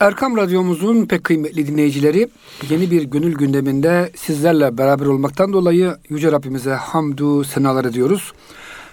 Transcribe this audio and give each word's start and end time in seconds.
Erkam 0.00 0.36
Radyomuzun 0.36 1.06
pek 1.06 1.24
kıymetli 1.24 1.66
dinleyicileri 1.66 2.28
yeni 2.70 2.90
bir 2.90 3.02
gönül 3.02 3.34
gündeminde 3.34 4.10
sizlerle 4.16 4.78
beraber 4.78 5.06
olmaktan 5.06 5.52
dolayı 5.52 5.96
Yüce 6.08 6.32
Rabbimize 6.32 6.74
hamdü 6.74 7.44
senalar 7.44 7.84
ediyoruz. 7.84 8.32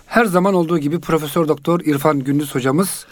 Her 0.08 0.26
zaman 0.26 0.54
olduğu 0.54 0.79
gibi 0.79 1.00
Profesör 1.00 1.48
Doktor 1.48 1.79
İrfan 1.79 2.20
Gündüz 2.20 2.56
hocamız 2.56 3.06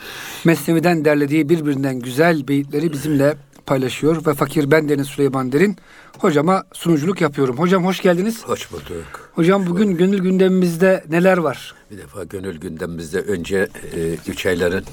Mesnevi'den 0.46 1.06
derlediği 1.06 1.50
birbirinden 1.50 2.00
güzel 2.00 2.48
beyitleri 2.48 2.92
bizimle 2.92 3.36
paylaşıyor 3.66 4.26
ve 4.26 4.34
fakir 4.34 4.72
ben 4.72 4.90
Deniz 4.90 5.08
Süleyman 5.08 5.52
Derin 5.52 5.78
hocama 6.18 6.64
sunuculuk 6.74 7.22
yapıyorum. 7.22 7.58
Hocam 7.58 7.86
hoş 7.86 8.02
geldiniz. 8.02 8.44
Hoş 8.44 8.72
bulduk. 8.72 9.32
Hocam 9.34 9.68
bugün 9.68 9.98
gönül 9.98 10.20
gündemimizde 10.20 11.04
neler 11.10 11.38
var? 11.38 11.74
Bir 11.92 11.98
defa 11.98 12.24
gönül 12.24 12.58
gündemimizde 12.60 13.20
önce 13.20 13.70
e, 13.96 14.16
üç 14.28 14.46
ayların 14.46 14.84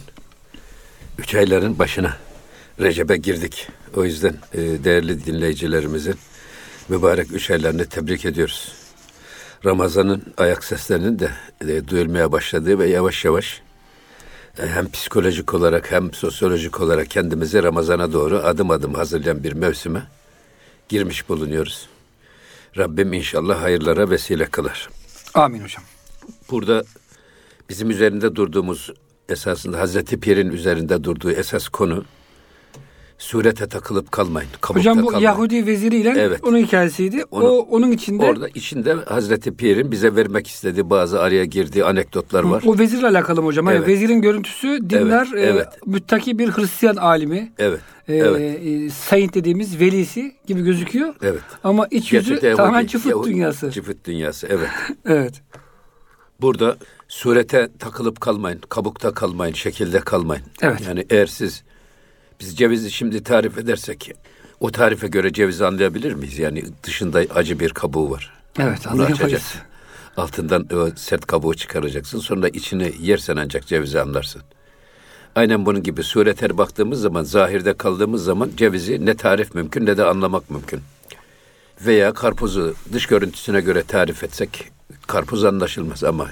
üç 1.18 1.34
ayların 1.34 1.78
başına 1.78 2.16
Recep'e 2.80 3.16
girdik. 3.16 3.68
O 3.96 4.04
yüzden 4.04 4.34
e, 4.54 4.84
değerli 4.84 5.26
dinleyicilerimizin 5.26 6.14
mübarek 6.88 7.32
üç 7.32 7.50
aylarını 7.50 7.86
tebrik 7.86 8.24
ediyoruz. 8.24 8.72
Ramazan'ın 9.64 10.22
ayak 10.36 10.64
seslerinin 10.64 11.18
de 11.18 11.30
e, 11.60 11.88
duyulmaya 11.88 12.32
başladığı 12.32 12.78
ve 12.78 12.88
yavaş 12.88 13.24
yavaş 13.24 13.62
e, 14.58 14.66
hem 14.66 14.90
psikolojik 14.90 15.54
olarak 15.54 15.92
hem 15.92 16.12
sosyolojik 16.12 16.80
olarak 16.80 17.10
kendimizi 17.10 17.62
Ramazan'a 17.62 18.12
doğru 18.12 18.38
adım 18.38 18.70
adım 18.70 18.94
hazırlayan 18.94 19.44
bir 19.44 19.52
mevsime 19.52 20.02
girmiş 20.88 21.28
bulunuyoruz. 21.28 21.88
Rabbim 22.76 23.12
inşallah 23.12 23.62
hayırlara 23.62 24.10
vesile 24.10 24.46
kılar. 24.46 24.88
Amin 25.34 25.62
hocam. 25.62 25.84
Burada 26.50 26.84
bizim 27.68 27.90
üzerinde 27.90 28.36
durduğumuz 28.36 28.92
esasında 29.28 29.80
Hazreti 29.80 30.20
Pir'in 30.20 30.50
üzerinde 30.50 31.04
durduğu 31.04 31.30
esas 31.30 31.68
konu 31.68 32.04
surete 33.18 33.66
takılıp 33.68 34.12
kalmayın. 34.12 34.48
Hocam 34.62 34.98
bu 35.02 35.06
kalmayın. 35.06 35.24
Yahudi 35.24 35.66
veziriyle 35.66 36.14
Evet. 36.16 36.40
onun 36.44 36.58
hikayesiydi. 36.58 37.24
Onu- 37.30 37.44
o 37.44 37.58
onun 37.58 37.90
içinde 37.90 38.24
Orada 38.24 38.48
içinde 38.48 38.92
Hazreti 38.94 39.56
Pir'in 39.56 39.90
bize 39.90 40.16
vermek 40.16 40.46
istediği 40.46 40.90
bazı 40.90 41.20
araya 41.20 41.44
girdiği 41.44 41.84
anekdotlar 41.84 42.42
var. 42.44 42.62
o 42.66 42.78
vezirle 42.78 43.06
alakalı 43.06 43.40
mı 43.42 43.46
hocam? 43.48 43.68
Evet. 43.68 43.88
vezirin 43.88 44.22
görüntüsü 44.22 44.78
dindar, 44.90 45.28
Evet, 45.34 45.48
evet. 45.52 45.66
E, 45.66 45.90
müttaki 45.90 46.38
bir 46.38 46.48
Hristiyan 46.50 46.96
alimi. 46.96 47.52
Evet. 47.58 47.80
E, 48.08 48.14
evet. 48.16 48.60
e, 48.66 48.90
Saint 48.90 49.34
dediğimiz 49.34 49.80
velisi 49.80 50.36
gibi 50.46 50.62
gözüküyor. 50.62 51.14
Evet. 51.22 51.40
Ama 51.64 51.86
iç 51.90 52.12
yüzü 52.12 52.24
Gerçekte 52.28 52.46
Yahudi- 52.48 52.56
tamamen 52.56 52.86
çıfıt 52.86 53.12
Yahudi- 53.12 53.28
dünyası. 53.30 53.70
Çıfıt 53.70 54.04
dünyası 54.06 54.46
evet. 54.50 54.68
Evet. 55.06 55.42
Burada 56.40 56.76
surete 57.08 57.68
takılıp 57.78 58.20
kalmayın, 58.20 58.60
kabukta 58.68 59.14
kalmayın, 59.14 59.54
şekilde 59.54 60.00
kalmayın. 60.00 60.44
Evet. 60.62 60.80
Yani 60.88 61.04
eğer 61.10 61.26
siz 61.26 61.64
biz 62.40 62.56
cevizi 62.56 62.90
şimdi 62.90 63.22
tarif 63.22 63.58
edersek 63.58 64.12
o 64.60 64.70
tarife 64.70 65.08
göre 65.08 65.32
cevizi 65.32 65.66
anlayabilir 65.66 66.12
miyiz? 66.12 66.38
Yani 66.38 66.64
dışında 66.82 67.18
acı 67.34 67.60
bir 67.60 67.70
kabuğu 67.70 68.10
var. 68.10 68.32
Evet 68.58 68.86
anlayamayız. 68.86 69.54
Altından 70.16 70.66
o 70.74 70.90
sert 70.96 71.26
kabuğu 71.26 71.54
çıkaracaksın. 71.54 72.18
Sonra 72.18 72.48
içini 72.48 72.92
yersen 73.00 73.36
ancak 73.36 73.66
cevizi 73.66 74.00
anlarsın. 74.00 74.42
Aynen 75.34 75.66
bunun 75.66 75.82
gibi 75.82 76.02
surete 76.02 76.58
baktığımız 76.58 77.00
zaman, 77.00 77.22
zahirde 77.22 77.74
kaldığımız 77.74 78.24
zaman 78.24 78.50
cevizi 78.56 79.06
ne 79.06 79.16
tarif 79.16 79.54
mümkün 79.54 79.86
ne 79.86 79.96
de 79.96 80.04
anlamak 80.04 80.50
mümkün. 80.50 80.80
Veya 81.86 82.12
karpuzu 82.12 82.74
dış 82.92 83.06
görüntüsüne 83.06 83.60
göre 83.60 83.82
tarif 83.82 84.24
etsek 84.24 84.68
karpuz 85.06 85.44
anlaşılmaz 85.44 86.04
ama 86.04 86.30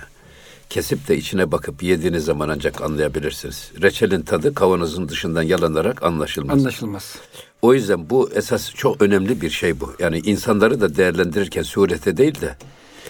kesip 0.75 1.09
de 1.09 1.17
içine 1.17 1.53
bakıp 1.53 1.83
yediğiniz 1.83 2.25
zaman 2.25 2.49
ancak 2.49 2.83
anlayabilirsiniz. 2.83 3.73
Reçelin 3.83 4.23
tadı 4.23 4.55
kavanozun 4.55 5.09
dışından 5.09 5.43
yalanarak 5.43 6.03
anlaşılmaz. 6.03 6.59
Anlaşılmaz. 6.59 7.15
O 7.63 7.75
yüzden 7.75 8.11
bu 8.11 8.31
esas 8.35 8.75
çok 8.75 9.03
önemli 9.03 9.41
bir 9.41 9.51
şey 9.51 9.81
bu. 9.81 9.93
Yani 9.99 10.19
insanları 10.19 10.81
da 10.81 10.97
değerlendirirken 10.97 11.63
surete 11.63 12.17
değil 12.17 12.41
de 12.41 12.57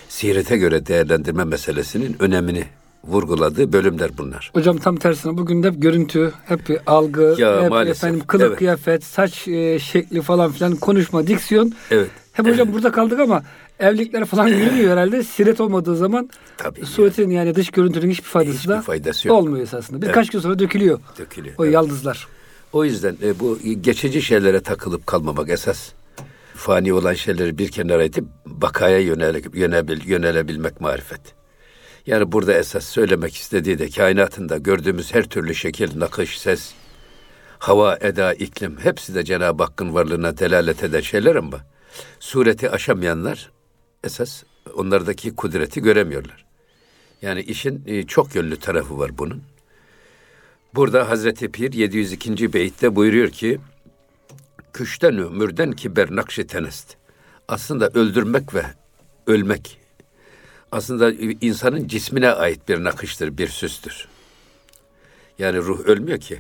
sirete 0.08 0.56
göre 0.56 0.86
değerlendirme 0.86 1.44
meselesinin 1.44 2.16
önemini 2.19 2.64
vurguladığı 3.04 3.72
bölümler 3.72 4.10
bunlar. 4.19 4.50
Hocam 4.54 4.78
tam 4.78 4.97
tersine 4.97 5.36
bugün 5.38 5.62
de 5.62 5.66
hep 5.70 5.82
görüntü, 5.82 6.32
hep 6.44 6.82
algı, 6.86 7.34
Ya, 7.38 7.62
hep 7.62 7.70
maalesef. 7.70 8.04
efendim 8.04 8.22
kılık 8.26 8.47
Evet. 8.47 8.58
kıyafet, 8.58 9.04
saç 9.04 9.48
e, 9.48 9.78
şekli 9.78 10.22
falan 10.22 10.53
filan 10.53 10.76
konuşma, 10.76 11.26
diksiyon. 11.26 11.72
Evet. 11.91 12.10
Hep 12.32 12.47
hocam 12.47 12.72
burada 12.72 12.92
kaldık 12.92 13.20
ama 13.20 13.42
evlilikler 13.80 14.24
falan 14.24 14.48
yürümüyor 14.48 14.92
herhalde. 14.92 15.22
Siret 15.22 15.60
olmadığı 15.60 15.96
zaman 15.96 16.30
Tabii 16.56 16.86
suretin 16.86 17.30
yani 17.30 17.54
dış 17.54 17.70
görüntünün 17.70 18.10
hiçbir 18.10 18.28
faydası 18.28 18.58
Hiçbir 18.58 18.70
da 18.70 18.82
faydası 18.82 19.28
yok. 19.28 19.36
olmuyor 19.38 19.62
esasında. 19.62 20.02
Birkaç 20.02 20.30
gün 20.30 20.38
sonra 20.38 20.58
dökülüyor 20.58 21.00
Dökülüyor. 21.18 21.54
o 21.58 21.64
Evet. 21.64 21.74
yaldızlar. 21.74 22.28
O 22.72 22.84
yüzden 22.84 23.16
e, 23.22 23.40
bu 23.40 23.58
geçici 23.80 24.22
şeylere 24.22 24.60
takılıp 24.60 25.06
kalmamak 25.06 25.48
esas. 25.50 25.92
Fani 26.54 26.92
olan 26.92 27.14
şeyleri 27.14 27.58
bir 27.58 27.68
kenara 27.70 28.04
itip 28.04 28.24
bakaya 28.46 28.98
yönele, 28.98 29.42
yönebil, 29.54 30.08
yönelebilmek 30.08 30.80
marifet. 30.80 31.20
Yani 32.06 32.32
burada 32.32 32.52
esas 32.54 32.84
söylemek 32.84 33.34
istediği 33.36 33.78
de 33.78 33.91
kainatında 33.91 34.58
gördüğümüz 34.58 35.14
her 35.14 35.24
türlü 35.24 35.54
şekil, 35.54 35.98
nakış, 36.00 36.38
ses, 36.38 36.72
hava, 37.58 37.98
eda, 38.00 38.34
iklim 38.34 38.76
hepsi 38.82 39.14
de 39.14 39.24
Cenab-ı 39.24 39.62
Hakk'ın 39.62 39.94
varlığına 39.94 40.38
delalet 40.38 40.84
eden 40.84 41.00
şeyler 41.00 41.36
ama 41.36 41.60
sureti 42.20 42.70
aşamayanlar 42.70 43.50
esas 44.04 44.42
onlardaki 44.75 45.37
kudreti 45.37 45.82
göremiyorlar. 45.82 46.44
Yani 47.22 47.41
işin 47.41 47.82
e, 47.87 48.06
çok 48.06 48.34
yönlü 48.34 48.56
tarafı 48.56 48.98
var 48.98 49.19
bunun. 49.19 49.42
Burada 50.75 51.09
Hazreti 51.10 51.53
Pir 51.53 51.72
702. 51.72 52.53
beytte 52.53 52.97
buyuruyor 52.97 53.31
ki 53.31 53.60
Küşten 54.72 55.19
ömürden 55.19 55.72
kiber 55.72 56.16
nakşi 56.16 56.47
tenest. 56.47 56.97
Aslında 57.48 57.88
öldürmek 57.88 58.54
ve 58.54 58.65
ölmek 59.26 59.84
aslında 60.75 61.12
insanın 61.41 61.88
cismine 61.88 62.31
ait 62.31 62.69
bir 62.69 62.84
nakıştır, 62.84 63.38
bir 63.38 63.48
süstür. 63.48 64.09
Yani 65.38 65.59
ruh 65.59 65.81
ölmüyor 65.81 66.21
ki. 66.21 66.38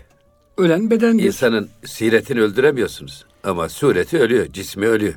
Ölen 0.58 0.90
bedendir. 0.90 1.24
İnsanın 1.24 1.68
siretini 1.84 2.40
öldüremiyorsunuz 2.40 3.24
ama 3.44 3.68
sureti 3.68 4.18
ölüyor, 4.18 4.46
cismi 4.46 4.86
ölüyor. 4.86 5.14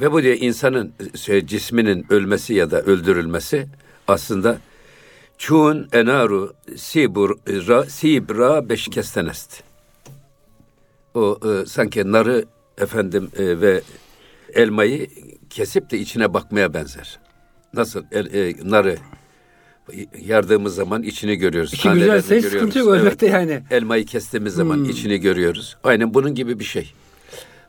Ve 0.00 0.12
bu 0.12 0.22
diye 0.22 0.36
insanın 0.36 0.92
şey, 1.16 1.46
cisminin 1.46 2.06
ölmesi 2.10 2.54
ya 2.54 2.70
da 2.70 2.82
öldürülmesi 2.82 3.66
aslında 4.08 4.58
çun 5.38 5.88
enaru 5.92 6.54
sibra 6.76 7.84
sibra 7.84 8.68
beşkestenest. 8.68 9.62
O 11.14 11.38
e, 11.44 11.66
sanki 11.66 12.12
narı 12.12 12.44
efendim 12.78 13.30
e, 13.38 13.60
ve 13.60 13.82
elmayı 14.54 15.06
kesip 15.50 15.90
de 15.90 15.98
içine 15.98 16.34
bakmaya 16.34 16.74
benzer. 16.74 17.18
Nasıl 17.74 18.04
el, 18.12 18.34
e, 18.34 18.54
narı 18.70 18.96
yardığımız 20.20 20.74
zaman 20.74 21.02
içini 21.02 21.36
görüyoruz. 21.36 21.74
İçi 21.74 21.88
güzelse 21.90 22.36
hiç 22.36 22.44
sıkıntı 22.44 22.64
yok 22.64 22.72
görüyoruz. 22.86 23.02
ölmekte 23.02 23.26
yani. 23.26 23.62
Elmayı 23.70 24.04
kestiğimiz 24.06 24.54
zaman 24.54 24.76
Hmm. 24.76 24.84
içini 24.90 25.18
görüyoruz. 25.18 25.76
Aynen 25.84 26.14
bunun 26.14 26.34
gibi 26.34 26.58
bir 26.58 26.64
şey. 26.64 26.92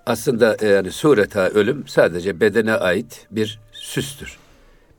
Aslında 0.05 0.57
e, 0.61 0.67
yani 0.67 0.91
sureta 0.91 1.41
ölüm 1.49 1.87
sadece 1.87 2.39
bedene 2.39 2.73
ait 2.73 3.27
bir 3.31 3.59
süstür. 3.71 4.37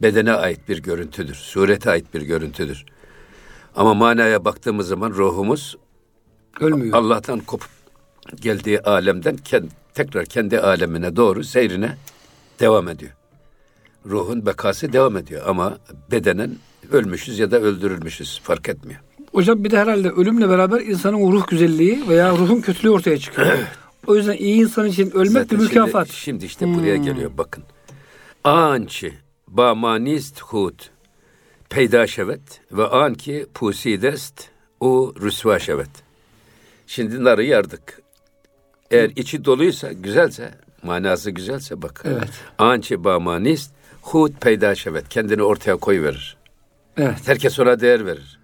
Bedene 0.03 0.33
ait 0.33 0.69
bir 0.69 0.83
görüntüdür. 0.83 1.35
Surete 1.35 1.91
ait 1.91 2.15
bir 2.15 2.23
görüntüdür. 2.23 2.85
Ama 3.77 3.95
manaya 3.95 4.45
baktığımız 4.45 4.89
zaman 4.89 5.11
ruhumuz 5.11 5.77
Ölmüyor. 6.61 6.95
Allah'tan 6.99 7.41
kopup 7.41 7.69
geldiği 8.41 8.81
alemden 8.81 9.37
kend- 9.37 9.69
tekrar 9.95 10.25
kendi 10.25 10.61
alemine 10.61 11.17
doğru 11.17 11.45
seyrine 11.45 11.97
devam 12.61 12.89
ediyor. 12.89 13.13
Ruhun 14.07 14.47
bekası 14.47 14.93
devam 14.93 15.17
ediyor 15.17 15.43
ama 15.47 15.79
bedenen 16.11 16.51
ölmüşüz 16.93 17.39
ya 17.39 17.51
da 17.51 17.61
öldürülmüşüz 17.61 18.41
fark 18.45 18.69
etmiyor. 18.69 19.01
Hocam 19.33 19.65
bir 19.65 19.71
de 19.71 19.79
herhalde 19.79 20.11
ölümle 20.11 20.49
beraber 20.49 20.81
insanın 20.81 21.33
ruh 21.33 21.47
güzelliği 21.47 22.09
veya 22.09 22.31
ruhun 22.31 22.61
kötülüğü 22.61 22.91
ortaya 22.91 23.19
çıkıyor. 23.19 23.59
o 24.07 24.17
yüzden 24.17 24.37
iyi 24.37 24.61
insan 24.61 24.87
için 24.87 25.11
ölmek 25.11 25.33
Zaten 25.33 25.59
bir 25.59 25.65
mükafat. 25.65 26.07
Şimdi, 26.09 26.19
şimdi 26.19 26.45
işte 26.45 26.75
buraya 26.75 26.97
geliyor 26.97 27.31
bakın. 27.39 27.65
Ançi 28.45 29.15
ba 29.49 29.75
manist 29.75 30.41
hud 30.41 30.81
peyda 31.71 32.07
şevet 32.07 32.61
ve 32.73 32.87
anki 32.87 33.47
pusidest 33.55 34.49
o 34.81 35.15
rüsva 35.21 35.59
şevet. 35.59 35.91
Şimdi 36.87 37.25
narı 37.25 37.45
yardık. 37.45 38.03
Eğer 38.91 39.11
içi 39.17 39.45
doluysa, 39.45 39.93
güzelse, 39.93 40.55
manası 40.83 41.31
güzelse 41.31 41.83
bak. 41.83 42.03
Evet. 42.05 42.31
Ançi 42.59 43.05
ba 43.05 43.21
manist 43.21 43.71
hud 44.03 44.33
peyda 44.41 44.75
şevet. 44.75 45.09
Kendini 45.09 45.43
ortaya 45.43 45.77
koyuverir. 45.77 46.37
Evet. 46.97 47.19
Herkes 47.27 47.61
ona 47.61 47.81
değer 47.81 48.07
verir. 48.07 48.39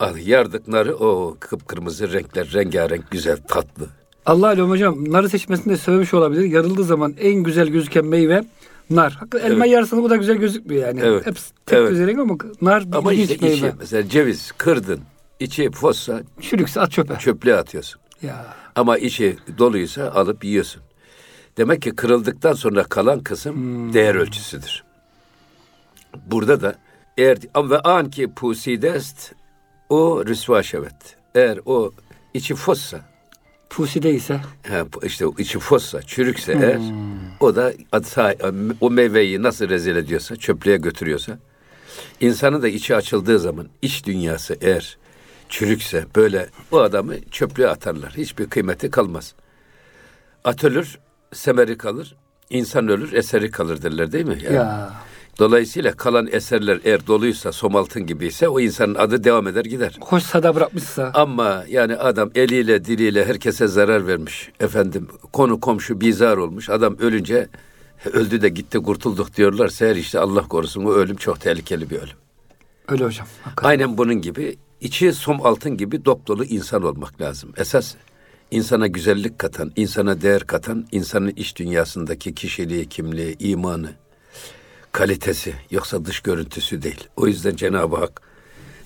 Al 0.00 0.16
yardık 0.16 0.68
narı 0.68 0.96
o 0.96 1.36
kıpkırmızı 1.40 2.12
renkler, 2.12 2.52
rengarenk, 2.52 3.10
güzel, 3.10 3.36
tatlı. 3.48 3.88
Allah 4.26 4.46
alem 4.46 4.70
hocam 4.70 5.12
narı 5.12 5.28
seçmesinde 5.28 5.76
sebebi 5.76 6.06
şu 6.06 6.16
olabilir. 6.16 6.44
Yarıldığı 6.44 6.84
zaman 6.84 7.14
en 7.20 7.34
güzel 7.34 7.68
gözüken 7.68 8.04
meyve 8.06 8.44
nar. 8.90 9.12
Hakikaten 9.12 9.46
elma 9.50 9.64
Evet. 9.66 9.74
yarsanız 9.74 10.02
bu 10.04 10.10
da 10.10 10.16
güzel 10.16 10.36
gözükmüyor 10.36 10.86
yani. 10.88 11.00
Evet. 11.04 11.26
Hepsi 11.26 11.50
tek 11.66 11.78
Evet. 11.78 11.90
güzel 11.90 12.18
ama 12.20 12.36
nar 12.60 12.84
Ama 12.92 13.12
işte 13.12 13.36
meyve. 13.40 13.54
içi 13.56 13.72
mesela 13.78 14.08
ceviz 14.08 14.52
kırdın. 14.52 15.00
içi 15.40 15.70
fossa 15.70 16.22
Çürükse 16.40 16.80
at 16.80 16.90
çöpe. 16.92 17.18
çöplüğe 17.18 17.56
atıyorsun. 17.56 18.00
Ya. 18.22 18.54
Ama 18.74 18.98
içi 18.98 19.36
doluysa 19.58 20.10
alıp 20.10 20.44
yiyorsun. 20.44 20.82
Demek 21.56 21.82
ki 21.82 21.90
kırıldıktan 21.90 22.52
sonra 22.52 22.82
kalan 22.84 23.20
kısım 23.20 23.92
değer 23.92 24.14
ölçüsüdür. 24.14 24.84
Burada 26.26 26.60
da 26.60 26.74
eğer 27.18 27.38
ve 27.56 27.80
an 27.80 28.10
ki 28.10 28.32
pusidest 28.36 29.32
o 29.88 30.26
rüsva 30.26 30.62
şevet. 30.62 31.16
Eğer 31.34 31.58
o 31.66 31.92
içi 32.34 32.54
fossa 32.54 33.00
Puside 33.76 34.14
ise 34.14 34.40
Ha, 34.68 34.86
işte 35.02 35.24
içi 35.38 35.58
fossa, 35.58 36.02
çürükse 36.02 36.52
eğer 36.52 36.80
o 37.40 37.56
da 37.56 37.72
o 38.80 38.90
meyveyi 38.90 39.42
nasıl 39.42 39.68
rezil 39.68 39.96
ediyorsa, 39.96 40.36
çöplüğe 40.36 40.76
götürüyorsa 40.76 41.38
insanın 42.20 42.62
da 42.62 42.68
içi 42.68 42.96
açıldığı 42.96 43.38
zaman 43.38 43.68
iç 43.82 44.06
dünyası 44.06 44.56
eğer 44.60 44.98
çürükse 45.48 46.06
böyle 46.16 46.48
o 46.72 46.78
adamı 46.78 47.14
çöplüğe 47.30 47.68
atarlar. 47.68 48.12
Hiçbir 48.16 48.46
kıymeti 48.46 48.90
kalmaz. 48.90 49.34
At 50.44 50.64
ölür, 50.64 50.98
semeri 51.32 51.78
kalır. 51.78 52.16
insan 52.50 52.88
ölür, 52.88 53.12
eseri 53.12 53.50
kalır 53.50 53.82
derler 53.82 54.12
değil 54.12 54.26
mi? 54.26 54.38
Yani 54.42 54.54
ya. 54.56 54.92
Dolayısıyla 55.38 55.92
kalan 55.92 56.28
eserler 56.32 56.80
eğer 56.84 57.06
doluysa, 57.06 57.52
somaltın 57.52 58.06
gibiyse 58.06 58.48
o 58.48 58.60
insanın 58.60 58.94
adı 58.94 59.24
devam 59.24 59.46
eder 59.46 59.64
gider. 59.64 59.98
Hoş 60.00 60.22
sada 60.22 60.54
bırakmışsa. 60.54 61.10
Ama 61.14 61.64
yani 61.68 61.96
adam 61.96 62.30
eliyle 62.34 62.84
diliyle 62.84 63.24
herkese 63.24 63.66
zarar 63.66 64.06
vermiş. 64.06 64.50
Efendim 64.60 65.08
konu 65.32 65.60
komşu 65.60 66.00
bizar 66.00 66.36
olmuş. 66.36 66.70
Adam 66.70 66.96
ölünce 66.98 67.48
öldü 68.12 68.42
de 68.42 68.48
gitti 68.48 68.78
kurtulduk 68.78 69.36
diyorlar. 69.36 69.68
Seher 69.68 69.96
işte 69.96 70.18
Allah 70.18 70.42
korusun 70.48 70.84
o 70.84 70.90
ölüm 70.90 71.16
çok 71.16 71.40
tehlikeli 71.40 71.90
bir 71.90 71.96
ölüm. 71.96 72.16
Öyle 72.88 73.04
hocam. 73.04 73.26
Hakikaten. 73.42 73.68
Aynen 73.68 73.98
bunun 73.98 74.20
gibi 74.20 74.56
içi 74.80 75.12
som 75.12 75.46
altın 75.46 75.76
gibi 75.76 76.04
dop 76.04 76.26
dolu 76.26 76.44
insan 76.44 76.82
olmak 76.82 77.20
lazım. 77.20 77.52
Esas 77.56 77.94
insana 78.50 78.86
güzellik 78.86 79.38
katan, 79.38 79.72
insana 79.76 80.20
değer 80.22 80.42
katan, 80.46 80.86
insanın 80.92 81.32
iç 81.36 81.56
dünyasındaki 81.56 82.34
kişiliği, 82.34 82.88
kimliği, 82.88 83.36
imanı, 83.38 83.90
kalitesi 84.96 85.54
yoksa 85.70 86.04
dış 86.04 86.20
görüntüsü 86.20 86.82
değil. 86.82 87.08
O 87.16 87.26
yüzden 87.26 87.56
Cenab-ı 87.56 87.96
Hak 87.96 88.22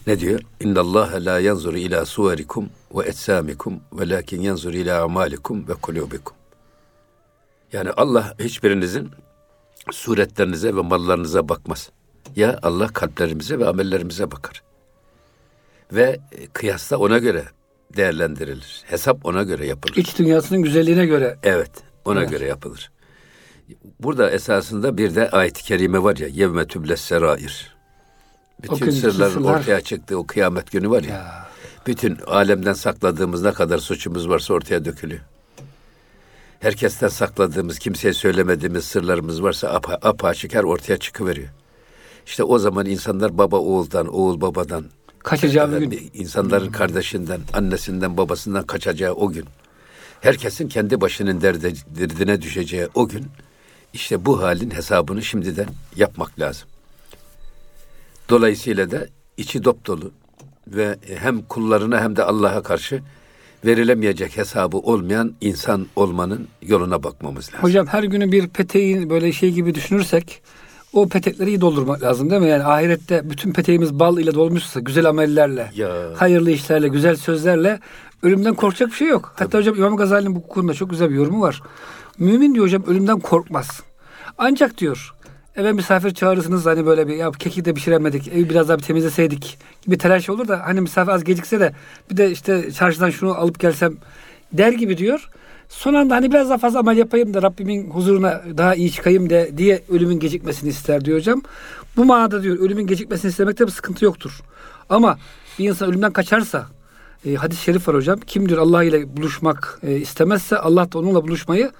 ne 0.06 0.20
diyor? 0.20 0.40
İnna 0.60 0.80
Allah 0.80 1.10
la 1.14 1.40
yanzuru 1.40 1.78
ila 1.78 2.06
suverikum 2.06 2.68
ve 2.94 3.04
etsamikum 3.04 3.80
velakin 3.92 4.40
yanzuru 4.40 4.76
ila 4.76 5.02
amalikum 5.02 5.68
ve 5.68 5.74
kulubikum. 5.74 6.36
Yani 7.72 7.90
Allah 7.90 8.34
hiçbirinizin 8.40 9.10
suretlerinize 9.90 10.76
ve 10.76 10.80
mallarınıza 10.80 11.48
bakmaz. 11.48 11.90
Ya 12.36 12.58
Allah 12.62 12.88
kalplerimize 12.88 13.58
ve 13.58 13.68
amellerimize 13.68 14.30
bakar. 14.30 14.62
Ve 15.92 16.20
kıyasla 16.52 16.96
ona 16.96 17.18
göre 17.18 17.44
değerlendirilir. 17.96 18.82
Hesap 18.86 19.26
ona 19.26 19.42
göre 19.42 19.66
yapılır. 19.66 19.96
İç 19.96 20.18
dünyasının 20.18 20.62
güzelliğine 20.62 21.06
göre. 21.06 21.38
Evet, 21.42 21.70
ona 22.04 22.20
Evet. 22.20 22.30
göre 22.30 22.46
yapılır. 22.46 22.90
Burada 24.00 24.30
esasında 24.30 24.96
bir 24.96 25.14
de 25.14 25.30
ayet-i 25.30 25.62
kerime 25.62 26.02
var 26.02 26.16
ya, 26.16 26.28
yevme 26.28 26.66
tübles 26.66 27.00
serair. 27.00 27.76
Bütün 28.62 28.76
günkü 28.76 28.92
sırların 28.92 29.32
sırlar- 29.32 29.60
ortaya 29.60 29.80
çıktığı 29.80 30.18
o 30.18 30.26
kıyamet 30.26 30.70
günü 30.70 30.90
var 30.90 31.02
ya, 31.02 31.14
Ya. 31.14 31.48
bütün 31.86 32.16
alemden 32.26 32.72
sakladığımız 32.72 33.42
ne 33.42 33.52
kadar 33.52 33.78
suçumuz 33.78 34.28
varsa 34.28 34.54
ortaya 34.54 34.84
dökülüyor. 34.84 35.20
Herkesten 36.60 37.08
sakladığımız, 37.08 37.78
kimseye 37.78 38.12
söylemediğimiz 38.14 38.84
sırlarımız 38.84 39.42
varsa 39.42 39.68
apa, 39.68 39.98
apaçıkar 40.02 40.64
ortaya 40.64 40.96
çıkıveriyor. 40.96 41.48
İşte 42.26 42.42
o 42.44 42.58
zaman 42.58 42.86
insanlar 42.86 43.38
baba 43.38 43.56
oğuldan, 43.56 44.06
oğul 44.14 44.40
babadan, 44.40 44.84
Kaçacağı 45.18 45.68
efendim, 45.68 45.90
gün. 45.90 46.10
insanların 46.14 46.70
kardeşinden, 46.72 47.40
annesinden, 47.52 48.16
babasından 48.16 48.62
kaçacağı 48.66 49.12
o 49.12 49.30
gün. 49.30 49.44
Herkesin 50.20 50.68
kendi 50.68 51.00
başının 51.00 51.40
derde, 51.40 51.72
derdine 51.98 52.42
düşeceği 52.42 52.88
o 52.94 53.08
gün. 53.08 53.26
İşte 53.92 54.26
bu 54.26 54.42
halin 54.42 54.70
hesabını 54.70 55.22
şimdiden 55.22 55.66
yapmak 55.96 56.40
lazım. 56.40 56.68
Dolayısıyla 58.28 58.90
da 58.90 59.06
içi 59.36 59.64
dop 59.64 59.86
dolu 59.86 60.10
ve 60.66 60.96
hem 61.18 61.42
kullarına 61.42 62.00
hem 62.00 62.16
de 62.16 62.24
Allah'a 62.24 62.62
karşı 62.62 63.02
verilemeyecek 63.64 64.36
hesabı 64.36 64.76
olmayan 64.76 65.32
insan 65.40 65.86
olmanın 65.96 66.48
yoluna 66.62 67.02
bakmamız 67.02 67.48
lazım. 67.48 67.62
Hocam 67.62 67.86
her 67.86 68.02
günü 68.02 68.32
bir 68.32 68.48
peteğin 68.48 69.10
böyle 69.10 69.32
şey 69.32 69.50
gibi 69.52 69.74
düşünürsek 69.74 70.42
o 70.92 71.08
petekleri 71.08 71.48
iyi 71.50 71.60
doldurmak 71.60 72.02
lazım 72.02 72.30
değil 72.30 72.42
mi? 72.42 72.48
Yani 72.48 72.64
ahirette 72.64 73.30
bütün 73.30 73.52
peteğimiz 73.52 73.98
bal 73.98 74.18
ile 74.18 74.34
dolmuşsa, 74.34 74.80
güzel 74.80 75.06
amellerle, 75.08 75.70
Ya. 75.74 75.88
hayırlı 76.16 76.50
işlerle, 76.50 76.88
güzel 76.88 77.16
sözlerle 77.16 77.80
ölümden 78.22 78.54
korkacak 78.54 78.90
bir 78.90 78.94
şey 78.96 79.08
yok. 79.08 79.32
Hatta 79.36 79.58
hocam 79.58 79.76
İmam 79.76 79.96
Gazali'nin 79.96 80.34
bu 80.34 80.48
konuda 80.48 80.74
çok 80.74 80.90
güzel 80.90 81.10
bir 81.10 81.14
yorumu 81.14 81.40
var. 81.40 81.62
Mümin 82.20 82.54
diyor 82.54 82.66
hocam 82.66 82.84
ölümden 82.86 83.18
korkmaz. 83.20 83.82
Ancak 84.38 84.78
diyor 84.78 85.14
eve 85.56 85.72
misafir 85.72 86.14
çağırırsınız 86.14 86.66
hani 86.66 86.86
böyle 86.86 87.08
bir 87.08 87.16
ya 87.16 87.30
keki 87.30 87.64
de 87.64 87.74
pişiremedik, 87.74 88.28
evi 88.28 88.50
biraz 88.50 88.68
daha 88.68 88.78
bir 88.78 88.82
temizleseydik 88.82 89.58
gibi 89.82 89.98
telaş 89.98 90.28
olur 90.28 90.48
da 90.48 90.60
hani 90.64 90.80
misafir 90.80 91.12
az 91.12 91.24
gecikse 91.24 91.60
de 91.60 91.72
bir 92.10 92.16
de 92.16 92.30
işte 92.30 92.72
çarşıdan 92.72 93.10
şunu 93.10 93.34
alıp 93.34 93.60
gelsem 93.60 93.96
der 94.52 94.72
gibi 94.72 94.98
diyor. 94.98 95.28
Son 95.68 95.94
anda 95.94 96.14
hani 96.14 96.30
biraz 96.30 96.48
daha 96.48 96.58
fazla 96.58 96.78
amel 96.78 96.96
yapayım 96.96 97.34
da 97.34 97.42
Rabbimin 97.42 97.90
huzuruna 97.90 98.42
daha 98.56 98.74
iyi 98.74 98.92
çıkayım 98.92 99.30
de 99.30 99.50
diye 99.56 99.82
ölümün 99.88 100.18
gecikmesini 100.18 100.70
ister 100.70 101.04
diyor 101.04 101.18
hocam. 101.18 101.42
Bu 101.96 102.04
manada 102.04 102.42
diyor 102.42 102.58
ölümün 102.58 102.86
gecikmesini 102.86 103.28
istemekte 103.28 103.66
bir 103.66 103.72
sıkıntı 103.72 104.04
yoktur. 104.04 104.40
Ama 104.88 105.18
bir 105.58 105.68
insan 105.68 105.88
ölümden 105.88 106.12
kaçarsa 106.12 106.66
e, 107.26 107.34
hadis-i 107.34 107.62
şerif 107.62 107.88
var 107.88 107.96
hocam. 107.96 108.20
Kim 108.26 108.48
diyor 108.48 108.58
Allah 108.58 108.84
ile 108.84 109.16
buluşmak 109.16 109.78
e, 109.82 109.96
istemezse 109.96 110.58
Allah 110.58 110.92
da 110.92 110.98
onunla 110.98 111.22
buluşmayı 111.22 111.70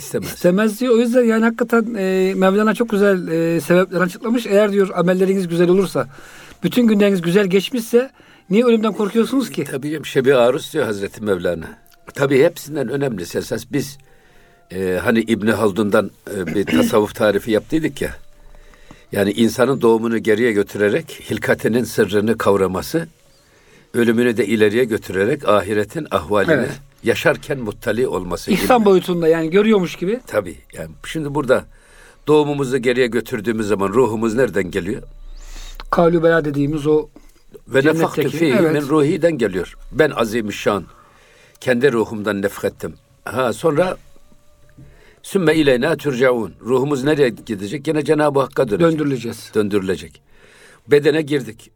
İstemez. 0.00 0.28
istemez 0.28 0.80
diyor. 0.80 0.94
O 0.94 0.98
yüzden 0.98 1.24
yani 1.24 1.44
hakikaten 1.44 1.94
e, 1.98 2.34
Mevlana 2.36 2.74
çok 2.74 2.90
güzel 2.90 3.28
e, 3.28 3.60
sebepler 3.60 4.00
açıklamış. 4.00 4.46
Eğer 4.46 4.72
diyor 4.72 4.88
amelleriniz 4.94 5.48
güzel 5.48 5.68
olursa, 5.68 6.08
bütün 6.62 6.86
günleriniz 6.86 7.20
güzel 7.20 7.46
geçmişse 7.46 8.10
niye 8.50 8.64
ölümden 8.64 8.92
korkuyorsunuz 8.92 9.50
ki? 9.50 9.64
Tabii 9.64 9.90
canım 9.90 10.06
şebi 10.06 10.34
aruz 10.34 10.72
diyor 10.72 10.84
Hazreti 10.84 11.24
Mevlana. 11.24 11.66
Tabii 12.14 12.42
hepsinden 12.42 12.88
önemlisi 12.88 13.38
esas 13.38 13.64
biz 13.72 13.98
e, 14.72 15.00
hani 15.04 15.20
İbni 15.20 15.52
Haldun'dan 15.52 16.10
e, 16.36 16.46
bir 16.46 16.66
tasavvuf 16.66 17.14
tarifi 17.14 17.50
yaptıydık 17.50 18.02
ya. 18.02 18.10
Yani 19.12 19.32
insanın 19.32 19.80
doğumunu 19.80 20.18
geriye 20.18 20.52
götürerek 20.52 21.24
hilkatinin 21.30 21.84
sırrını 21.84 22.38
kavraması, 22.38 23.08
ölümünü 23.94 24.36
de 24.36 24.46
ileriye 24.46 24.84
götürerek 24.84 25.48
ahiretin 25.48 26.06
ahvalini 26.10 26.52
Evet. 26.52 26.70
Yaşarken 27.02 27.58
muttali 27.58 28.08
olması. 28.08 28.50
İhsan 28.50 28.84
boyutunda 28.84 29.28
yani 29.28 29.50
görüyormuş 29.50 29.96
gibi. 29.96 30.20
Tabii 30.26 30.56
yani 30.72 30.90
şimdi 31.06 31.34
burada 31.34 31.64
doğumumuzu 32.26 32.78
geriye 32.78 33.06
götürdüğümüz 33.06 33.66
zaman 33.68 33.88
ruhumuz 33.88 34.34
nereden 34.34 34.70
geliyor? 34.70 35.02
Kavlu 35.90 36.22
beya 36.22 36.44
dediğimiz 36.44 36.86
o 36.86 37.08
Ve 37.68 37.84
nefaktı 37.84 38.28
fihi 38.28 38.54
evet. 38.60 38.72
min 38.72 38.88
ruhiden 38.88 39.38
geliyor. 39.38 39.76
Ben 39.92 40.10
azimüşşan. 40.10 40.84
Kendi 41.60 41.92
ruhumdan 41.92 42.42
nefkettim. 42.42 42.94
Ha 43.24 43.52
sonra 43.52 43.96
sümme 45.22 45.54
ileyna 45.54 45.96
turcaun. 45.96 46.52
Ruhumuz 46.60 47.04
nereye 47.04 47.28
gidecek? 47.28 47.88
Yine 47.88 48.04
Cenab-ı 48.04 48.40
Hakk'a 48.40 48.68
dönecek. 48.68 48.92
döndürüleceğiz. 48.92 49.50
Döndürülecek. 49.54 50.22
Bedene 50.88 51.22
girdik. 51.22 51.70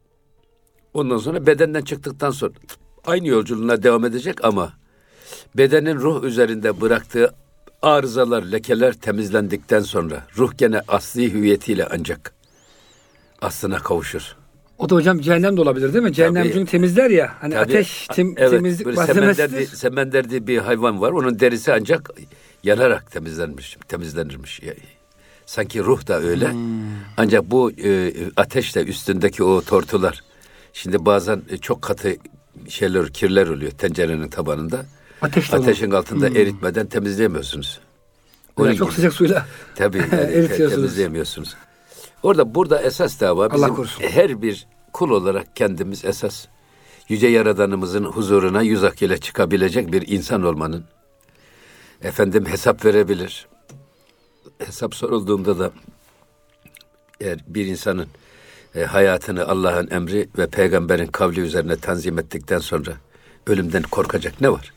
Ondan 0.94 1.18
sonra 1.18 1.46
bedenden 1.46 1.82
çıktıktan 1.82 2.30
sonra 2.30 2.52
aynı 3.06 3.28
yolculuğuna 3.28 3.82
devam 3.82 4.04
edecek 4.04 4.44
ama 4.44 4.72
bedenin 5.54 5.96
ruh 5.96 6.24
üzerinde 6.24 6.80
bıraktığı 6.80 7.34
arızalar, 7.82 8.42
lekeler 8.42 8.92
temizlendikten 8.92 9.80
sonra 9.80 10.26
ruh 10.36 10.58
gene 10.58 10.80
asli 10.88 11.32
hüviyetiyle 11.32 11.88
ancak 11.90 12.34
aslına 13.42 13.78
kavuşur. 13.78 14.36
O 14.78 14.88
da 14.88 14.94
hocam 14.94 15.20
cehennem 15.20 15.56
de 15.56 15.60
olabilir 15.60 15.92
değil 15.92 16.04
mi? 16.04 16.12
Cehennem 16.12 16.42
Tabii. 16.42 16.52
çünkü 16.52 16.70
temizler 16.70 17.10
ya. 17.10 17.32
Hani 17.40 17.54
Tabii, 17.54 17.62
ateş 17.62 18.06
tem- 18.06 18.34
evet, 18.36 18.50
temizlik 18.50 18.86
böyle 18.86 18.96
semender, 18.96 19.26
malzemesidir. 19.26 19.76
semender 19.76 20.30
diye 20.30 20.46
bir 20.46 20.58
hayvan 20.58 21.00
var. 21.00 21.12
Onun 21.12 21.40
derisi 21.40 21.72
ancak 21.72 22.10
yanarak 22.62 23.10
temizlenmiş, 23.12 23.76
temizlenirmiş. 23.88 24.60
Sanki 25.46 25.80
ruh 25.84 26.06
da 26.06 26.20
öyle. 26.20 26.52
Hmm. 26.52 26.82
Ancak 27.16 27.50
bu 27.50 27.70
e, 27.70 28.12
ateşle 28.36 28.84
üstündeki 28.84 29.44
o 29.44 29.60
tortular. 29.62 30.20
Şimdi 30.72 31.04
bazen 31.04 31.42
çok 31.60 31.82
katı 31.82 32.16
şeyler, 32.68 33.08
kirler 33.12 33.46
oluyor 33.46 33.70
tencerenin 33.70 34.28
tabanında. 34.28 34.86
Ateşle 35.24 35.56
olur. 35.56 35.64
Ateşin 35.64 35.90
altında 35.90 36.28
eritmeden 36.28 36.86
temizleyemiyorsunuz. 36.86 37.80
Onun 38.56 38.74
çok 38.74 38.88
gibi. 38.88 38.96
sıcak 38.96 39.12
suyla. 39.12 39.46
Tabii 39.74 39.98
yani 40.12 40.14
Eritiyorsunuz. 40.14 40.70
temizleyemiyorsunuz. 40.74 41.54
Orada 42.22 42.54
burada 42.54 42.82
esas 42.82 43.20
dava 43.20 43.44
Allah 43.46 43.54
bizim 43.54 43.74
korusun. 43.74 44.02
her 44.02 44.42
bir 44.42 44.66
kul 44.92 45.10
olarak 45.10 45.56
kendimiz 45.56 46.04
esas 46.04 46.46
yüce 47.08 47.26
yaradanımızın 47.26 48.04
huzuruna 48.04 48.62
yüz 48.62 48.84
ak 48.84 49.02
ile 49.02 49.18
çıkabilecek 49.18 49.92
bir 49.92 50.08
insan 50.08 50.42
olmanın 50.42 50.84
efendim 52.02 52.46
hesap 52.46 52.84
verebilir. 52.84 53.46
Hesap 54.58 54.94
sorulduğunda 54.94 55.58
da 55.58 55.70
eğer 57.20 57.38
bir 57.46 57.66
insanın 57.66 58.06
e, 58.74 58.84
hayatını 58.84 59.48
Allah'ın 59.48 59.90
emri 59.90 60.28
ve 60.38 60.46
peygamberin 60.46 61.06
kavli 61.06 61.40
üzerine 61.40 61.76
tanzim 61.76 62.18
ettikten 62.18 62.58
sonra 62.58 62.92
ölümden 63.46 63.82
korkacak 63.82 64.40
ne 64.40 64.50
var? 64.50 64.72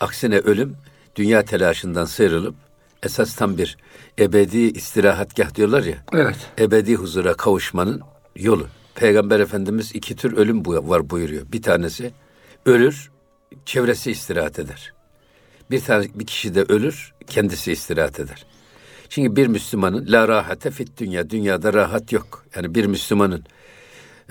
Aksine 0.00 0.38
ölüm 0.38 0.76
dünya 1.16 1.44
telaşından 1.44 2.04
sıyrılıp 2.04 2.54
esas 3.02 3.34
tam 3.34 3.58
bir 3.58 3.76
ebedi 4.18 4.58
istirahatgah 4.58 5.54
diyorlar 5.54 5.84
ya. 5.84 5.96
Evet. 6.12 6.36
Ebedi 6.58 6.94
huzura 6.94 7.34
kavuşmanın 7.34 8.02
yolu. 8.36 8.66
Peygamber 8.94 9.40
Efendimiz 9.40 9.90
iki 9.94 10.16
tür 10.16 10.36
ölüm 10.36 10.66
var 10.66 11.10
buyuruyor. 11.10 11.46
Bir 11.52 11.62
tanesi 11.62 12.12
ölür, 12.66 13.10
çevresi 13.66 14.10
istirahat 14.10 14.58
eder. 14.58 14.92
Bir 15.70 15.80
tane 15.80 16.06
bir 16.14 16.26
kişi 16.26 16.54
de 16.54 16.62
ölür, 16.62 17.12
kendisi 17.26 17.72
istirahat 17.72 18.20
eder. 18.20 18.46
Çünkü 19.08 19.36
bir 19.36 19.46
Müslümanın 19.46 20.12
la 20.12 20.28
rahate 20.28 20.70
fit 20.70 20.98
dünya, 20.98 21.30
dünyada 21.30 21.72
rahat 21.72 22.12
yok. 22.12 22.44
Yani 22.56 22.74
bir 22.74 22.86
Müslümanın 22.86 23.44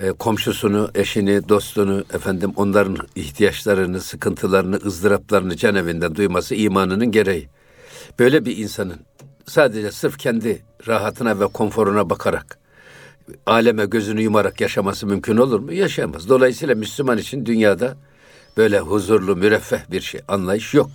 e, 0.00 0.12
komşusunu, 0.12 0.90
eşini, 0.94 1.48
dostunu, 1.48 2.04
efendim 2.14 2.52
onların 2.56 2.96
ihtiyaçlarını, 3.14 4.00
sıkıntılarını, 4.00 4.76
ızdıraplarını 4.76 5.56
can 5.56 5.74
evinden 5.74 6.14
duyması 6.14 6.54
imanının 6.54 7.10
gereği. 7.10 7.48
Böyle 8.18 8.44
bir 8.44 8.56
insanın 8.56 9.00
sadece 9.46 9.92
sırf 9.92 10.18
kendi 10.18 10.62
rahatına 10.86 11.40
ve 11.40 11.46
konforuna 11.46 12.10
bakarak 12.10 12.58
aleme 13.46 13.86
gözünü 13.86 14.22
yumarak 14.22 14.60
yaşaması 14.60 15.06
mümkün 15.06 15.36
olur 15.36 15.60
mu? 15.60 15.72
Yaşayamaz. 15.72 16.28
Dolayısıyla 16.28 16.74
Müslüman 16.74 17.18
için 17.18 17.46
dünyada 17.46 17.96
böyle 18.56 18.78
huzurlu, 18.78 19.36
müreffeh 19.36 19.90
bir 19.90 20.00
şey, 20.00 20.20
anlayış 20.28 20.74
yok. 20.74 20.90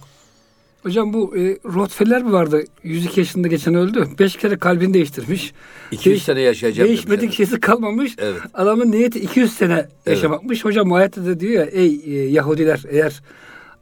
Hocam 0.86 1.14
bu 1.14 1.38
e, 1.38 1.58
Rockefeller 1.66 2.24
mi 2.24 2.32
vardı? 2.32 2.64
102 2.84 3.20
yaşında 3.20 3.48
geçen 3.48 3.76
öldü. 3.76 4.08
5 4.20 4.36
kere 4.36 4.58
kalbini 4.58 4.94
değiştirmiş. 4.94 5.54
200 5.92 6.06
Değiş, 6.06 6.24
sene 6.24 6.42
yaşayacağım. 6.42 6.88
Değişmedik 6.88 7.34
şeysi 7.34 7.60
kalmamış. 7.60 8.16
Evet. 8.18 8.42
Adamın 8.54 8.92
niyeti 8.92 9.20
200 9.20 9.54
sene 9.54 9.88
yaşamakmış. 10.06 10.58
Evet. 10.58 10.66
Hocam 10.66 10.94
ayette 10.94 11.26
de 11.26 11.40
diyor 11.40 11.54
ya 11.54 11.64
ey 11.66 12.02
e, 12.06 12.30
Yahudiler 12.30 12.84
eğer 12.90 13.22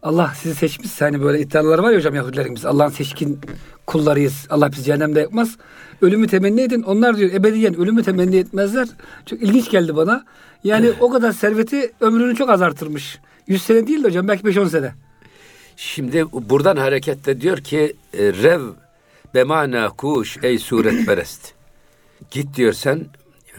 Allah 0.03 0.33
sizi 0.35 0.55
seçmişse 0.55 1.05
hani 1.05 1.21
böyle 1.21 1.39
iddiaları 1.39 1.83
var 1.83 1.91
ya 1.91 1.97
hocam 1.97 2.15
Yahudilerin 2.15 2.55
biz 2.55 2.65
Allah'ın 2.65 2.89
seçkin 2.89 3.39
kullarıyız. 3.87 4.47
Allah 4.49 4.71
bizi 4.71 4.83
cehennemde 4.83 5.19
yapmaz. 5.19 5.57
Ölümü 6.01 6.27
temenni 6.27 6.61
edin. 6.61 6.81
Onlar 6.81 7.17
diyor 7.17 7.31
ebediyen 7.33 7.75
ölümü 7.75 8.03
temenni 8.03 8.35
etmezler. 8.35 8.87
Çok 9.25 9.41
ilginç 9.41 9.69
geldi 9.69 9.95
bana. 9.95 10.25
Yani 10.63 10.91
o 10.99 11.09
kadar 11.09 11.31
serveti 11.31 11.91
ömrünü 12.01 12.35
çok 12.35 12.49
azartırmış. 12.49 13.19
100 13.47 13.61
sene 13.63 13.87
değil 13.87 14.03
de 14.03 14.07
hocam 14.07 14.27
belki 14.27 14.43
5-10 14.43 14.69
sene. 14.69 14.93
Şimdi 15.75 16.25
buradan 16.31 16.77
hareketle 16.77 17.41
diyor 17.41 17.57
ki 17.57 17.95
e, 18.13 18.17
rev 18.17 18.61
bemana 19.33 19.89
kuş 19.89 20.37
ey 20.43 20.59
suret 20.59 21.05
perest. 21.05 21.53
Git 22.31 22.55
diyor 22.55 22.73
sen 22.73 23.05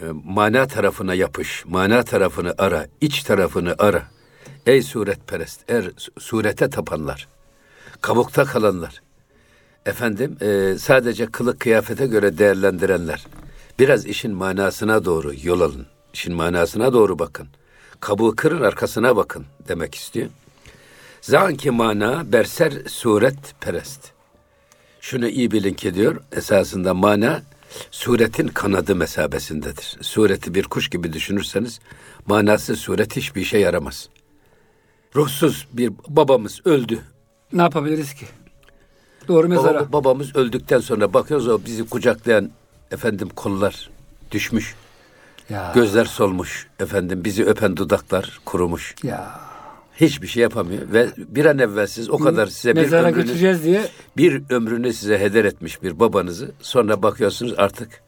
e, 0.01 0.03
mana 0.25 0.67
tarafına 0.67 1.13
yapış. 1.13 1.65
Mana 1.65 2.03
tarafını 2.03 2.55
ara. 2.57 2.87
iç 3.01 3.23
tarafını 3.23 3.75
ara. 3.77 4.03
Ey 4.65 4.81
suret 4.81 5.27
perest. 5.27 5.71
Er 5.71 5.91
surete 6.19 6.69
tapanlar. 6.69 7.27
Kabukta 8.01 8.45
kalanlar. 8.45 9.01
Efendim 9.85 10.37
e, 10.41 10.75
sadece 10.79 11.25
kılık 11.25 11.59
kıyafete 11.59 12.05
göre 12.07 12.37
değerlendirenler. 12.37 13.25
Biraz 13.79 14.05
işin 14.05 14.31
manasına 14.31 15.05
doğru 15.05 15.33
yol 15.43 15.61
alın. 15.61 15.85
İşin 16.13 16.35
manasına 16.35 16.93
doğru 16.93 17.19
bakın. 17.19 17.47
Kabuğu 17.99 18.35
kırın 18.35 18.61
arkasına 18.61 19.15
bakın 19.15 19.45
demek 19.67 19.95
istiyor. 19.95 20.29
Zanki 21.25 21.71
mana 21.71 22.31
berser 22.31 22.73
suret 22.87 23.55
perest. 23.61 24.11
Şunu 25.01 25.27
iyi 25.27 25.51
bilin 25.51 25.73
ki 25.73 25.93
diyor 25.93 26.21
esasında 26.31 26.93
mana 26.93 27.41
suretin 27.91 28.47
kanadı 28.47 28.95
mesabesindedir. 28.95 29.97
Sureti 30.01 30.53
bir 30.53 30.63
kuş 30.63 30.89
gibi 30.89 31.13
düşünürseniz 31.13 31.79
manası 32.27 32.75
suret 32.75 33.15
hiçbir 33.15 33.41
işe 33.41 33.57
yaramaz. 33.57 34.09
Ruhsuz 35.15 35.67
bir 35.73 35.93
babamız 36.07 36.61
öldü. 36.65 36.99
Ne 37.53 37.61
yapabiliriz 37.61 38.13
ki? 38.13 38.25
Doğru 39.27 39.47
mezara. 39.47 39.79
Baba, 39.79 39.93
babamız 39.93 40.35
öldükten 40.35 40.79
sonra 40.79 41.13
bakıyoruz 41.13 41.47
o 41.47 41.65
bizi 41.65 41.89
kucaklayan 41.89 42.51
efendim 42.91 43.29
kollar 43.35 43.89
düşmüş. 44.31 44.75
Ya. 45.49 45.71
Gözler 45.75 46.05
solmuş 46.05 46.67
efendim 46.79 47.23
bizi 47.23 47.45
öpen 47.45 47.77
dudaklar 47.77 48.39
kurumuş. 48.45 48.95
Ya 49.03 49.54
hiçbir 49.95 50.27
şey 50.27 50.43
yapamıyor 50.43 50.81
ve 50.93 51.07
bir 51.17 51.45
an 51.45 51.59
evvel 51.59 51.87
siz 51.87 52.09
o 52.09 52.17
kadar 52.17 52.47
size 52.47 52.75
bir 52.75 52.91
ömrünü, 52.91 53.15
götüreceğiz 53.15 53.63
diye 53.63 53.87
bir 54.17 54.41
ömrünü 54.49 54.93
size 54.93 55.19
heder 55.19 55.45
etmiş 55.45 55.83
bir 55.83 55.99
babanızı 55.99 56.51
sonra 56.61 57.03
bakıyorsunuz 57.03 57.53
artık 57.57 58.01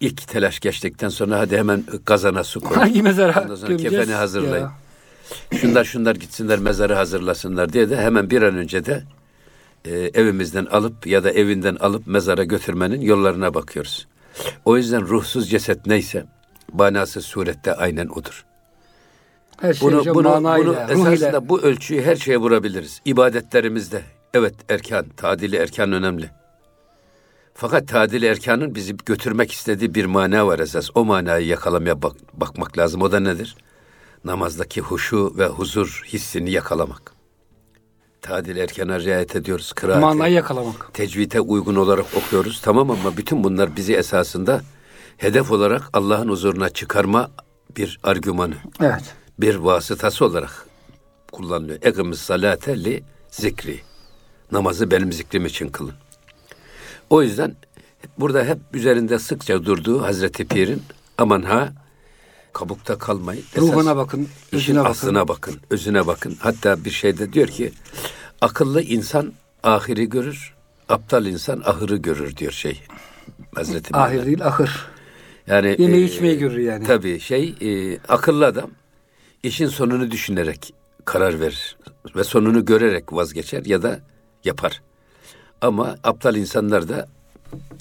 ilk 0.00 0.28
telaş 0.28 0.60
geçtikten 0.60 1.08
sonra 1.08 1.38
hadi 1.38 1.56
hemen 1.56 1.84
kazana 2.04 2.44
su 2.44 2.60
koy. 2.60 2.76
Hangi 2.76 3.02
mezara 3.02 3.42
Ondan 3.42 3.54
sonra 3.54 3.76
kefeni 3.76 4.12
hazırlayın. 4.12 4.64
Ya. 4.64 5.58
Şunlar 5.58 5.84
şunlar 5.84 6.16
gitsinler 6.16 6.58
mezarı 6.58 6.94
hazırlasınlar 6.94 7.72
diye 7.72 7.90
de 7.90 7.96
hemen 7.96 8.30
bir 8.30 8.42
an 8.42 8.56
önce 8.56 8.84
de 8.84 9.02
e, 9.84 9.90
evimizden 9.90 10.66
alıp 10.66 11.06
ya 11.06 11.24
da 11.24 11.30
evinden 11.30 11.76
alıp 11.76 12.06
mezara 12.06 12.44
götürmenin 12.44 13.00
yollarına 13.00 13.54
bakıyoruz. 13.54 14.06
O 14.64 14.76
yüzden 14.76 15.08
ruhsuz 15.08 15.50
ceset 15.50 15.86
neyse 15.86 16.26
manası 16.72 17.22
surette 17.22 17.74
aynen 17.74 18.06
odur. 18.06 18.44
Her 19.60 19.74
şey 19.74 19.88
bunu, 19.88 20.14
bunu, 20.14 20.28
manayla, 20.28 20.88
bunu 20.94 21.12
esasında 21.12 21.48
bu 21.48 21.60
ölçüyü 21.60 22.02
her 22.02 22.16
şeye 22.16 22.38
vurabiliriz. 22.38 23.00
İbadetlerimizde. 23.04 24.02
Evet 24.34 24.54
erkan, 24.68 25.06
tadili 25.16 25.56
erkan 25.56 25.92
önemli. 25.92 26.30
Fakat 27.54 27.88
tadili 27.88 28.26
erkanın 28.26 28.74
bizi 28.74 28.96
götürmek 29.06 29.52
istediği 29.52 29.94
bir 29.94 30.04
mana 30.04 30.46
var 30.46 30.58
esas. 30.58 30.90
O 30.94 31.04
manayı 31.04 31.46
yakalamaya 31.46 32.02
bak, 32.02 32.12
bakmak 32.32 32.78
lazım. 32.78 33.02
O 33.02 33.12
da 33.12 33.20
nedir? 33.20 33.56
Namazdaki 34.24 34.80
huşu 34.80 35.34
ve 35.38 35.46
huzur 35.46 36.04
hissini 36.06 36.50
yakalamak. 36.50 37.12
Tadil 38.22 38.56
erkana 38.56 39.00
riayet 39.00 39.36
ediyoruz. 39.36 39.72
Kıraate, 39.72 40.00
Manayı 40.00 40.34
yakalamak. 40.34 40.94
Tecvite 40.94 41.40
uygun 41.40 41.76
olarak 41.76 42.06
okuyoruz. 42.16 42.60
Tamam 42.64 42.90
ama 42.90 43.16
bütün 43.16 43.44
bunlar 43.44 43.76
bizi 43.76 43.94
esasında 43.94 44.60
hedef 45.16 45.50
olarak 45.50 45.82
Allah'ın 45.92 46.28
huzuruna 46.28 46.68
çıkarma 46.68 47.30
bir 47.76 48.00
argümanı. 48.02 48.54
Evet 48.80 49.14
bir 49.38 49.54
vasıtası 49.54 50.24
olarak 50.24 50.66
kullanılıyor. 51.32 51.78
Ekimiz 51.82 52.18
salate 52.18 52.84
li 52.84 53.02
zikri. 53.30 53.80
Namazı 54.52 54.90
benim 54.90 55.12
zikrim 55.12 55.46
için 55.46 55.68
kılın. 55.68 55.94
O 57.10 57.22
yüzden 57.22 57.56
burada 58.18 58.44
hep 58.44 58.58
üzerinde 58.72 59.18
sıkça 59.18 59.64
durduğu 59.64 60.02
Hazreti 60.02 60.44
Pir'in 60.48 60.82
aman 61.18 61.42
ha 61.42 61.72
kabukta 62.52 62.98
kalmayın. 62.98 63.44
Ruhuna 63.56 63.96
bakın, 63.96 64.28
işin 64.52 64.76
bakın. 64.76 64.90
aslına 64.90 65.28
bakın, 65.28 65.56
özüne 65.70 66.06
bakın. 66.06 66.36
Hatta 66.40 66.84
bir 66.84 66.90
şeyde 66.90 67.32
diyor 67.32 67.48
ki 67.48 67.72
akıllı 68.40 68.82
insan 68.82 69.32
ahiri 69.62 70.08
görür, 70.08 70.54
aptal 70.88 71.26
insan 71.26 71.62
ahırı 71.64 71.96
görür 71.96 72.36
diyor 72.36 72.52
şey. 72.52 72.82
Hazreti 73.54 73.96
Ahir 73.96 74.26
değil, 74.26 74.46
ahır. 74.46 74.86
Yani 75.46 75.76
yemeği 75.78 76.02
e, 76.02 76.06
içmeyi 76.06 76.38
görür 76.38 76.58
yani. 76.58 76.86
Tabii 76.86 77.20
şey 77.20 77.54
e, 77.60 77.98
akıllı 78.08 78.46
adam 78.46 78.70
işin 79.42 79.66
sonunu 79.66 80.10
düşünerek 80.10 80.74
karar 81.04 81.40
verir 81.40 81.76
ve 82.16 82.24
sonunu 82.24 82.64
görerek 82.64 83.12
vazgeçer 83.12 83.64
ya 83.64 83.82
da 83.82 84.00
yapar. 84.44 84.82
Ama 85.60 85.96
aptal 86.04 86.36
insanlar 86.36 86.88
da 86.88 87.08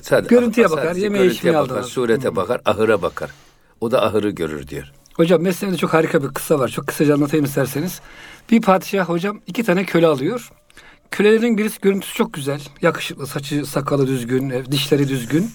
sadece 0.01 0.35
görüntüye 0.35 0.69
bakar, 0.71 0.95
yemeğe 0.95 1.25
içmeye 1.25 1.53
bakar, 1.53 1.83
surete 1.83 2.29
hmm. 2.29 2.35
bakar, 2.35 2.61
ahıra 2.65 3.01
bakar. 3.01 3.31
O 3.81 3.91
da 3.91 4.05
ahırı 4.05 4.29
görür 4.29 4.67
diyor. 4.67 4.91
Hocam 5.13 5.41
Mesnevi'de 5.41 5.77
çok 5.77 5.93
harika 5.93 6.23
bir 6.23 6.27
kısa 6.27 6.59
var. 6.59 6.67
Çok 6.67 6.87
kısaca 6.87 7.13
anlatayım 7.13 7.45
isterseniz. 7.45 8.01
Bir 8.51 8.61
padişah 8.61 9.09
hocam 9.09 9.41
iki 9.47 9.63
tane 9.63 9.85
köle 9.85 10.07
alıyor. 10.07 10.51
Kölelerin 11.11 11.57
birisi 11.57 11.81
görüntüsü 11.81 12.13
çok 12.13 12.33
güzel. 12.33 12.61
Yakışıklı, 12.81 13.27
saçı, 13.27 13.65
sakalı 13.65 14.07
düzgün, 14.07 14.49
dişleri 14.71 15.09
düzgün. 15.09 15.51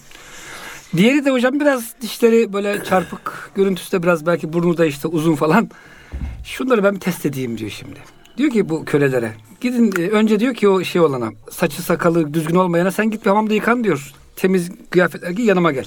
Diğeri 0.97 1.25
de 1.25 1.31
hocam 1.31 1.59
biraz 1.59 1.93
dişleri 2.01 2.53
böyle 2.53 2.83
çarpık, 2.83 3.51
görüntüsü 3.55 3.91
de 3.91 4.03
biraz 4.03 4.25
belki 4.25 4.53
burnu 4.53 4.77
da 4.77 4.85
işte 4.85 5.07
uzun 5.07 5.35
falan. 5.35 5.69
Şunları 6.43 6.83
ben 6.83 6.95
bir 6.95 6.99
test 6.99 7.25
edeyim 7.25 7.57
diyor 7.57 7.71
şimdi. 7.71 7.99
Diyor 8.37 8.51
ki 8.51 8.69
bu 8.69 8.85
kölelere 8.85 9.31
gidin 9.61 9.93
e, 10.01 10.09
önce 10.09 10.39
diyor 10.39 10.53
ki 10.53 10.69
o 10.69 10.83
şey 10.83 11.01
olana 11.01 11.31
saçı 11.51 11.81
sakalı 11.81 12.33
düzgün 12.33 12.55
olmayana 12.55 12.91
sen 12.91 13.11
git 13.11 13.25
bir 13.25 13.29
hamamda 13.29 13.53
yıkan 13.53 13.83
diyor. 13.83 14.13
Temiz 14.35 14.71
kıyafetler 14.89 15.29
giy 15.29 15.45
yanıma 15.45 15.71
gel. 15.71 15.85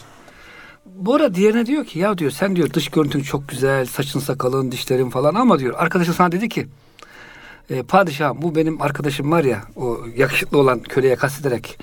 Bu 0.87 1.15
ara 1.15 1.35
diğerine 1.35 1.67
diyor 1.67 1.85
ki 1.85 1.99
ya 1.99 2.19
diyor 2.19 2.31
sen 2.31 2.57
diyor 2.57 2.71
dış 2.73 2.89
görüntün 2.89 3.21
çok 3.21 3.49
güzel 3.49 3.87
saçın 3.87 4.21
sakalın 4.21 4.73
dişlerin 4.73 5.11
falan 5.11 5.35
ama 5.35 5.59
diyor 5.59 5.75
arkadaşın 5.79 6.13
sana 6.13 6.33
dedi 6.33 6.49
ki 6.49 6.67
e, 7.71 7.83
padişahım 7.83 8.43
bu 8.43 8.55
benim 8.55 8.83
arkadaşım 8.83 9.31
var 9.31 9.45
ya 9.45 9.63
o 9.77 9.99
yakışıklı 10.17 10.59
olan 10.59 10.81
köleye 10.81 11.17
kastederek 11.17 11.79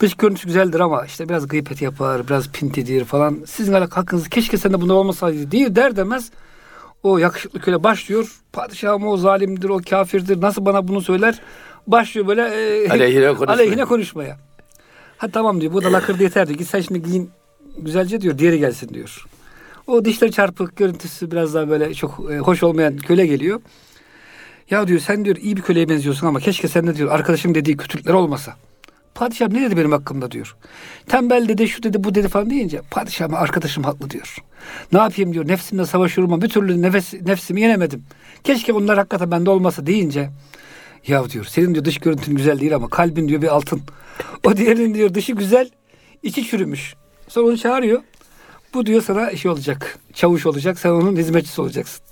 dış 0.00 0.14
görüntüsü 0.14 0.46
güzeldir 0.46 0.80
ama 0.80 1.06
işte 1.06 1.28
biraz 1.28 1.48
gıybet 1.48 1.82
yapar 1.82 2.28
biraz 2.28 2.48
pintidir 2.48 3.04
falan 3.04 3.38
sizin 3.46 3.72
hakkınız 3.72 4.28
keşke 4.28 4.58
sen 4.58 4.72
de 4.72 4.80
bunda 4.80 4.94
olmasaydı 4.94 5.50
değil 5.50 5.76
der 5.76 5.96
demez 5.96 6.30
o 7.02 7.18
yakışıklı 7.18 7.60
köle 7.60 7.82
başlıyor. 7.82 8.40
Padişahım 8.52 9.06
o 9.06 9.16
zalimdir, 9.16 9.68
o 9.68 9.80
kafirdir. 9.90 10.40
Nasıl 10.40 10.64
bana 10.64 10.88
bunu 10.88 11.00
söyler? 11.00 11.40
Başlıyor 11.86 12.26
böyle 12.26 12.42
e, 12.42 12.88
aleyhine, 12.88 13.26
konuşmaya. 13.26 13.52
aleyhine 13.52 13.84
konuşmaya. 13.84 14.38
Ha 15.18 15.28
tamam 15.28 15.60
diyor. 15.60 15.72
Bu 15.72 15.84
da 15.84 15.92
lakırdı 15.92 16.22
yeter 16.22 16.48
diyor. 16.48 16.58
Git 16.58 16.68
sen 16.68 16.80
şimdi 16.80 17.02
giyin 17.02 17.30
güzelce 17.78 18.20
diyor. 18.20 18.38
Diğeri 18.38 18.58
gelsin 18.58 18.88
diyor. 18.94 19.26
O 19.86 20.04
dişler 20.04 20.30
çarpık 20.30 20.76
görüntüsü 20.76 21.30
biraz 21.30 21.54
daha 21.54 21.68
böyle 21.68 21.94
çok 21.94 22.30
e, 22.32 22.38
hoş 22.38 22.62
olmayan 22.62 22.96
köle 22.96 23.26
geliyor. 23.26 23.60
Ya 24.70 24.88
diyor 24.88 25.00
sen 25.00 25.24
diyor 25.24 25.36
iyi 25.36 25.56
bir 25.56 25.62
köleye 25.62 25.88
benziyorsun 25.88 26.26
ama 26.26 26.40
keşke 26.40 26.68
sende 26.68 26.96
diyor 26.96 27.10
arkadaşım 27.10 27.54
dediği 27.54 27.76
kötülükler 27.76 28.14
olmasa. 28.14 28.56
Padişah 29.14 29.48
ne 29.48 29.62
dedi 29.62 29.76
benim 29.76 29.92
hakkımda 29.92 30.30
diyor. 30.30 30.56
Tembel 31.08 31.48
dedi 31.48 31.68
şu 31.68 31.82
dedi 31.82 32.04
bu 32.04 32.14
dedi 32.14 32.28
falan 32.28 32.50
deyince 32.50 32.80
padişahım 32.90 33.34
arkadaşım 33.34 33.84
haklı 33.84 34.10
diyor. 34.10 34.36
Ne 34.92 34.98
yapayım 34.98 35.32
diyor 35.32 35.48
nefsimle 35.48 35.86
savaşıyorum 35.86 36.32
ama 36.32 36.42
bir 36.42 36.48
türlü 36.48 36.82
nefes, 36.82 37.14
nefsimi 37.14 37.60
yenemedim. 37.60 38.04
Keşke 38.44 38.74
bunlar 38.74 38.96
hakikaten 38.96 39.30
bende 39.30 39.50
olmasa 39.50 39.86
deyince 39.86 40.30
ya 41.06 41.30
diyor 41.30 41.44
senin 41.44 41.74
diyor 41.74 41.84
dış 41.84 41.98
görüntün 41.98 42.36
güzel 42.36 42.60
değil 42.60 42.74
ama 42.74 42.88
kalbin 42.88 43.28
diyor 43.28 43.42
bir 43.42 43.48
altın. 43.48 43.82
O 44.44 44.56
diğerinin 44.56 44.94
diyor 44.94 45.14
dışı 45.14 45.32
güzel 45.32 45.70
içi 46.22 46.46
çürümüş. 46.46 46.94
Sonra 47.28 47.48
onu 47.48 47.58
çağırıyor. 47.58 48.02
Bu 48.74 48.86
diyor 48.86 49.02
sana 49.02 49.36
şey 49.36 49.50
olacak. 49.50 49.98
Çavuş 50.14 50.46
olacak. 50.46 50.78
Sen 50.78 50.90
onun 50.90 51.16
hizmetçisi 51.16 51.60
olacaksın. 51.60 52.04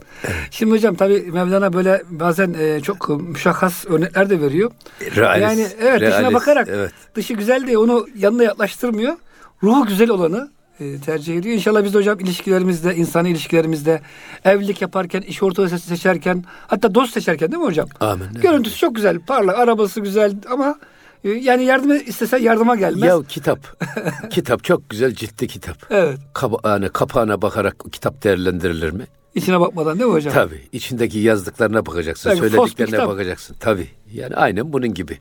Şimdi 0.51 0.73
hocam 0.73 0.95
tabi 0.95 1.21
Mevlana 1.33 1.73
böyle 1.73 2.03
bazen 2.11 2.55
e, 2.59 2.81
çok 2.81 3.09
müşahhas 3.21 3.87
örnekler 3.87 4.31
de 4.31 4.41
veriyor. 4.41 4.71
Realist, 5.17 5.43
yani 5.43 5.67
evet 5.81 6.01
dışına 6.01 6.21
realist, 6.21 6.35
bakarak 6.35 6.69
evet. 6.71 6.93
dışı 7.15 7.35
güzel 7.35 7.67
diye 7.67 7.79
onu 7.79 8.07
yanına 8.17 8.43
yaklaştırmıyor. 8.43 9.15
Ruhu 9.63 9.87
güzel 9.87 10.11
olanı 10.11 10.51
e, 10.81 10.99
tercih 10.99 11.37
ediyor. 11.39 11.55
İnşallah 11.55 11.85
biz 11.85 11.95
de 11.95 11.99
hocam 11.99 12.21
ilişkilerimizde, 12.21 12.95
insani 12.97 13.31
ilişkilerimizde, 13.31 14.01
evlilik 14.45 14.83
yaparken, 14.83 15.21
iş 15.21 15.43
ortağı 15.43 15.69
seçerken, 15.69 16.45
hatta 16.67 16.95
dost 16.95 17.13
seçerken 17.13 17.53
değil 17.53 17.63
mi 17.63 17.67
hocam? 17.67 17.89
Amin. 18.01 18.27
Görüntüsü 18.43 18.79
çok 18.79 18.95
güzel, 18.95 19.21
parlak, 19.21 19.59
arabası 19.59 20.01
güzel 20.01 20.35
ama 20.51 20.79
yani 21.25 21.65
yardım 21.65 21.91
istesen 22.07 22.39
yardıma 22.39 22.77
gelmez. 22.77 23.09
Ya 23.09 23.23
kitap. 23.29 23.61
kitap 24.31 24.65
çok 24.65 24.91
güzel 24.91 25.15
ciddi 25.15 25.47
kitap. 25.47 25.77
Evet. 25.91 26.19
Kapa- 26.35 26.69
yani 26.69 26.89
kapağına 26.89 27.43
bakarak 27.43 27.77
kitap 27.93 28.25
değerlendirilir 28.25 28.91
mi? 28.91 29.07
İçine 29.35 29.61
bakmadan 29.61 29.99
değil 29.99 30.11
mi 30.11 30.15
hocam? 30.15 30.35
Tabii. 30.35 30.69
içindeki 30.73 31.19
yazdıklarına 31.19 31.87
bakacaksın, 31.87 32.33
bir 32.33 32.37
söylediklerine 32.37 33.09
bakacaksın. 33.09 33.57
Tabii. 33.61 33.89
Yani 34.13 34.37
aynen 34.37 34.73
bunun 34.73 34.95
gibi. 34.95 35.19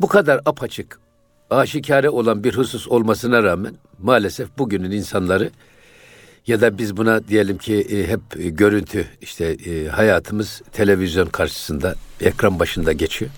Bu 0.00 0.08
kadar 0.08 0.40
apaçık, 0.46 0.98
aşikare 1.50 2.10
olan 2.10 2.44
bir 2.44 2.54
husus 2.54 2.88
olmasına 2.88 3.42
rağmen 3.42 3.74
maalesef 3.98 4.58
bugünün 4.58 4.90
insanları 4.90 5.50
ya 6.46 6.60
da 6.60 6.78
biz 6.78 6.96
buna 6.96 7.28
diyelim 7.28 7.58
ki 7.58 7.74
e, 7.74 8.06
hep 8.08 8.20
görüntü 8.58 9.06
işte 9.20 9.44
e, 9.44 9.88
hayatımız 9.88 10.62
televizyon 10.72 11.26
karşısında 11.26 11.94
ekran 12.20 12.58
başında 12.58 12.92
geçiyor. 12.92 13.30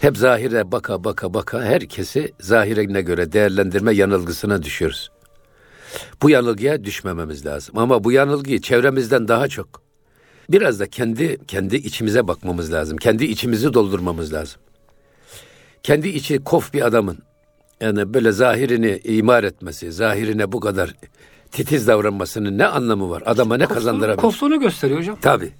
Hep 0.00 0.16
zahire 0.16 0.72
baka 0.72 1.04
baka 1.04 1.34
baka 1.34 1.62
herkesi 1.62 2.32
zahirine 2.40 3.02
göre 3.02 3.32
değerlendirme 3.32 3.94
yanılgısına 3.94 4.62
düşüyoruz. 4.62 5.10
Bu 6.22 6.30
yanılgıya 6.30 6.84
düşmememiz 6.84 7.46
lazım. 7.46 7.78
Ama 7.78 8.04
bu 8.04 8.12
yanılgıyı 8.12 8.60
çevremizden 8.60 9.28
daha 9.28 9.48
çok 9.48 9.82
biraz 10.50 10.80
da 10.80 10.86
kendi 10.86 11.46
kendi 11.46 11.76
içimize 11.76 12.28
bakmamız 12.28 12.72
lazım. 12.72 12.96
Kendi 12.96 13.24
içimizi 13.24 13.74
doldurmamız 13.74 14.32
lazım. 14.32 14.60
Kendi 15.82 16.08
içi 16.08 16.44
kof 16.44 16.74
bir 16.74 16.86
adamın 16.86 17.18
yani 17.80 18.14
böyle 18.14 18.32
zahirini 18.32 19.00
imar 19.04 19.44
etmesi, 19.44 19.92
zahirine 19.92 20.52
bu 20.52 20.60
kadar 20.60 20.94
titiz 21.50 21.86
davranmasının 21.86 22.58
ne 22.58 22.66
anlamı 22.66 23.10
var? 23.10 23.22
Adama 23.26 23.56
ne 23.56 23.66
kazandırabilir? 23.66 24.20
Kofluğunu 24.22 24.60
gösteriyor 24.60 25.00
hocam. 25.00 25.18
Tabii. 25.22 25.52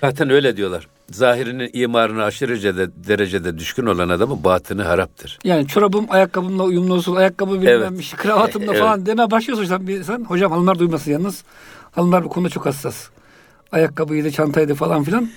Zaten 0.00 0.30
öyle 0.30 0.56
diyorlar. 0.56 0.88
Zahirinin 1.10 1.70
imarına 1.72 2.24
aşırı 2.24 2.76
de, 2.76 2.90
derecede 3.08 3.58
düşkün 3.58 3.86
olan 3.86 4.08
adamın 4.08 4.44
batını 4.44 4.82
haraptır. 4.82 5.38
Yani 5.44 5.66
çorabım 5.66 6.06
ayakkabımla 6.08 6.62
uyumlu 6.62 6.94
olsun, 6.94 7.16
ayakkabı 7.16 7.52
bilmem 7.52 7.82
Evet. 7.82 8.00
işte, 8.00 8.16
kravatımla 8.16 8.72
Evet. 8.72 8.80
falan 8.80 9.06
deme 9.06 9.30
başlıyorsun 9.30 9.64
sen 9.64 9.86
bir 9.88 9.98
insan. 9.98 10.24
Hocam 10.24 10.52
hanımlar 10.52 10.78
duymasın 10.78 11.10
yalnız. 11.10 11.44
Hanımlar 11.90 12.24
bu 12.24 12.28
konuda 12.28 12.48
çok 12.48 12.66
hassas. 12.66 13.08
Ayakkabıydı, 13.72 14.30
çantaydı 14.30 14.74
falan 14.74 15.04
filan. 15.04 15.28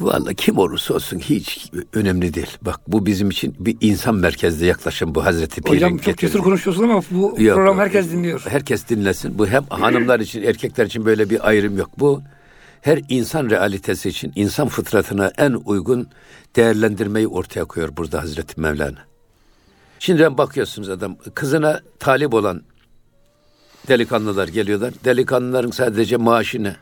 Vallahi 0.00 0.34
kim 0.34 0.58
olursa 0.58 0.94
olsun 0.94 1.18
hiç 1.18 1.70
önemli 1.92 2.34
değil. 2.34 2.56
Bak 2.62 2.80
bu 2.88 3.06
bizim 3.06 3.30
için 3.30 3.54
bir 3.58 3.76
insan 3.80 4.14
merkezli 4.14 4.66
yaklaşım 4.66 5.14
bu 5.14 5.24
Hazreti 5.24 5.62
Pir'in 5.62 5.74
Hocam 5.76 5.90
çok 5.90 5.98
getirdiği. 5.98 6.20
cesur 6.20 6.44
konuşuyorsun 6.44 6.82
ama 6.82 7.02
bu 7.10 7.34
Yok, 7.38 7.56
program 7.56 7.78
herkes 7.78 8.12
dinliyor. 8.12 8.44
Herkes 8.48 8.88
dinlesin. 8.88 9.38
Bu 9.38 9.46
hem 9.46 9.64
hanımlar 9.64 10.20
için, 10.20 10.42
erkekler 10.42 10.86
için 10.86 11.04
böyle 11.04 11.30
bir 11.30 11.48
ayrım 11.48 11.78
yok. 11.78 11.90
Bu 11.98 12.22
her 12.80 13.00
insan 13.08 13.50
realitesi 13.50 14.08
için, 14.08 14.32
insan 14.34 14.68
fıtratına 14.68 15.32
en 15.38 15.52
uygun 15.64 16.08
değerlendirmeyi 16.56 17.28
ortaya 17.28 17.64
koyuyor 17.64 17.96
burada 17.96 18.22
Hazreti 18.22 18.60
Mevlana. 18.60 18.98
Şimdi 19.98 20.38
bakıyorsunuz 20.38 20.88
adam 20.88 21.16
kızına 21.34 21.80
talip 21.98 22.34
olan 22.34 22.62
delikanlılar 23.88 24.48
geliyorlar. 24.48 24.92
Delikanlıların 25.04 25.70
sadece 25.70 26.16
maaşı 26.16 26.62
ne? 26.62 26.76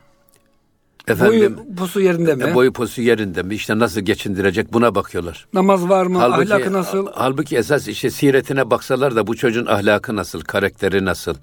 Efendim 1.09 1.57
Boyu 1.57 1.77
pusu 1.77 2.01
yerinde 2.01 2.35
mi? 2.35 2.45
e, 2.45 2.55
boyu 2.55 2.73
posu 2.73 3.03
yerinde 3.03 3.43
mi? 3.43 3.55
İşte 3.55 3.79
nasıl 3.79 4.01
geçindirecek 4.01 4.73
buna 4.73 4.95
bakıyorlar. 4.95 5.47
Namaz 5.53 5.89
var 5.89 6.07
mı? 6.07 6.25
ahlakı 6.25 6.73
nasıl? 6.73 7.07
Halbuki 7.15 7.57
esas 7.57 7.89
işte 7.89 8.11
siretine 8.11 8.71
baksalar 8.71 9.17
da 9.17 9.27
bu 9.27 9.37
çocuğun 9.37 9.67
ahlakı 9.67 10.17
nasıl, 10.17 10.41
karakteri 10.41 11.05
nasıl, 11.05 11.35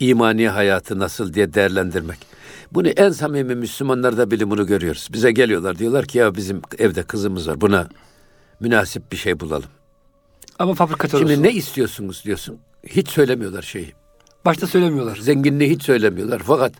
imani 0.00 0.48
hayatı 0.48 0.98
nasıl 0.98 1.34
diye 1.34 1.54
değerlendirmek. 1.54 2.18
Bunu 2.72 2.88
en 2.88 3.10
samimi 3.10 3.54
Müslümanlarda 3.54 4.30
bile 4.30 4.50
bunu 4.50 4.66
görüyoruz. 4.66 5.08
Bize 5.12 5.32
geliyorlar 5.32 5.78
diyorlar 5.78 6.06
ki 6.06 6.18
ya 6.18 6.34
bizim 6.34 6.62
evde 6.78 7.02
kızımız 7.02 7.48
var 7.48 7.60
buna 7.60 7.88
münasip 8.60 9.12
bir 9.12 9.16
şey 9.16 9.40
bulalım. 9.40 9.68
Ama 10.58 10.74
fabrikatör 10.74 11.18
Şimdi 11.18 11.32
olsun. 11.32 11.42
ne 11.42 11.52
istiyorsunuz 11.52 12.22
diyorsun. 12.24 12.58
Hiç 12.86 13.08
söylemiyorlar 13.08 13.62
şeyi. 13.62 13.92
Başta 14.44 14.66
söylemiyorlar. 14.66 15.16
Zenginliği 15.16 15.70
hiç 15.70 15.82
söylemiyorlar. 15.82 16.42
Fakat 16.46 16.72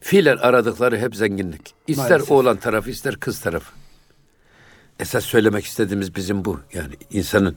fiilen 0.00 0.36
aradıkları 0.36 0.98
hep 0.98 1.16
zenginlik. 1.16 1.74
İster 1.86 2.10
Maalesef. 2.10 2.30
oğlan 2.32 2.56
tarafı 2.56 2.90
ister 2.90 3.16
kız 3.16 3.40
tarafı. 3.40 3.72
Esas 5.00 5.24
söylemek 5.24 5.64
istediğimiz 5.64 6.14
bizim 6.14 6.44
bu. 6.44 6.60
Yani 6.74 6.94
insanın 7.10 7.56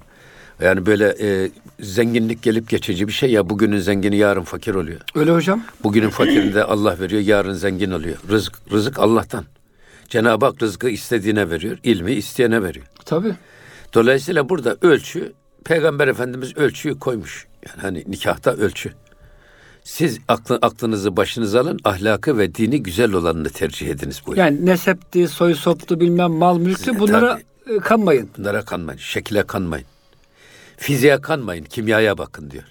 yani 0.62 0.86
böyle 0.86 1.16
e, 1.22 1.52
zenginlik 1.80 2.44
gelip 2.44 2.70
geçici 2.70 3.08
bir 3.08 3.14
şey 3.14 3.32
ya 3.32 3.50
bugünün 3.50 3.80
zengini 3.80 4.18
yarın 4.18 4.44
fakir 4.44 4.76
oluyor. 4.76 5.02
Öyle 5.16 5.32
hocam. 5.32 5.64
Bugünün 5.84 6.10
fakirinde 6.10 6.64
Allah 6.64 7.00
veriyor 7.00 7.22
yarın 7.22 7.54
zengin 7.54 7.92
oluyor. 7.92 8.18
Rızık, 8.30 8.54
rızık 8.72 9.00
Allah'tan. 9.00 9.46
Cenab-ı 10.10 10.46
Hak 10.46 10.62
rızkı 10.62 10.90
istediğine 10.90 11.50
veriyor. 11.50 11.78
ilmi 11.84 12.12
isteyene 12.12 12.64
veriyor. 12.64 12.86
Tabii. 13.06 13.36
Dolayısıyla 13.94 14.50
burada 14.50 14.78
ölçü 14.82 15.34
Peygamber 15.66 16.08
Efendimiz 16.08 16.58
ölçüyü 16.58 17.00
koymuş. 17.00 17.48
Yani 17.68 17.82
hani 17.82 18.04
nikahta 18.08 18.52
ölçü. 18.52 18.94
Siz 19.84 20.20
aklı, 20.28 20.60
aklınızı 20.62 21.18
başınıza 21.18 21.62
alın, 21.62 21.80
ahlakı 21.84 22.38
ve 22.38 22.56
dini 22.56 22.84
güzel 22.84 23.14
olanını 23.14 23.50
tercih 23.50 23.88
ediniz 23.88 24.22
bu. 24.26 24.36
Yani 24.36 24.66
nesepti, 24.66 25.28
soy 25.28 25.56
soptu 25.56 26.00
bilmem 26.00 26.32
mal 26.32 26.58
mülktü 26.58 27.00
bunlara 27.00 27.40
e, 27.70 27.78
kanmayın. 27.78 28.30
Bunlara 28.38 28.66
kanmayın, 28.66 29.00
şekile 29.00 29.44
kanmayın. 29.44 29.86
Fiziğe 30.80 31.22
kanmayın, 31.22 31.64
kimyaya 31.64 32.18
bakın 32.18 32.52
diyor. 32.52 32.64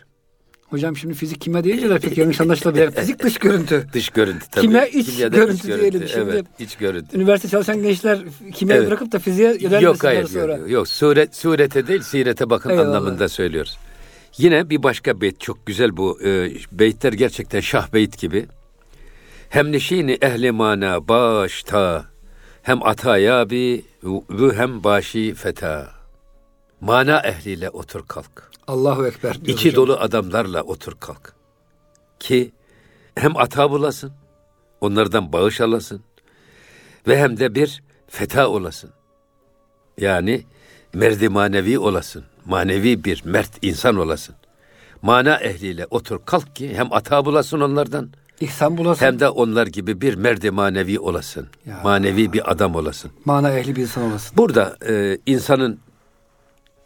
Hocam 0.71 0.97
şimdi 0.97 1.15
fizik 1.15 1.41
kimya 1.41 1.65
deyince 1.65 1.91
de 1.91 1.99
pek 1.99 2.19
yanlış 2.19 2.41
anlaşılabilir. 2.41 2.91
Fizik 2.91 3.23
dış 3.23 3.39
görüntü. 3.39 3.87
Dış 3.93 4.09
görüntü 4.09 4.47
tabii. 4.51 4.67
Kimya 4.67 4.87
iç 4.87 5.07
Kimyada 5.07 5.37
görüntü 5.37 5.67
diyelim 5.81 6.09
şimdi. 6.09 6.31
Evet, 6.31 6.47
iç 6.59 6.77
görüntü. 6.77 7.17
Üniversite 7.17 7.49
çalışan 7.49 7.83
gençler 7.83 8.19
kimyayı 8.55 8.81
Evet. 8.81 8.91
bırakıp 8.91 9.13
da 9.13 9.19
fiziğe 9.19 9.49
yönelmesinler 9.49 9.81
Yok 9.81 10.05
hayır, 10.05 10.27
sonra. 10.27 10.57
yok, 10.57 10.71
yok. 10.71 10.89
Suret, 10.89 11.37
surete 11.37 11.87
değil, 11.87 12.03
sirete 12.03 12.51
bakın 12.51 12.71
Eyvallah. 12.71 12.87
anlamında 12.87 13.29
söylüyoruz. 13.29 13.79
Yine 14.39 14.71
bir 14.71 14.83
başka 14.83 15.21
beyt 15.21 15.41
çok 15.41 15.67
güzel 15.67 15.97
bu. 15.97 16.21
E, 16.25 16.51
beytler 16.73 17.13
gerçekten 17.13 17.61
şah 17.61 17.93
beyt 17.93 18.19
gibi. 18.19 18.47
Hem 19.49 19.73
neşini 19.73 20.19
ehli 20.23 20.53
mana 20.53 21.09
başta 21.09 22.05
hem 22.63 22.83
ataya 22.83 23.51
bi 23.51 23.85
ve 24.31 24.55
hem 24.57 24.85
başi 24.85 25.35
feta. 25.35 25.98
Mana 26.81 27.21
ehliyle 27.21 27.71
otur 27.71 28.07
kalk. 28.09 28.51
Allahu 28.67 29.07
Ekber 29.07 29.35
diyor 29.45 29.59
İçi 29.59 29.69
hocam. 29.69 29.77
dolu 29.87 29.97
adamlarla 30.01 30.63
otur 30.63 30.93
kalk. 31.01 31.33
Ki 32.21 32.53
hem 33.15 33.37
ata 33.37 33.71
bulasın, 33.71 34.13
onlardan 34.81 35.33
bağış 35.33 35.61
alasın 35.61 36.03
ve 37.09 37.19
hem 37.19 37.37
de 37.39 37.55
bir 37.55 37.83
feta 38.09 38.49
olasın. 38.49 38.91
Yani 39.99 40.43
merdi 40.95 41.29
manevi 41.29 41.79
olasın. 41.79 42.25
Manevi 42.45 43.05
bir 43.05 43.23
mert 43.25 43.51
insan 43.63 43.97
olasın. 43.97 44.35
Mana 45.03 45.37
ehliyle 45.37 45.87
otur 45.91 46.21
kalk 46.27 46.57
ki 46.57 46.77
hem 46.77 46.93
ata 46.93 47.25
bulasın 47.25 47.61
onlardan 47.61 48.11
İhsan 48.41 48.79
bulasın. 48.79 49.05
hem 49.07 49.21
de 49.21 49.29
onlar 49.29 49.67
gibi 49.67 50.01
bir 50.01 50.15
merdi 50.15 50.51
manevi 50.51 51.01
olasın. 51.01 51.49
Ya. 51.67 51.81
Manevi 51.85 52.33
bir 52.33 52.51
adam 52.53 52.75
olasın. 52.75 53.11
Mana 53.25 53.51
ehli 53.59 53.77
bir 53.77 53.83
insan 53.83 54.05
olasın. 54.11 54.37
Burada 54.37 54.77
e, 54.89 55.19
insanın 55.27 55.81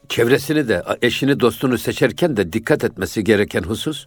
çevresini 0.09 0.69
de 0.69 0.83
eşini 1.03 1.41
dostunu 1.41 1.79
seçerken 1.79 2.37
de 2.37 2.53
dikkat 2.53 2.85
etmesi 2.85 3.25
gereken 3.25 3.63
husus 3.63 4.07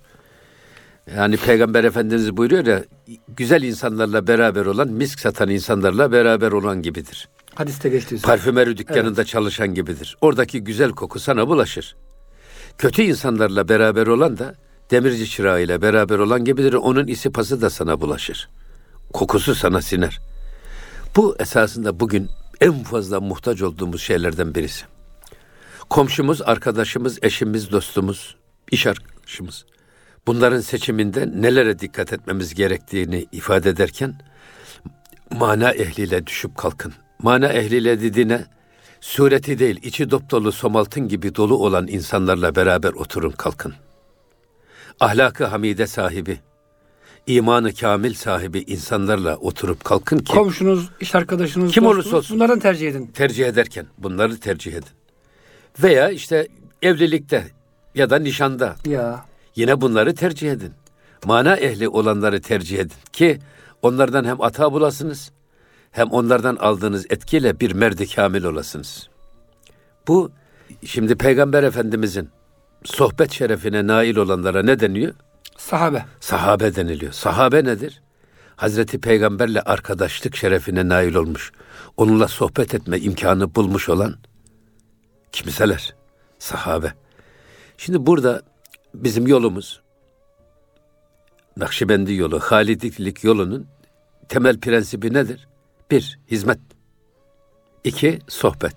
yani 1.18 1.38
Peygamber 1.38 1.84
Efendimiz 1.84 2.38
buyuruyor 2.38 2.66
ya 2.66 2.84
güzel 3.28 3.64
insanlarla 3.64 4.28
beraber 4.28 4.66
olan 4.66 4.88
misk 4.88 5.20
satan 5.20 5.50
insanlarla 5.50 6.12
beraber 6.12 6.52
olan 6.52 6.82
gibidir. 6.82 7.30
Hadiste 7.56 7.90
geçtiği. 7.90 8.22
Parfümeri 8.22 8.78
dükkanında 8.78 9.26
çalışan 9.26 9.74
gibidir. 9.74 10.18
Oradaki 10.22 10.64
güzel 10.64 10.92
koku 10.92 11.20
sana 11.20 11.48
bulaşır. 11.48 11.96
Kötü 12.78 13.02
insanlarla 13.02 13.70
beraber 13.70 14.08
olan 14.08 14.38
da 14.38 14.56
demirci 14.92 15.30
çırağıyla 15.30 15.82
beraber 15.82 16.20
olan 16.20 16.46
gibidir. 16.46 16.74
Onun 16.74 17.08
isi 17.08 17.32
pası 17.32 17.62
da 17.62 17.70
sana 17.70 18.02
bulaşır. 18.02 18.50
Kokusu 19.14 19.56
sana 19.56 19.82
siner. 19.82 20.20
Bu 21.16 21.36
esasında 21.40 22.00
bugün 22.00 22.30
en 22.62 22.84
fazla 22.84 23.20
muhtaç 23.20 23.62
olduğumuz 23.62 24.02
şeylerden 24.02 24.56
birisi. 24.56 24.86
Komşumuz, 25.90 26.42
arkadaşımız, 26.42 27.20
eşimiz, 27.22 27.72
dostumuz, 27.72 28.36
iş 28.72 28.88
arkadaşımız. 28.88 29.66
Bunların 30.28 30.60
seçiminde 30.62 31.30
nelere 31.36 31.80
dikkat 31.80 32.14
etmemiz 32.14 32.54
gerektiğini 32.54 33.26
ifade 33.32 33.70
ederken 33.70 34.20
mana 35.32 35.72
ehliyle 35.72 36.28
düşüp 36.28 36.58
kalkın. 36.58 36.94
Mana 37.24 37.48
ehliyle 37.48 38.02
dediğine 38.02 38.46
sureti 39.02 39.60
değil, 39.60 39.80
içi 39.84 40.12
dop 40.12 40.32
dolu 40.32 40.52
somaltın 40.52 41.08
gibi 41.08 41.36
dolu 41.36 41.58
olan 41.58 41.88
insanlarla 41.88 42.56
beraber 42.56 42.94
oturun 42.94 43.32
kalkın. 43.32 43.74
Ahlakı 45.00 45.46
hamide 45.46 45.88
sahibi, 45.88 46.40
imanı 47.28 47.74
kamil 47.74 48.14
sahibi 48.14 48.60
insanlarla 48.60 49.38
oturup 49.38 49.84
kalkın 49.84 50.18
ki 50.18 50.34
Komşunuz, 50.34 50.90
iş 51.00 51.16
arkadaşınız, 51.16 51.72
Kim 51.72 51.84
dostunuz, 51.84 52.06
olursa 52.06 52.18
olsun. 52.18 52.36
bunlardan 52.36 52.60
tercih 52.60 52.90
edin. 52.90 53.08
tercih 53.08 53.46
ederken 53.48 53.86
bunları 53.98 54.40
tercih 54.40 54.74
edin. 54.74 54.90
Veya 55.84 56.10
işte 56.10 56.48
evlilikte 56.82 57.48
ya 57.96 58.10
da 58.10 58.20
nişanda 58.20 58.76
Ya. 58.86 59.26
yine 59.56 59.82
bunları 59.82 60.16
tercih 60.16 60.52
edin. 60.52 60.74
Mana 61.26 61.56
ehli 61.56 61.90
olanları 61.90 62.42
tercih 62.42 62.80
edin 62.80 62.98
ki 63.14 63.40
onlardan 63.82 64.24
hem 64.26 64.42
ata 64.42 64.74
bulasınız 64.74 65.32
hem 65.92 66.08
onlardan 66.12 66.56
aldığınız 66.56 67.06
etkiyle 67.10 67.60
bir 67.60 67.72
merdi 67.72 68.16
kamil 68.16 68.44
olasınız. 68.44 69.10
Bu 70.08 70.32
şimdi 70.86 71.16
Peygamber 71.16 71.64
Efendimizin 71.64 72.30
sohbet 72.84 73.32
şerefine 73.32 73.88
nail 73.88 74.18
olanlara 74.18 74.64
ne 74.64 74.80
deniyor? 74.80 75.14
Sahabe. 75.58 76.06
Sahabe 76.20 76.76
deniliyor. 76.76 77.12
Sahabe 77.12 77.64
nedir? 77.64 78.02
Hazreti 78.56 79.00
Peygamberle 79.00 79.62
arkadaşlık 79.62 80.36
şerefine 80.36 80.88
nail 80.88 81.16
olmuş. 81.16 81.52
Onunla 81.98 82.28
sohbet 82.28 82.74
etme 82.76 83.00
imkanı 83.00 83.56
bulmuş 83.56 83.90
olan 83.90 84.16
kimseler. 85.36 85.96
Sahabe. 86.40 86.94
Şimdi 87.78 88.06
burada 88.06 88.42
bizim 88.94 89.28
yolumuz 89.28 89.82
Nakşibendi 91.58 92.14
yolu, 92.14 92.40
Halidiklik 92.40 93.24
yolunun 93.24 93.68
temel 94.30 94.60
prensibi 94.60 95.14
nedir? 95.14 95.48
Bir, 95.92 96.20
hizmet. 96.32 96.60
İki, 97.84 98.20
sohbet. 98.28 98.76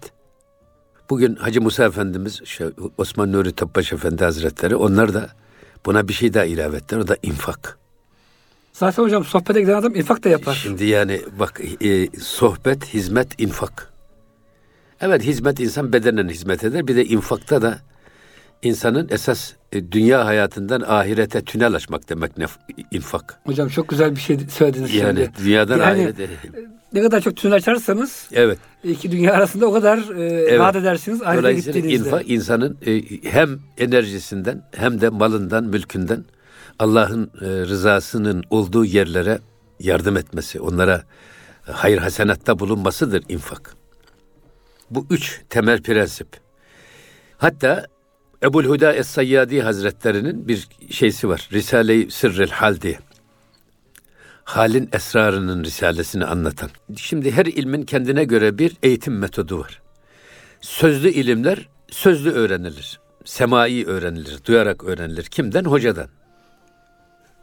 Bugün 1.11 1.35
Hacı 1.35 1.62
Musa 1.62 1.85
Efendimiz, 1.85 2.44
şey, 2.44 2.66
Osman 2.99 3.33
Nuri 3.33 3.53
Topbaş 3.53 3.92
Efendi 3.92 4.25
Hazretleri 4.25 4.77
onlar 4.77 5.14
da 5.14 5.31
buna 5.87 6.09
bir 6.09 6.12
şey 6.12 6.35
daha 6.35 6.44
ilave 6.44 6.77
ettiler. 6.77 7.01
O 7.01 7.09
da 7.09 7.16
infak. 7.23 7.79
Zaten 8.73 9.03
hocam 9.03 9.25
sohbete 9.25 9.61
giden 9.61 9.75
adam 9.75 9.94
infak 9.94 10.25
da 10.25 10.29
yapar. 10.29 10.55
Şimdi 10.55 10.85
yani 10.85 11.23
bak 11.38 11.61
e, 11.85 12.09
sohbet, 12.21 12.94
hizmet, 12.94 13.40
infak. 13.40 13.88
Evet 15.00 15.22
hizmet 15.22 15.61
insan 15.61 15.92
bedenen 15.92 16.28
hizmet 16.28 16.64
eder. 16.64 16.88
Bir 16.88 16.96
de 16.96 17.04
infakta 17.04 17.62
da 17.62 17.78
insanın 18.62 19.08
esas 19.11 19.52
e, 19.72 19.92
dünya 19.92 20.26
hayatından 20.26 20.80
ahirete 20.80 21.40
tünel 21.44 21.74
açmak 21.74 22.08
demek 22.08 22.32
nef- 22.32 22.84
infak. 22.90 23.40
Hocam 23.44 23.68
çok 23.68 23.88
güzel 23.88 24.16
bir 24.16 24.20
şey 24.20 24.38
söylediniz 24.50 24.94
Yani 24.94 25.18
şimdi. 25.24 25.30
dünyadan 25.44 25.78
Yani- 25.78 25.84
ahirete. 26.02 26.26
Ne 26.92 27.02
kadar 27.02 27.20
çok 27.20 27.37
tünel 27.37 27.54
açarsanız 27.54 28.28
Evet. 28.32 28.58
iki 28.84 29.11
dünya 29.12 29.32
arasında 29.34 29.66
o 29.66 29.72
kadar 29.72 29.98
e, 29.98 30.58
rahat 30.58 30.76
edersiniz. 30.76 31.22
Ahirete 31.22 31.52
gittiğinizde. 31.52 31.94
infak 32.08 32.30
insanın 32.30 32.78
e, 32.87 33.00
hem 33.30 33.58
enerjisinden 33.78 34.62
hem 34.76 35.00
de 35.00 35.08
malından, 35.08 35.64
mülkünden 35.64 36.24
Allah'ın 36.78 37.24
e, 37.40 37.46
rızasının 37.46 38.44
olduğu 38.50 38.84
yerlere 38.84 39.38
yardım 39.80 40.16
etmesi, 40.16 40.61
onlara 40.61 41.02
hayır 41.62 41.98
hasenatta 41.98 42.58
bulunmasıdır 42.58 43.22
infak. 43.28 43.78
Bu 44.90 45.07
üç 45.11 45.40
temel 45.51 45.83
prensip. 45.83 46.29
Hatta 47.38 47.87
Ebul 48.42 48.64
Huda 48.64 48.94
Es-Sayyadi 48.94 49.61
Hazretlerinin 49.62 50.48
bir 50.48 50.68
şeysi 50.90 51.29
var. 51.29 51.48
Risale-i 51.53 52.11
Sırrıl 52.11 52.48
Hal 52.48 52.81
diye. 52.81 52.98
Halin 54.44 54.88
esrarının 54.92 55.64
risalesini 55.64 56.24
anlatan. 56.24 56.70
Şimdi 56.96 57.31
her 57.31 57.46
ilmin 57.46 57.83
kendine 57.83 58.24
göre 58.24 58.59
bir 58.59 58.77
eğitim 58.83 59.18
metodu 59.18 59.59
var. 59.59 59.83
Sözlü 60.61 61.09
ilimler 61.09 61.68
sözlü 61.90 62.31
öğrenilir. 62.31 63.01
Semai 63.24 63.87
öğrenilir, 63.87 64.44
duyarak 64.44 64.85
öğrenilir. 64.85 65.24
Kimden? 65.24 65.64
Hocadan. 65.64 66.09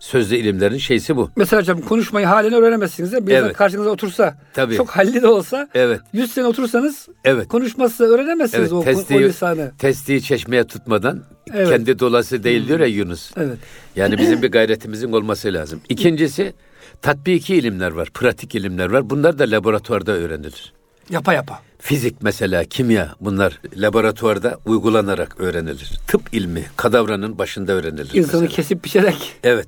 Sözlü 0.05 0.35
ilimlerin 0.35 0.77
şeysi 0.77 1.15
bu. 1.15 1.29
Mesela 1.35 1.61
hocam 1.61 1.81
konuşmayı 1.81 2.25
halini 2.25 2.55
öğrenemezsiniz. 2.55 3.11
de. 3.11 3.27
Bir 3.27 3.31
Evet. 3.33 3.57
karşınıza 3.57 3.89
otursa 3.89 4.37
Tabii. 4.53 4.75
çok 4.75 4.89
halli 4.89 5.21
de 5.21 5.27
olsa 5.27 5.69
Evet, 5.73 6.01
100 6.13 6.31
sene 6.31 6.45
otursanız 6.45 7.07
evet. 7.23 7.47
konuşmazsa 7.47 8.03
öğrenemezsiniz 8.03 8.61
Evet, 8.61 8.73
o, 8.73 8.77
o 8.77 8.83
testiyi, 8.83 9.21
lisanı. 9.21 9.71
testiyi 9.77 10.21
çeşmeye 10.21 10.63
tutmadan 10.63 11.23
Evet. 11.53 11.69
kendi 11.69 11.99
dolası 11.99 12.43
değil 12.43 12.67
diyor 12.67 12.79
ya 12.79 12.85
Yunus. 12.85 13.31
Evet. 13.37 13.57
Yani 13.95 14.17
bizim 14.17 14.41
bir 14.41 14.51
gayretimizin 14.51 15.11
olması 15.11 15.53
lazım. 15.53 15.81
İkincisi 15.89 16.53
tatbiki 17.01 17.55
ilimler 17.55 17.91
var, 17.91 18.09
pratik 18.13 18.55
ilimler 18.55 18.89
var. 18.89 19.09
Bunlar 19.09 19.39
da 19.39 19.43
laboratuvarda 19.51 20.11
öğrenilir. 20.11 20.73
Yapa 21.09 21.33
yapa. 21.33 21.59
Fizik 21.79 22.15
mesela, 22.21 22.63
kimya 22.63 23.15
bunlar 23.19 23.61
laboratuvarda 23.77 24.57
uygulanarak 24.65 25.39
öğrenilir. 25.39 25.91
Tıp 26.07 26.21
ilmi 26.33 26.65
kadavranın 26.75 27.37
başında 27.37 27.71
öğrenilir. 27.71 28.09
İnsanı 28.13 28.41
mesela. 28.41 28.47
kesip 28.55 28.85
biçerek. 28.85 29.33
Evet. 29.43 29.67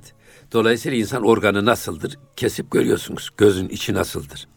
Dolayısıyla 0.52 0.98
insan 0.98 1.22
organı 1.24 1.64
nasıldır? 1.66 2.18
Kesip 2.36 2.70
görüyorsunuz. 2.70 3.30
Gözün 3.36 3.68
içi 3.68 3.94
nasıldır? 3.94 4.48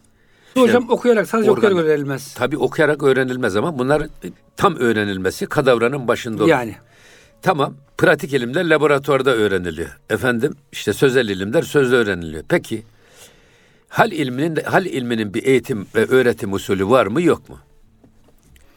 Hocam 0.57 0.89
okuyarak 0.89 1.27
sadece 1.27 1.51
organ- 1.51 1.57
okuyarak 1.57 1.85
öğrenilmez. 1.85 2.33
Tabii 2.33 2.57
okuyarak 2.57 3.03
öğrenilmez 3.03 3.55
ama 3.55 3.79
bunlar 3.79 4.03
tam 4.57 4.75
öğrenilmesi 4.75 5.45
kadavranın 5.45 6.07
başında 6.07 6.43
olur. 6.43 6.51
Yani. 6.51 6.75
Tamam. 7.41 7.73
Pratik 7.97 8.33
ilimler 8.33 8.65
laboratuvarda 8.69 9.31
öğreniliyor. 9.35 9.99
Efendim 10.09 10.55
işte 10.71 10.93
sözel 10.93 11.29
ilimler 11.29 11.61
sözde 11.61 11.95
öğreniliyor. 11.95 12.43
Peki 12.49 12.83
hal 13.89 14.11
ilminin 14.11 14.55
hal 14.63 14.85
ilminin 14.85 15.33
bir 15.33 15.43
eğitim 15.43 15.87
ve 15.95 16.05
öğretim 16.05 16.53
usulü 16.53 16.85
var 16.89 17.05
mı 17.07 17.21
yok 17.21 17.49
mu? 17.49 17.59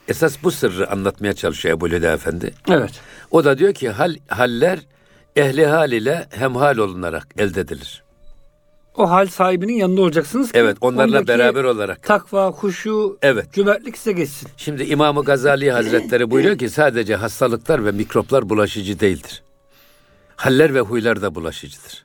Esas 0.09 0.37
bu 0.43 0.51
sırrı 0.51 0.91
anlatmaya 0.91 1.35
çalışıyor 1.35 1.77
Ebu 1.79 1.91
Lüda 1.91 2.13
Efendi. 2.13 2.55
Evet. 2.71 3.01
O 3.31 3.45
da 3.45 3.59
diyor 3.59 3.75
ki 3.75 3.91
hal 3.91 4.17
haller 4.29 4.79
ehli 5.37 5.67
hal 5.67 5.93
ile 5.93 6.27
hemhal 6.31 6.77
olunarak 6.77 7.29
elde 7.39 7.61
edilir. 7.61 8.05
O 8.97 9.11
hal 9.11 9.27
sahibinin 9.27 9.73
yanında 9.73 10.01
olacaksınız 10.01 10.53
ki 10.53 10.59
Evet 10.59 10.77
onlarla 10.81 11.27
beraber 11.29 11.65
olarak. 11.65 12.03
takva, 12.03 12.51
huşu, 12.51 13.19
Evet. 13.23 13.53
cömertlik 13.53 13.99
size 13.99 14.13
geçsin. 14.13 14.49
Şimdi 14.57 14.83
İmam-ı 14.85 15.25
Gazali 15.25 15.71
Hazretleri 15.73 16.31
buyuruyor 16.31 16.59
ki 16.59 16.69
sadece 16.71 17.17
hastalıklar 17.17 17.85
ve 17.85 17.91
mikroplar 17.93 18.49
bulaşıcı 18.49 19.01
değildir. 19.01 19.43
Haller 20.37 20.75
ve 20.75 20.81
huylar 20.81 21.23
da 21.23 21.35
bulaşıcıdır. 21.35 22.05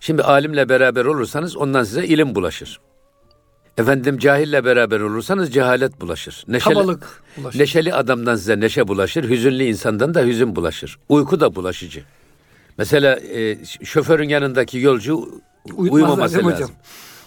Şimdi 0.00 0.22
alimle 0.22 0.68
beraber 0.68 1.04
olursanız 1.04 1.56
ondan 1.56 1.84
size 1.84 2.04
ilim 2.06 2.34
bulaşır. 2.34 2.80
Efendim 3.78 4.18
cahille 4.18 4.64
beraber 4.64 5.00
olursanız 5.00 5.52
cehalet 5.54 6.00
bulaşır. 6.00 6.44
Neşeli, 6.48 6.74
Kabalık 6.74 7.22
bulaşır. 7.36 7.58
neşeli 7.58 7.94
adamdan 7.94 8.36
size 8.36 8.60
neşe 8.60 8.88
bulaşır, 8.88 9.28
hüzünlü 9.28 9.64
insandan 9.64 10.14
da 10.14 10.22
hüzün 10.22 10.56
bulaşır. 10.56 10.98
Uyku 11.08 11.40
da 11.40 11.54
bulaşıcı. 11.54 12.04
Mesela 12.78 13.16
e, 13.20 13.64
şoförün 13.84 14.28
yanındaki 14.28 14.78
yolcu 14.78 15.16
Uyutmazlar 15.74 15.92
uyumaması 15.94 16.38
lazım. 16.38 16.52
hocam? 16.52 16.70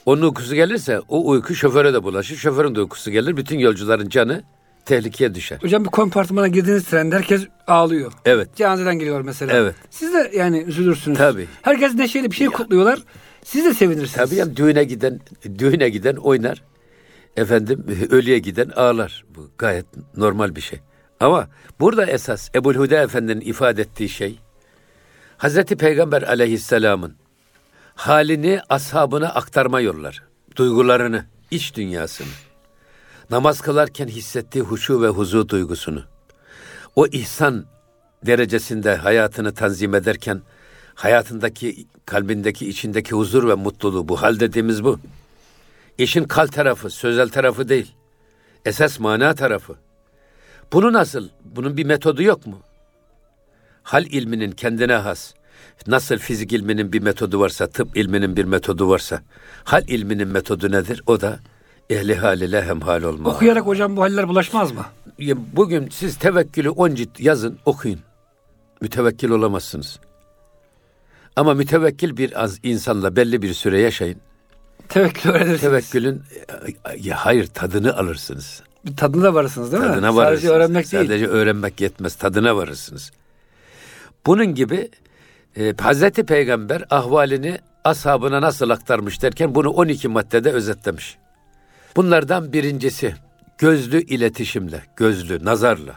Onun 0.05 0.21
uykusu 0.21 0.55
gelirse 0.55 0.99
o 1.07 1.29
uyku 1.29 1.55
şoföre 1.55 1.93
de 1.93 2.03
bulaşır. 2.03 2.35
Şoförün 2.35 2.75
de 2.75 2.79
uykusu 2.79 3.11
gelir. 3.11 3.37
Bütün 3.37 3.59
yolcuların 3.59 4.09
canı 4.09 4.43
tehlikeye 4.85 5.35
düşer. 5.35 5.57
Hocam 5.61 5.83
bir 5.85 5.89
kompartmana 5.89 6.47
girdiğiniz 6.47 6.83
trende 6.83 7.15
herkes 7.15 7.47
ağlıyor. 7.67 8.11
Evet. 8.25 8.55
Cenazeden 8.55 8.99
geliyor 8.99 9.21
mesela. 9.21 9.57
Evet. 9.57 9.75
Siz 9.89 10.13
de 10.13 10.31
yani 10.35 10.59
üzülürsünüz. 10.67 11.17
Tabii. 11.17 11.47
Herkes 11.61 11.93
neşeli 11.93 12.31
bir 12.31 12.35
şey 12.35 12.47
kutluyorlar. 12.47 12.99
Siz 13.43 13.65
de 13.65 13.73
sevinirsiniz. 13.73 14.13
Tabii 14.13 14.35
yani 14.35 14.55
düğüne 14.57 14.83
giden 14.83 15.19
düğüne 15.59 15.89
giden 15.89 16.15
oynar. 16.15 16.63
Efendim 17.37 17.85
ölüye 18.11 18.39
giden 18.39 18.69
ağlar. 18.69 19.25
Bu 19.35 19.49
gayet 19.57 19.85
normal 20.17 20.55
bir 20.55 20.61
şey. 20.61 20.79
Ama 21.19 21.47
burada 21.79 22.05
esas 22.05 22.49
Ebu'l 22.55 22.75
Huda 22.75 23.01
Efendi'nin 23.03 23.41
ifade 23.41 23.81
ettiği 23.81 24.09
şey 24.09 24.39
Hazreti 25.39 25.75
Peygamber 25.75 26.21
aleyhisselamın 26.21 27.15
halini 27.95 28.61
ashabına 28.69 29.29
aktarma 29.29 29.81
yolları, 29.81 30.17
duygularını, 30.55 31.25
iç 31.51 31.75
dünyasını, 31.75 32.27
namaz 33.29 33.61
kılarken 33.61 34.07
hissettiği 34.07 34.63
huşu 34.63 35.01
ve 35.01 35.07
huzu 35.07 35.49
duygusunu, 35.49 36.03
o 36.95 37.07
ihsan 37.07 37.65
derecesinde 38.25 38.95
hayatını 38.95 39.53
tanzim 39.53 39.95
ederken 39.95 40.41
hayatındaki, 40.95 41.87
kalbindeki, 42.05 42.69
içindeki 42.69 43.11
huzur 43.11 43.49
ve 43.49 43.53
mutluluğu 43.53 44.07
bu 44.07 44.21
hal 44.21 44.39
dediğimiz 44.39 44.83
bu. 44.83 44.99
İşin 45.97 46.23
kal 46.23 46.47
tarafı, 46.47 46.89
sözel 46.89 47.29
tarafı 47.29 47.69
değil. 47.69 47.95
Esas 48.65 48.99
mana 48.99 49.35
tarafı. 49.35 49.75
Bunu 50.73 50.93
nasıl? 50.93 51.29
Bunun 51.45 51.77
bir 51.77 51.85
metodu 51.85 52.23
yok 52.23 52.47
mu? 52.47 52.59
Hal 53.89 54.05
ilminin 54.05 54.51
kendine 54.51 54.93
has. 54.93 55.33
Nasıl 55.87 56.17
fizik 56.17 56.53
ilminin 56.53 56.93
bir 56.93 57.01
metodu 57.01 57.39
varsa, 57.39 57.67
tıp 57.67 57.97
ilminin 57.97 58.35
bir 58.35 58.45
metodu 58.45 58.89
varsa, 58.89 59.21
hal 59.63 59.83
ilminin 59.87 60.27
metodu 60.27 60.71
nedir? 60.71 61.03
O 61.07 61.21
da 61.21 61.39
ehli 61.89 62.15
hal 62.15 62.41
ile 62.41 62.61
hemhal 62.61 63.03
olma. 63.03 63.29
Okuyarak 63.29 63.65
hocam 63.65 63.97
bu 63.97 64.01
haller 64.01 64.27
bulaşmaz 64.27 64.71
mı? 64.71 64.85
Bugün 65.53 65.89
siz 65.91 66.17
tevekkülü 66.17 66.69
on 66.69 66.95
cilt 66.95 67.19
yazın, 67.19 67.59
okuyun. 67.65 67.99
Mütevekkil 68.81 69.29
olamazsınız. 69.29 69.99
Ama 71.35 71.53
mütevekkil 71.53 72.17
bir 72.17 72.43
az 72.43 72.59
insanla 72.63 73.15
belli 73.15 73.41
bir 73.41 73.53
süre 73.53 73.81
yaşayın. 73.81 74.17
Tevekkül 74.89 75.29
öğrenirsiniz. 75.29 75.61
Tevekkülün 75.61 76.21
ya 76.97 77.25
hayır 77.25 77.47
tadını 77.47 77.97
alırsınız. 77.97 78.61
Bir 78.85 78.95
tadına 78.95 79.33
varırsınız 79.33 79.71
değil 79.71 79.83
mi? 79.83 79.89
Tadına 79.89 80.15
varırsınız. 80.15 80.41
Sadece 80.41 80.55
öğrenmek 80.55 80.91
değil. 80.91 81.05
Sadece 81.05 81.27
öğrenmek 81.27 81.81
yetmez. 81.81 82.15
Tadına 82.15 82.55
varırsınız. 82.55 83.11
Bunun 84.25 84.55
gibi 84.55 84.89
e, 85.57 85.73
Hazreti 85.81 86.23
Peygamber 86.25 86.83
ahvalini 86.89 87.57
ashabına 87.83 88.41
nasıl 88.41 88.69
aktarmış 88.69 89.21
derken 89.21 89.55
bunu 89.55 89.69
12 89.69 90.07
maddede 90.07 90.51
özetlemiş. 90.51 91.17
Bunlardan 91.95 92.53
birincisi 92.53 93.15
gözlü 93.57 94.01
iletişimle, 94.01 94.83
gözlü, 94.95 95.45
nazarla. 95.45 95.95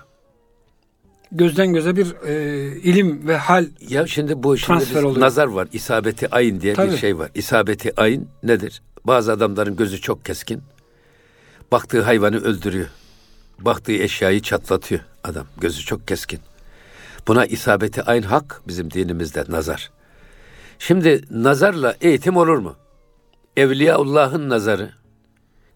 Gözden 1.32 1.72
göze 1.72 1.96
bir 1.96 2.14
e, 2.26 2.66
ilim 2.76 3.28
ve 3.28 3.36
hal 3.36 3.66
Ya 3.88 4.06
şimdi 4.06 4.42
bu 4.42 4.56
şimdi 4.58 4.66
Transfer 4.78 4.96
biz- 4.98 5.04
oluyor. 5.04 5.20
nazar 5.20 5.46
var, 5.46 5.68
isabeti 5.72 6.30
ayın 6.34 6.60
diye 6.60 6.74
Tabii. 6.74 6.92
bir 6.92 6.96
şey 6.96 7.18
var. 7.18 7.30
İsabeti 7.34 8.00
ayın 8.00 8.28
nedir? 8.42 8.82
Bazı 9.04 9.32
adamların 9.32 9.76
gözü 9.76 10.00
çok 10.00 10.24
keskin. 10.24 10.62
Baktığı 11.72 12.02
hayvanı 12.02 12.36
öldürüyor. 12.36 12.86
Baktığı 13.60 13.92
eşyayı 13.92 14.42
çatlatıyor 14.42 15.00
adam. 15.24 15.46
Gözü 15.60 15.82
çok 15.82 16.08
keskin. 16.08 16.40
Buna 17.26 17.46
isabeti 17.46 18.02
ayın 18.02 18.22
hak 18.22 18.62
bizim 18.68 18.90
dinimizde 18.90 19.44
nazar. 19.48 19.90
Şimdi 20.78 21.24
nazarla 21.30 21.96
eğitim 22.00 22.36
olur 22.36 22.58
mu? 22.58 22.76
Evliyaullah'ın 23.56 24.48
nazarı 24.48 24.90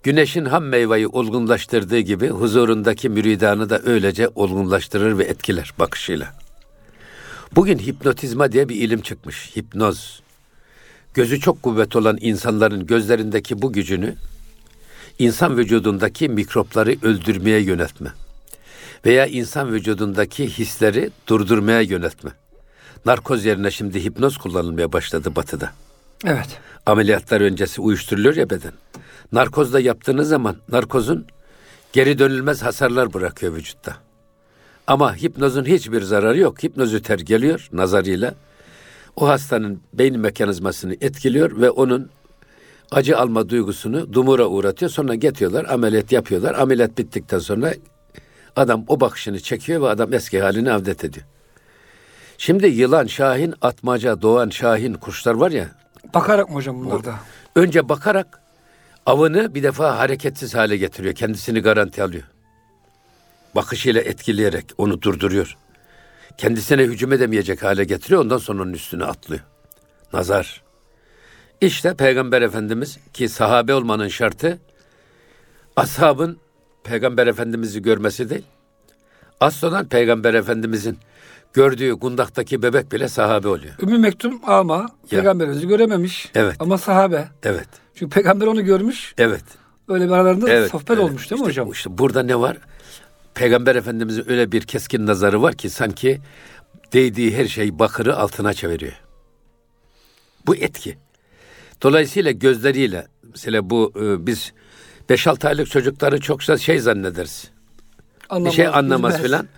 güneşin 0.02 0.44
ham 0.44 0.64
meyveyi 0.64 1.06
olgunlaştırdığı 1.06 1.98
gibi 1.98 2.28
huzurundaki 2.28 3.08
müridanı 3.08 3.70
da 3.70 3.80
öylece 3.84 4.28
olgunlaştırır 4.34 5.18
ve 5.18 5.24
etkiler 5.24 5.72
bakışıyla. 5.78 6.34
Bugün 7.52 7.78
hipnotizma 7.78 8.52
diye 8.52 8.68
bir 8.68 8.76
ilim 8.76 9.00
çıkmış. 9.00 9.56
Hipnoz. 9.56 10.22
Gözü 11.14 11.40
çok 11.40 11.62
kuvvet 11.62 11.96
olan 11.96 12.18
insanların 12.20 12.86
gözlerindeki 12.86 13.62
bu 13.62 13.72
gücünü 13.72 14.14
insan 15.18 15.56
vücudundaki 15.56 16.28
mikropları 16.28 16.96
öldürmeye 17.02 17.60
yöneltme 17.60 18.10
veya 19.04 19.26
insan 19.26 19.72
vücudundaki 19.72 20.48
hisleri 20.48 21.10
durdurmaya 21.26 21.80
yöneltme. 21.80 22.30
Narkoz 23.06 23.44
yerine 23.44 23.70
şimdi 23.70 24.04
hipnoz 24.04 24.38
kullanılmaya 24.38 24.92
başladı 24.92 25.36
batıda. 25.36 25.72
evet. 26.26 26.48
Ameliyatlar 26.86 27.40
öncesi 27.40 27.80
uyuşturuluyor 27.80 28.36
ya 28.36 28.50
beden. 28.50 28.72
Narkozda 29.32 29.80
yaptığınız 29.80 30.28
zaman 30.28 30.56
narkozun 30.68 31.26
geri 31.92 32.18
dönülmez 32.18 32.62
hasarlar 32.62 33.14
bırakıyor 33.14 33.54
vücutta. 33.54 33.96
Ama 34.86 35.16
hipnozun 35.16 35.64
hiçbir 35.64 36.02
zararı 36.02 36.38
yok. 36.38 36.62
Hipnozüter 36.62 37.18
geliyor 37.18 37.68
nazarıyla. 37.72 38.34
O 39.16 39.28
hastanın 39.28 39.80
beyin 39.92 40.18
mekanizmasını 40.18 40.96
etkiliyor 41.00 41.60
ve 41.60 41.70
onun 41.70 42.10
acı 42.90 43.18
alma 43.18 43.48
duygusunu 43.48 44.12
dumura 44.12 44.46
uğratıyor. 44.46 44.90
Sonra 44.90 45.14
getiriyorlar, 45.14 45.64
ameliyat 45.64 46.12
yapıyorlar. 46.12 46.54
Ameliyat 46.54 46.98
bittikten 46.98 47.38
sonra 47.38 47.74
adam 48.56 48.84
o 48.88 49.00
bakışını 49.00 49.40
çekiyor 49.40 49.82
ve 49.82 49.88
adam 49.88 50.12
eski 50.14 50.40
haline 50.40 50.72
avdet 50.72 51.04
ediyor. 51.04 51.26
Şimdi 52.38 52.66
yılan, 52.66 53.06
şahin, 53.06 53.54
atmaca, 53.62 54.22
doğan, 54.22 54.48
şahin 54.48 54.94
kuşlar 54.94 55.34
var 55.34 55.50
ya 55.50 55.68
Bakarak 56.14 56.48
mı 56.48 56.54
hocam 56.54 56.84
bunlar 56.84 57.04
da? 57.04 57.14
önce 57.56 57.88
bakarak 57.88 58.40
avını 59.06 59.54
bir 59.54 59.62
defa 59.62 59.98
hareketsiz 59.98 60.54
hale 60.54 60.76
getiriyor. 60.76 61.14
Kendisini 61.14 61.60
garanti 61.60 62.02
alıyor. 62.02 62.24
Bakışıyla 63.54 64.00
etkileyerek 64.00 64.64
onu 64.78 65.02
durduruyor. 65.02 65.56
Kendisine 66.38 66.82
hücum 66.82 67.12
edemeyecek 67.12 67.62
hale 67.62 67.84
getiriyor. 67.84 68.20
Ondan 68.20 68.38
sonra 68.38 68.62
onun 68.62 68.72
üstüne 68.72 69.04
atlıyor. 69.04 69.40
Nazar. 70.12 70.62
İşte 71.60 71.94
Peygamber 71.94 72.42
Efendimiz 72.42 72.98
ki 73.12 73.28
sahabe 73.28 73.74
olmanın 73.74 74.08
şartı 74.08 74.58
ashabın 75.76 76.38
Peygamber 76.86 77.26
Efendimiz'i 77.26 77.82
görmesi 77.82 78.30
değil. 78.30 78.44
Az 79.40 79.56
sonra 79.56 79.84
Peygamber 79.84 80.34
Efendimiz'in 80.34 80.98
gördüğü 81.52 81.98
kundaktaki 81.98 82.62
bebek 82.62 82.92
bile 82.92 83.08
sahabe 83.08 83.48
oluyor. 83.48 83.74
Ümmü 83.82 83.98
Mektum 83.98 84.40
ama 84.46 84.86
peygamberimizi 85.10 85.68
görememiş. 85.68 86.30
Evet. 86.34 86.56
Ama 86.58 86.78
sahabe. 86.78 87.28
Evet. 87.42 87.68
Çünkü 87.94 88.14
peygamber 88.14 88.46
onu 88.46 88.64
görmüş. 88.64 89.14
Evet. 89.18 89.44
Öyle 89.88 90.04
bir 90.06 90.10
aralarında 90.10 90.50
Evet, 90.50 90.70
sohbet 90.70 90.90
evet. 90.90 91.00
olmuş 91.00 91.30
değil 91.30 91.40
mi 91.40 91.48
İşte- 91.48 91.60
hocam? 91.62 91.72
İşte 91.72 91.98
burada 91.98 92.22
ne 92.22 92.40
var? 92.40 92.56
Peygamber 93.34 93.76
Efendimizin 93.76 94.24
öyle 94.30 94.52
bir 94.52 94.62
keskin 94.62 95.06
nazarı 95.06 95.42
var 95.42 95.54
ki 95.54 95.70
sanki 95.70 96.20
değdiği 96.92 97.36
her 97.36 97.46
şeyi 97.46 97.78
bakırı 97.78 98.16
altına 98.16 98.52
çeviriyor. 98.52 99.00
Bu 100.46 100.56
etki. 100.56 100.98
Dolayısıyla 101.82 102.30
gözleriyle 102.30 103.06
mesela 103.30 103.70
bu 103.70 103.92
e, 104.00 104.26
biz 104.26 104.52
5-6 105.08 105.48
aylık 105.48 105.70
çocukları 105.70 106.20
çoksa 106.20 106.58
şey 106.58 106.80
zannederiz. 106.80 107.50
Anlamaz, 108.28 108.52
bir 108.52 108.56
şey 108.56 108.66
anlamaz 108.66 109.22
filan. 109.22 109.48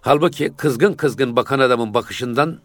Halbuki 0.00 0.52
kızgın 0.56 0.92
kızgın 0.92 1.36
bakan 1.36 1.58
adamın 1.58 1.94
bakışından 1.94 2.60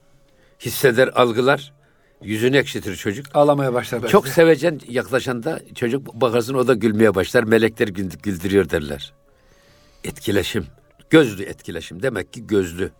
hisseder, 0.60 1.08
algılar. 1.08 1.74
Yüzünü 2.22 2.58
ekşitir 2.58 2.96
çocuk. 2.96 3.26
Ağlamaya 3.34 3.74
başlar 3.74 4.02
belki 4.02 4.12
Çok 4.12 4.28
sevecen 4.28 4.80
yaklaşanda 4.88 5.60
çocuk 5.76 6.14
bakarsın 6.14 6.54
o 6.54 6.68
da 6.68 6.74
gülmeye 6.74 7.16
başlar. 7.16 7.44
Melekler 7.44 7.88
güld- 7.88 8.22
güldürüyor 8.24 8.70
derler. 8.70 9.14
Etkileşim. 10.04 10.66
Gözlü 11.10 11.44
etkileşim. 11.44 12.04
Demek 12.04 12.34
ki 12.34 12.48
gözlü. 12.48 12.92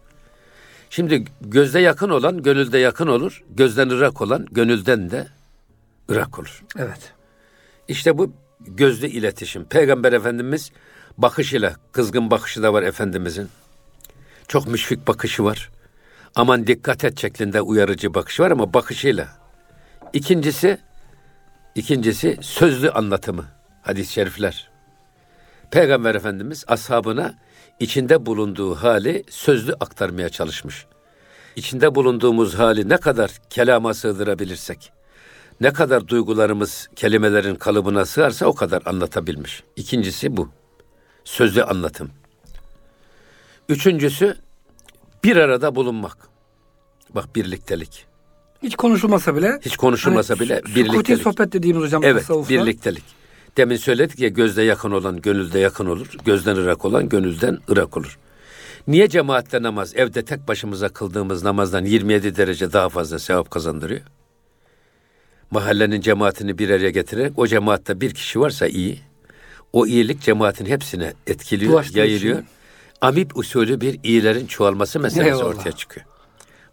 Şimdi 0.90 1.26
gözde 1.42 1.80
yakın 1.80 2.10
olan 2.10 2.44
gönülde 2.44 2.78
yakın 2.78 3.08
olur. 3.08 3.44
Gözden 3.50 3.90
ırak 3.90 4.22
olan 4.22 4.46
gönülden 4.52 5.12
de 5.12 5.28
ırak 6.12 6.40
olur. 6.40 6.64
Evet. 6.78 7.14
İşte 7.88 8.18
bu 8.18 8.34
gözlü 8.60 9.08
iletişim. 9.08 9.66
Peygamber 9.66 10.14
Efendimiz 10.14 10.72
bakışıyla, 11.18 11.76
kızgın 11.92 12.32
bakışı 12.32 12.64
da 12.64 12.74
var 12.74 12.84
Efendimizin. 12.84 13.50
Çok 14.48 14.68
müşfik 14.68 15.08
bakışı 15.08 15.44
var. 15.44 15.70
Aman 16.36 16.68
dikkat 16.68 17.04
et 17.04 17.22
şeklinde 17.22 17.62
uyarıcı 17.62 18.14
bakışı 18.14 18.44
var 18.44 18.52
ama 18.52 18.74
bakışıyla. 18.74 19.28
İkincisi, 20.14 20.78
ikincisi 21.76 22.38
sözlü 22.42 22.92
anlatımı. 22.92 23.46
Hadis-i 23.82 24.14
şerifler. 24.14 24.70
Peygamber 25.72 26.16
Efendimiz 26.16 26.66
ashabına 26.68 27.36
içinde 27.80 28.26
bulunduğu 28.26 28.76
hali 28.76 29.24
sözlü 29.30 29.74
aktarmaya 29.74 30.30
çalışmış. 30.30 30.86
İçinde 31.56 31.96
bulunduğumuz 31.96 32.56
hali 32.56 32.90
ne 32.90 32.98
kadar 32.98 33.32
kelama 33.50 33.94
sığdırabilirsek, 33.94 34.92
ne 35.62 35.74
kadar 35.74 36.08
duygularımız 36.08 36.90
kelimelerin 36.96 37.56
kalıbına 37.56 38.06
sığarsa 38.06 38.46
o 38.46 38.54
kadar 38.56 38.82
anlatabilmiş. 38.86 39.64
İkincisi 39.76 40.38
bu. 40.38 40.50
Sözlü 41.24 41.64
anlatım. 41.64 42.10
Üçüncüsü 43.70 44.38
bir 45.24 45.36
arada 45.38 45.76
bulunmak. 45.76 46.18
Bak 47.16 47.36
birliktelik. 47.36 48.06
Hiç 48.64 48.76
konuşulmasa 48.76 49.36
bile. 49.36 49.60
Hiç 49.62 49.78
konuşulmasa 49.78 50.34
hani 50.34 50.40
bile 50.40 50.62
birliktelik. 50.76 51.24
sohbet 51.24 51.54
dediğimiz 51.54 51.84
hocam 51.84 52.04
Evet, 52.04 52.22
tasavvufta. 52.22 52.54
birliktelik. 52.54 53.04
Demin 53.58 53.76
söyledik 53.78 54.20
ya 54.20 54.30
gözde 54.30 54.62
yakın 54.64 54.92
olan 54.92 55.22
gönülde 55.22 55.60
yakın 55.60 55.86
olur. 55.86 56.08
Gözden 56.26 56.56
ırak 56.56 56.86
olan 56.86 57.10
gönülden 57.10 57.60
ırak 57.70 57.98
olur. 57.98 58.18
Niye 58.88 59.10
cemaatle 59.10 59.62
namaz 59.64 59.94
evde 59.96 60.26
tek 60.26 60.48
başımıza 60.48 60.90
kıldığımız 60.90 61.44
namazdan 61.44 61.86
27 61.86 62.36
derece 62.36 62.74
daha 62.74 62.90
fazla 62.90 63.20
sevap 63.20 63.52
kazandırıyor? 63.52 64.02
Mahallenin 65.52 66.02
cemaatini 66.02 66.58
bir 66.58 66.70
araya 66.70 66.90
getirerek 66.90 67.40
o 67.40 67.48
cemaatte 67.48 68.02
bir 68.02 68.14
kişi 68.14 68.40
varsa 68.40 68.68
iyi. 68.68 69.00
O 69.74 69.86
iyilik 69.88 70.22
cemaatin 70.22 70.66
hepsine 70.66 71.14
etkiliyor, 71.28 71.72
Bulaştığı 71.72 71.98
yayılıyor. 72.00 72.36
için. 72.38 72.48
Amip 73.02 73.38
usulü 73.38 73.82
bir 73.82 74.00
iyilerin 74.04 74.48
çoğalması 74.48 75.00
meselesi 75.00 75.30
Eyvallah. 75.30 75.46
ortaya 75.46 75.72
çıkıyor. 75.72 76.06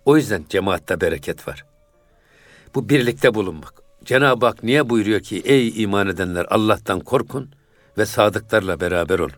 O 0.04 0.16
yüzden 0.16 0.44
cemaatte 0.48 1.00
bereket 1.00 1.48
var. 1.48 1.64
Bu 2.74 2.88
birlikte 2.88 3.34
bulunmak. 3.34 3.74
Cenab-ı 4.04 4.46
Hak 4.46 4.62
niye 4.62 4.90
buyuruyor 4.90 5.20
ki 5.20 5.42
ey 5.44 5.82
iman 5.82 6.08
edenler 6.08 6.46
Allah'tan 6.50 7.00
korkun 7.00 7.50
ve 7.98 8.06
sadıklarla 8.06 8.80
beraber 8.80 9.18
olun. 9.18 9.32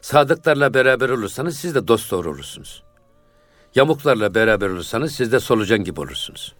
Sadıklarla 0.00 0.74
beraber 0.74 1.08
olursanız 1.08 1.56
siz 1.56 1.74
de 1.74 1.88
dost 1.88 2.10
doğru 2.10 2.30
olursunuz. 2.30 2.82
Yamuklarla 3.74 4.34
beraber 4.34 4.68
olursanız 4.68 5.12
siz 5.12 5.32
de 5.32 5.40
solucan 5.40 5.84
gibi 5.84 6.00
olursunuz. 6.00 6.54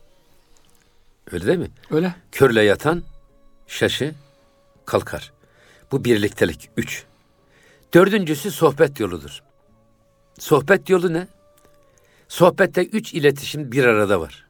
Öyle 1.33 1.47
değil 1.47 1.59
mi? 1.59 1.71
Öyle. 1.91 2.15
Körle 2.33 2.63
yatan 2.63 3.03
şaşı 3.67 4.15
kalkar. 4.87 5.33
Bu 5.93 6.05
birliktelik. 6.05 6.71
Üç. 6.77 7.05
Dördüncüsü 7.95 8.51
sohbet 8.51 9.01
yoludur. 9.01 9.43
Sohbet 10.39 10.91
yolu 10.91 11.13
ne? 11.13 11.27
Sohbette 12.29 12.85
üç 12.85 13.15
iletişim 13.15 13.73
bir 13.73 13.85
arada 13.85 14.21
var. 14.21 14.47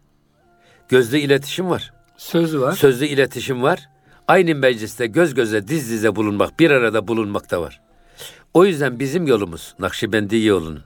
Gözlü 0.89 1.19
iletişim 1.19 1.71
var. 1.71 1.93
Sözü 2.17 2.61
var. 2.61 2.73
Sözlü 2.73 3.07
iletişim 3.07 3.63
var. 3.63 3.89
Aynı 4.29 4.55
mecliste 4.55 5.07
göz 5.07 5.35
göze 5.35 5.69
diz 5.69 5.91
dize 5.91 6.17
bulunmak, 6.17 6.61
bir 6.61 6.71
arada 6.71 7.09
bulunmak 7.09 7.51
da 7.51 7.63
var. 7.63 7.81
O 8.55 8.65
yüzden 8.65 8.99
bizim 8.99 9.27
yolumuz 9.27 9.75
Nakşibendi 9.79 10.37
yolunun 10.37 10.85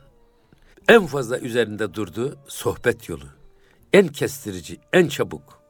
en 0.89 1.07
fazla 1.07 1.39
üzerinde 1.39 1.95
durduğu 1.95 2.37
sohbet 2.49 3.09
yolu. 3.09 3.25
En 3.93 4.09
kestirici, 4.09 4.81
en 4.93 5.09
çabuk, 5.09 5.61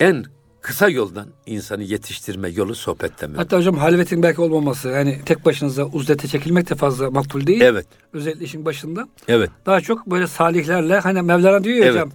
en 0.00 0.24
kısa 0.60 0.88
yoldan 0.88 1.26
insanı 1.46 1.82
yetiştirme 1.82 2.48
yolu 2.48 2.74
sohbet 2.74 3.20
demek. 3.20 3.38
Hatta 3.38 3.56
hocam 3.56 3.76
halvetin 3.78 4.22
belki 4.22 4.40
olmaması 4.40 4.88
yani 4.88 5.20
tek 5.26 5.44
başınıza 5.44 5.84
uzdete 5.84 6.28
çekilmek 6.28 6.70
de 6.70 6.74
fazla 6.74 7.10
makbul 7.10 7.46
değil. 7.46 7.60
Evet. 7.60 7.86
Özellikle 8.12 8.44
işin 8.44 8.64
başında. 8.64 9.08
Evet. 9.28 9.50
Daha 9.66 9.80
çok 9.80 10.06
böyle 10.06 10.26
salihlerle 10.26 10.98
hani 10.98 11.22
Mevlana 11.22 11.64
diyor 11.64 11.76
ya 11.76 11.82
Evet. 11.84 11.94
hocam 11.94 12.10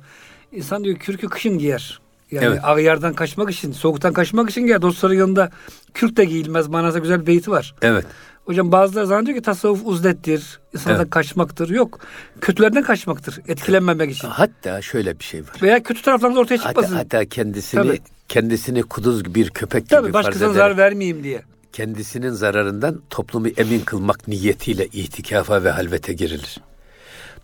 insan 0.52 0.84
diyor 0.84 0.96
kürkü 0.98 1.28
kışın 1.30 1.58
giyer. 1.58 2.00
Yani 2.32 2.46
Evet. 2.46 2.60
ağyardan 2.64 3.14
kaçmak 3.14 3.52
için, 3.52 3.72
soğuktan 3.72 4.14
kaçmak 4.14 4.50
için 4.50 4.62
giyer. 4.66 4.82
Dostların 4.82 5.14
yanında 5.16 5.52
kürk 5.94 6.18
de 6.18 6.26
giyilmez 6.26 6.68
manasında 6.68 7.00
güzel 7.00 7.22
bir 7.22 7.28
beyti 7.28 7.52
var. 7.52 7.76
Evet. 7.82 8.06
Hocam 8.46 8.72
bazıları 8.72 9.08
zannediyor 9.08 9.38
ki 9.38 9.42
tasavvuf 9.44 9.82
uzlettir, 9.86 10.60
insandan 10.74 11.00
Evet. 11.02 11.10
kaçmaktır. 11.10 11.70
Yok. 11.70 12.00
Kötülerden 12.42 12.84
kaçmaktır. 12.84 13.40
Etkilenmemek 13.48 14.12
için. 14.12 14.28
Hatta 14.28 14.82
şöyle 14.82 15.20
bir 15.20 15.24
şey 15.24 15.42
var. 15.42 15.50
Veya 15.62 15.84
kötü 15.84 16.02
taraflarınız 16.02 16.38
ortaya 16.38 16.58
çıkmasın. 16.58 16.96
Hatta, 16.96 17.18
hatta 17.18 17.26
kendisini 17.30 17.82
Tabii. 17.88 18.00
kendisini 18.28 18.84
kuduz 18.84 19.36
bir 19.36 19.50
köpek 19.50 19.90
Tabii 19.90 20.02
gibi 20.02 20.12
farz 20.14 20.26
başkasına 20.26 20.46
ederek 20.48 20.58
zarar 20.58 20.78
vermeyeyim 20.78 21.24
diye. 21.24 21.42
kendisinin 21.74 22.30
zararından 22.30 23.02
toplumu 23.10 23.48
emin 23.48 23.80
kılmak 23.80 24.28
niyetiyle 24.28 24.86
itikafa 24.88 25.64
ve 25.64 25.70
halvete 25.70 26.14
girilir. 26.14 26.58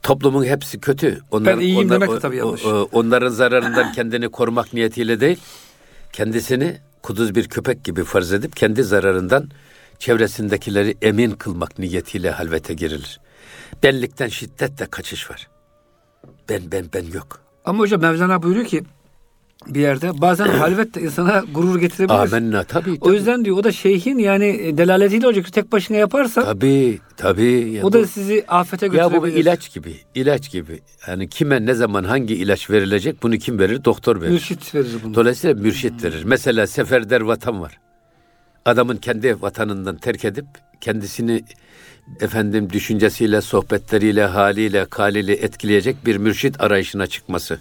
Toplumun 0.03 0.45
hepsi 0.45 0.79
kötü. 0.79 1.19
Onlar, 1.31 1.55
Ben 1.57 1.62
iyiyim 1.62 1.77
onlar- 1.88 2.01
demek 2.01 2.15
de 2.15 2.19
tabii 2.19 2.38
yanlış. 2.38 2.65
o- 2.65 2.69
o- 2.69 2.89
onların 2.91 3.29
zararından 3.29 3.91
kendini 3.91 4.29
korumak 4.29 4.73
niyetiyle 4.73 5.19
değil, 5.19 5.38
kendisini 6.13 6.77
kuduz 7.03 7.35
bir 7.35 7.47
köpek 7.47 7.83
gibi 7.83 8.03
farz 8.03 8.33
edip 8.33 8.55
kendi 8.55 8.83
zararından 8.83 9.49
çevresindekileri 9.99 10.95
emin 11.01 11.31
kılmak 11.31 11.79
niyetiyle 11.79 12.31
halvete 12.31 12.73
girilir. 12.73 13.19
Benlikten 13.83 14.27
şiddetle 14.27 14.85
kaçış 14.85 15.29
var. 15.31 15.47
Ben 16.49 16.62
ben 16.71 16.85
ben 16.93 17.05
yok. 17.13 17.41
Ama 17.65 17.79
hocam 17.79 18.01
Mevlana 18.01 18.43
buyuruyor 18.43 18.65
ki 18.65 18.83
bir 19.67 19.79
yerde 19.81 20.21
bazen 20.21 20.45
halvet 20.47 20.95
de 20.95 21.01
insana 21.01 21.43
gurur 21.53 21.79
getirebilir. 21.79 22.17
Amenna 22.19 22.63
tabii. 22.63 22.97
O 23.01 23.05
tabii. 23.05 23.15
yüzden 23.15 23.45
diyor 23.45 23.57
o 23.57 23.63
da 23.63 23.71
şeyhin 23.71 24.17
yani 24.17 24.45
e, 24.45 24.77
delaletiyle 24.77 25.27
olacak. 25.27 25.53
Tek 25.53 25.71
başına 25.71 25.97
yaparsa 25.97 26.43
Tabii 26.43 26.99
tabii. 27.17 27.71
Ya 27.71 27.83
o 27.83 27.93
da 27.93 28.01
bu- 28.03 28.07
sizi 28.07 28.45
afete 28.47 28.85
Ya 28.85 28.91
götürebilir. 28.91 29.21
bu 29.21 29.25
bir 29.25 29.33
ilaç 29.33 29.73
gibi, 29.73 29.95
ilaç 30.15 30.51
gibi. 30.51 30.79
Yani 31.07 31.29
kime 31.29 31.65
ne 31.65 31.73
zaman 31.73 32.03
hangi 32.03 32.33
ilaç 32.35 32.69
verilecek 32.69 33.23
bunu 33.23 33.38
kim 33.38 33.59
verir? 33.59 33.85
Doktor 33.85 34.21
verir. 34.21 34.31
Mürşit 34.31 34.75
verir 34.75 34.91
bunu. 35.03 35.13
Dolayısıyla 35.13 35.55
mürşit 35.62 36.03
verir. 36.03 36.23
Mesela 36.25 36.67
seferder 36.67 37.21
vatan 37.21 37.62
var. 37.62 37.79
Adamın 38.69 38.97
kendi 38.97 39.41
vatanından 39.41 39.97
terk 39.97 40.25
edip 40.25 40.45
kendisini 40.82 41.43
efendim 42.19 42.69
düşüncesiyle, 42.73 43.41
sohbetleriyle, 43.41 44.25
haliyle, 44.25 44.86
kaliyle 44.86 45.34
etkileyecek 45.34 46.05
bir 46.05 46.17
mürşit 46.17 46.62
arayışına 46.62 47.08
çıkması. 47.08 47.60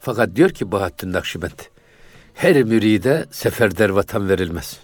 Fakat 0.00 0.36
diyor 0.36 0.50
ki 0.50 0.72
Bahattin 0.72 1.12
Nakşibend, 1.12 1.58
her 2.34 2.62
müride 2.62 3.26
seferder 3.30 3.88
vatan 3.88 4.28
verilmez. 4.28 4.78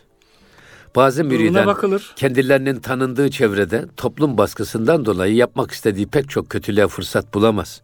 Bazı 0.97 1.25
müriden 1.25 1.77
kendilerinin 2.17 2.81
tanındığı 2.81 3.31
çevrede 3.31 3.85
toplum 3.97 4.39
baskısından 4.39 5.05
dolayı 5.05 5.35
yapmak 5.35 5.71
istediği 5.71 6.07
pek 6.07 6.31
çok 6.31 6.51
kötülüğe 6.51 6.89
fırsat 6.89 7.35
bulamaz. 7.35 7.81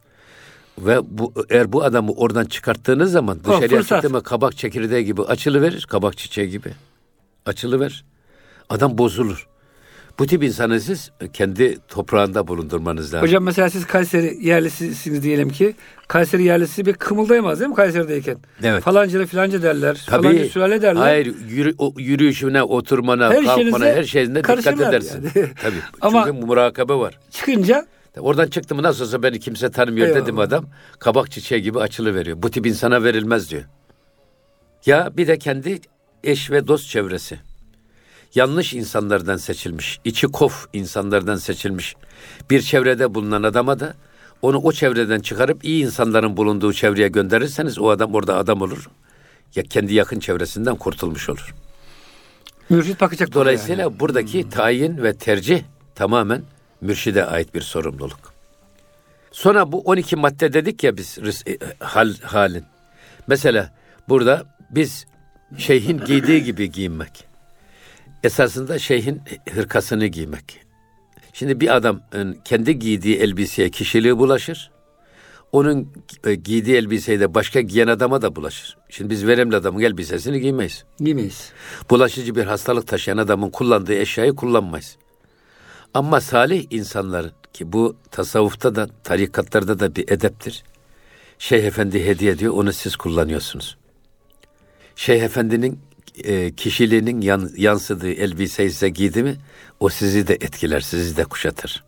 Ve 0.79 0.99
bu 1.19 1.33
eğer 1.51 1.73
bu 1.73 1.85
adamı 1.85 2.13
oradan 2.13 2.45
çıkarttığınız 2.45 3.13
zaman 3.13 3.45
dışarıya 3.45 3.69
fırsat. 3.69 4.03
çıktı 4.03 4.11
mı 4.11 4.23
kabak 4.23 4.57
çekirdeği 4.57 5.05
gibi 5.05 5.23
açılıverir, 5.23 5.87
kabak 5.91 6.17
çiçeği 6.17 6.51
gibi. 6.51 6.73
Açılıverir. 7.47 8.05
Adam 8.71 8.99
bozulur. 8.99 9.47
Bu 10.19 10.27
tip 10.27 10.43
insanı 10.43 10.81
siz 10.81 11.11
kendi 11.33 11.79
toprağında 11.89 12.49
bulundurmanız 12.49 13.15
lazım. 13.15 13.27
Hocam 13.27 13.45
mesela 13.45 13.71
siz 13.71 13.87
Kayseri 13.87 14.47
yerlisisiniz 14.47 15.23
diyelim 15.23 15.49
ki. 15.51 15.75
Kayseri 16.09 16.43
yerlisi 16.43 16.87
bir 16.87 16.93
kımıldayamaz 16.93 17.61
değil 17.61 17.69
mi 17.69 17.75
Kayseri'deyken? 17.77 18.37
Evet. 18.63 18.83
Falanca 18.83 19.27
filanca 19.27 19.63
derler. 19.63 20.05
Tabii. 20.07 20.23
Falanca 20.23 20.45
sülale 20.49 20.83
derler. 20.83 21.01
Hayır, 21.01 21.35
yürü, 21.49 21.75
yürüyüşüne, 21.99 22.63
oturmana, 22.63 23.31
Her 23.33 23.45
kalkmana, 23.45 23.85
her 23.85 24.05
şeyinde 24.05 24.39
dikkat 24.45 24.67
edersin. 24.81 25.31
yani. 25.35 25.49
Tabii. 25.63 25.77
Ama- 26.01 26.25
Çünkü 26.27 26.47
murakabe 26.47 26.95
var. 26.95 27.19
Çıkınca 27.31 27.87
Oradan 28.19 28.47
çıktı 28.47 28.75
mı 28.75 28.83
nasıl 28.83 29.05
olsa 29.05 29.23
beni 29.23 29.41
kimse 29.41 29.71
tanımıyor 29.71 30.07
Eyvallah. 30.07 30.23
dedim 30.23 30.39
adam. 30.39 30.65
Kabak 30.99 31.31
çiçeği 31.31 31.63
gibi 31.63 31.79
açılıveriyor. 31.81 32.43
Bu 32.43 32.51
tip 32.51 32.67
insana 32.67 33.03
verilmez 33.05 33.51
diyor. 33.51 33.63
Ya 34.87 35.11
bir 35.17 35.27
de 35.27 35.39
kendi 35.39 35.79
eş 36.27 36.51
ve 36.51 36.69
dost 36.69 36.89
çevresi. 36.89 37.39
Yanlış 38.35 38.75
insanlardan 38.75 39.37
seçilmiş, 39.37 40.01
içi 40.05 40.27
kof 40.27 40.67
insanlardan 40.73 41.37
seçilmiş 41.37 41.95
bir 42.51 42.63
çevrede 42.63 43.15
bulunan 43.15 43.43
adama 43.43 43.81
da 43.81 43.95
onu 44.43 44.59
o 44.59 44.73
çevreden 44.73 45.21
çıkarıp 45.21 45.65
iyi 45.65 45.85
insanların 45.85 46.37
bulunduğu 46.37 46.73
çevreye 46.73 47.09
gönderirseniz 47.09 47.79
o 47.79 47.91
adam 47.91 48.15
orada 48.15 48.37
adam 48.37 48.63
olur. 48.63 48.89
Ya 49.55 49.63
kendi 49.63 49.95
yakın 49.95 50.21
çevresinden 50.21 50.77
kurtulmuş 50.77 51.29
olur. 51.29 51.55
mürşit 52.71 53.01
bakacak. 53.01 53.35
Dolayısıyla 53.35 53.83
yani. 53.83 54.01
buradaki 54.01 54.49
tayin 54.51 55.03
ve 55.03 55.17
tercih 55.17 55.63
tamamen 55.95 56.43
mürşide 56.81 57.27
ait 57.27 57.55
bir 57.55 57.61
sorumluluk. 57.61 58.35
Sonra 59.33 59.73
bu 59.73 59.81
12 59.81 60.17
madde 60.17 60.53
dedik 60.53 60.85
ya 60.85 60.97
biz 60.97 61.19
rız- 61.19 61.51
e, 61.51 61.59
hal 61.85 62.15
halin. 62.23 62.65
Mesela 63.27 63.75
burada 64.09 64.45
biz 64.71 65.07
şeyhin 65.59 65.99
giydiği 65.99 66.45
gibi 66.45 66.73
giyinmek. 66.73 67.25
Esasında 68.23 68.79
şeyhin 68.79 69.23
hırkasını 69.51 70.07
giymek. 70.07 70.61
Şimdi 71.33 71.61
bir 71.61 71.77
adam 71.77 72.01
kendi 72.45 72.79
giydiği 72.79 73.17
elbiseye 73.17 73.71
kişiliği 73.71 74.19
bulaşır. 74.19 74.71
Onun 75.53 75.93
e, 76.25 76.35
giydiği 76.35 76.77
elbiseyi 76.77 77.21
de 77.21 77.35
başka 77.35 77.61
giyen 77.61 77.87
adama 77.87 78.23
da 78.23 78.37
bulaşır. 78.37 78.77
Şimdi 78.89 79.11
biz 79.11 79.27
veremli 79.27 79.57
adamın 79.57 79.81
elbisesini 79.83 80.41
giymeyiz 80.41 80.85
Giymeyiz. 81.01 81.53
bulaşıcı 81.91 82.35
bir 82.35 82.45
hastalık 82.45 82.87
taşıyan 82.87 83.17
adamın 83.17 83.51
kullandığı 83.51 83.95
eşyayı 83.95 84.35
kullanmayız. 84.35 84.97
Ama 85.95 86.21
salih 86.21 86.67
insanların 86.71 87.33
ki 87.53 87.73
bu 87.73 87.97
tasavvufta 88.11 88.75
da 88.75 88.89
tarikatlarda 89.05 89.81
da 89.81 89.97
bir 89.97 90.09
edeptir. 90.09 90.65
Şeyh 91.39 91.65
Efendi 91.65 92.07
hediye 92.07 92.33
ediyor 92.33 92.55
onu 92.57 92.73
siz 92.73 92.97
kullanıyorsunuz. 92.97 93.77
Şeyh 94.97 95.23
Efendi'nin 95.23 95.81
e, 96.25 96.55
kişiliğinin 96.55 97.21
yan- 97.21 97.51
yansıdığı 97.57 98.11
elbiseyi 98.13 98.71
size 98.71 98.89
giydi 98.89 99.23
mi 99.23 99.37
o 99.81 99.89
sizi 99.89 100.27
de 100.27 100.35
etkiler, 100.35 100.81
sizi 100.81 101.17
de 101.17 101.25
kuşatır. 101.25 101.85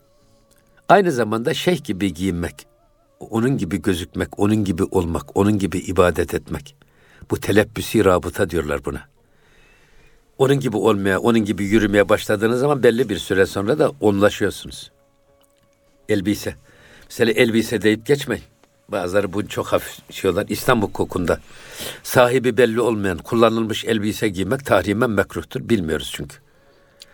Aynı 0.88 1.12
zamanda 1.12 1.55
şeyh 1.55 1.85
gibi 1.85 2.14
giyinmek, 2.14 2.66
onun 3.21 3.59
gibi 3.59 3.83
gözükmek, 3.83 4.38
onun 4.38 4.64
gibi 4.64 4.85
olmak, 4.85 5.37
onun 5.37 5.59
gibi 5.59 5.79
ibadet 5.79 6.35
etmek. 6.35 6.77
Bu 7.31 7.40
telebbüsi 7.40 8.05
rabıta 8.05 8.51
diyorlar 8.51 8.85
buna 8.85 9.09
onun 10.38 10.61
gibi 10.61 10.77
olmaya, 10.77 11.19
onun 11.21 11.38
gibi 11.38 11.64
yürümeye 11.64 12.09
başladığınız 12.09 12.61
zaman 12.61 12.83
belli 12.83 13.09
bir 13.09 13.19
süre 13.19 13.47
sonra 13.47 13.79
da 13.79 13.92
onlaşıyorsunuz. 14.01 14.90
Elbise. 16.09 16.55
Mesela 17.05 17.33
elbise 17.33 17.83
deyip 17.83 18.07
geçmeyin. 18.07 18.45
Bazıları 18.88 19.33
bunu 19.33 19.49
çok 19.49 19.66
hafif 19.66 20.12
şeyler. 20.12 20.46
İstanbul 20.49 20.92
kokunda 20.92 21.40
sahibi 22.03 22.57
belli 22.57 22.81
olmayan 22.81 23.18
kullanılmış 23.18 23.85
elbise 23.85 24.29
giymek 24.29 24.66
tahrimen 24.66 25.11
mekruhtur. 25.11 25.68
Bilmiyoruz 25.68 26.11
çünkü. 26.14 26.37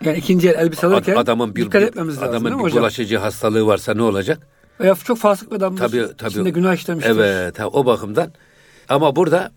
Yani 0.05 0.17
ikinci 0.17 0.49
el 0.49 0.59
elbise 0.59 0.87
alırken 0.87 1.15
adamın 1.15 1.55
bir, 1.55 1.65
dikkat 1.65 1.83
etmemiz 1.83 2.17
lazım 2.17 2.29
adamın 2.29 2.59
bir 2.59 2.63
hocam? 2.63 2.79
bulaşıcı 2.79 3.17
hastalığı 3.17 3.65
varsa 3.67 3.93
ne 3.93 4.01
olacak? 4.01 4.47
Veya 4.79 4.95
çok 4.95 5.17
fasık 5.17 5.51
bir 5.51 5.55
adamdır. 5.55 5.79
Tabii 5.79 6.07
tabii. 6.17 6.31
İçinde 6.31 6.49
günah 6.49 6.73
işlemiştir. 6.75 7.11
Evet 7.11 7.59
ha, 7.59 7.67
o 7.67 7.85
bakımdan. 7.85 8.33
Ama 8.89 9.15
burada 9.15 9.51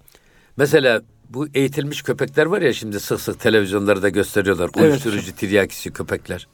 mesela 0.57 1.02
bu 1.31 1.48
eğitilmiş 1.55 2.02
köpekler 2.02 2.46
var 2.46 2.62
ya 2.62 2.73
şimdi 2.73 3.00
sık 3.00 3.21
sık 3.21 3.40
televizyonlarda 3.40 4.08
gösteriyorlar. 4.08 4.71
Evet. 4.77 4.90
Uyuşturucu 4.90 5.37
tiryakisi 5.37 5.92
köpekler. 5.92 6.48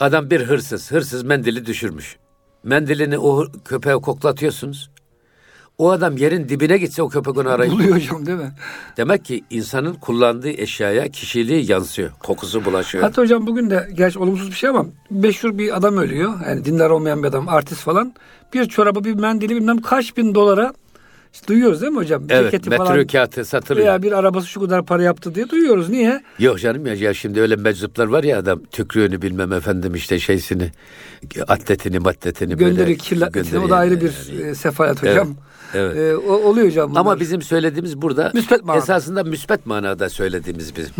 Adam 0.00 0.30
bir 0.30 0.40
hırsız. 0.40 0.92
Hırsız 0.92 1.22
mendili 1.22 1.66
düşürmüş. 1.66 2.16
Mendilini 2.64 3.18
o 3.18 3.46
köpeğe 3.64 3.94
koklatıyorsunuz. 3.94 4.90
O 5.78 5.90
adam 5.90 6.16
yerin 6.16 6.48
dibine 6.48 6.78
gitse 6.78 7.02
o 7.02 7.08
köpek 7.08 7.36
onu 7.36 7.50
arayıp 7.50 7.72
Buluyor 7.72 7.96
hocam 7.96 8.26
değil 8.26 8.38
mi? 8.38 8.52
Demek 8.96 9.24
ki 9.24 9.44
insanın 9.50 9.94
kullandığı 9.94 10.50
eşyaya 10.50 11.08
kişiliği 11.08 11.70
yansıyor. 11.70 12.10
Kokusu 12.22 12.64
bulaşıyor. 12.64 13.04
Hatta 13.04 13.22
hocam 13.22 13.46
bugün 13.46 13.70
de 13.70 13.88
gerçi 13.94 14.18
olumsuz 14.18 14.48
bir 14.50 14.54
şey 14.54 14.70
ama 14.70 14.86
meşhur 15.10 15.58
bir 15.58 15.76
adam 15.76 15.96
ölüyor. 15.96 16.34
Yani 16.46 16.64
dindar 16.64 16.90
olmayan 16.90 17.22
bir 17.22 17.28
adam, 17.28 17.48
artist 17.48 17.80
falan. 17.80 18.14
Bir 18.54 18.64
çorabı, 18.64 19.04
bir 19.04 19.14
mendili 19.14 19.56
bilmem 19.56 19.78
kaç 19.78 20.16
bin 20.16 20.34
dolara 20.34 20.72
İşte 21.34 21.46
duyuyoruz 21.48 21.80
değil 21.82 21.92
mi 21.92 21.98
hocam? 21.98 22.22
Evet, 22.28 22.50
Ceketi 22.52 22.70
metro 22.70 22.84
falan 22.84 23.06
kağıtı 23.06 23.44
satılıyor. 23.44 23.86
veya 23.86 24.02
bir 24.02 24.12
arabası 24.12 24.46
şu 24.46 24.60
kadar 24.60 24.84
para 24.86 25.02
yaptı 25.02 25.34
diye 25.34 25.48
duyuyoruz. 25.48 25.88
Niye? 25.88 26.22
Yok 26.38 26.60
canım 26.60 26.86
ya, 26.86 26.94
ya 26.94 27.14
şimdi 27.14 27.40
öyle 27.40 27.56
meczuplar 27.56 28.06
var 28.06 28.24
ya 28.24 28.38
adam 28.38 28.62
tükrüğünü 28.64 29.22
bilmem 29.22 29.52
efendim 29.52 29.94
işte 29.94 30.18
şeysini 30.18 30.72
atletini 31.48 31.98
matletini 31.98 32.58
böyle 32.58 32.70
Gönderi 32.70 32.98
kirletmesine 32.98 33.58
o 33.58 33.70
da 33.70 33.76
ayrı 33.76 33.94
yani. 33.94 34.02
bir 34.04 34.44
e, 34.44 34.54
sefalet 34.54 35.02
hocam. 35.02 35.34
Evet. 35.74 35.96
E, 35.96 36.16
o, 36.16 36.32
oluyor 36.32 36.66
hocam. 36.66 36.90
bunlar. 36.90 37.00
Ama 37.00 37.20
bizim 37.20 37.42
söylediğimiz 37.42 38.02
burada 38.02 38.30
Müspet 38.34 38.64
manada. 38.64 38.82
esasında 38.82 39.24
müspet 39.24 39.66
manada 39.66 40.08
söylediğimiz 40.08 40.76
bizim. 40.76 40.92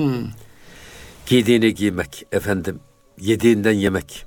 Giydiğini 1.27 1.75
giymek 1.75 2.27
efendim, 2.33 2.81
yediğinden 3.21 3.73
yemek, 3.73 4.27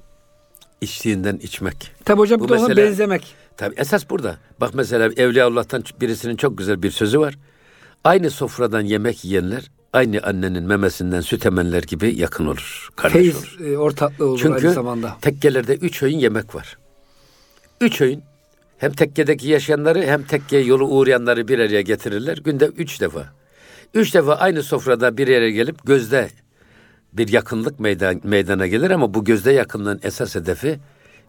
içtiğinden 0.81 1.35
içmek. 1.37 1.91
Tabi 2.05 2.19
hocam 2.19 2.39
Bu 2.39 2.43
bir 2.43 2.49
de 2.49 2.53
ona 2.53 2.77
benzemek. 2.77 3.35
Tabi 3.57 3.75
esas 3.77 4.09
burada. 4.09 4.37
Bak 4.61 4.73
mesela 4.73 5.09
Evliyaullah'tan 5.17 5.83
birisinin 6.01 6.35
çok 6.35 6.57
güzel 6.57 6.83
bir 6.83 6.91
sözü 6.91 7.19
var. 7.19 7.37
Aynı 8.03 8.29
sofradan 8.31 8.81
yemek 8.81 9.25
yiyenler 9.25 9.71
aynı 9.93 10.19
annenin 10.23 10.63
memesinden 10.63 11.21
süt 11.21 11.45
emenler 11.45 11.83
gibi 11.83 12.19
yakın 12.19 12.45
olur. 12.45 12.89
Kardeş 12.95 13.35
olur. 13.35 13.55
Feyiz 13.57 13.73
e, 13.73 13.77
ortaklığı 13.77 14.25
olur 14.25 14.39
Çünkü 14.41 14.67
aynı 14.67 14.73
zamanda. 14.73 15.17
tekkelerde 15.21 15.75
üç 15.75 16.03
öğün 16.03 16.17
yemek 16.17 16.55
var. 16.55 16.77
Üç 17.81 18.01
öğün 18.01 18.23
hem 18.77 18.91
tekkedeki 18.91 19.47
yaşayanları 19.49 20.01
hem 20.01 20.23
tekkeye 20.23 20.63
yolu 20.63 20.87
uğrayanları 20.87 21.47
bir 21.47 21.59
araya 21.59 21.81
getirirler. 21.81 22.37
Günde 22.37 22.65
üç 22.65 23.01
defa. 23.01 23.33
Üç 23.93 24.13
defa 24.13 24.35
aynı 24.35 24.63
sofrada 24.63 25.17
bir 25.17 25.27
yere 25.27 25.51
gelip 25.51 25.85
gözde 25.87 26.29
bir 27.13 27.27
yakınlık 27.27 27.79
meydan, 27.79 28.21
meydana 28.23 28.67
gelir 28.67 28.89
ama 28.89 29.13
bu 29.13 29.25
gözde 29.25 29.51
yakınlığın 29.51 29.99
esas 30.03 30.35
hedefi 30.35 30.79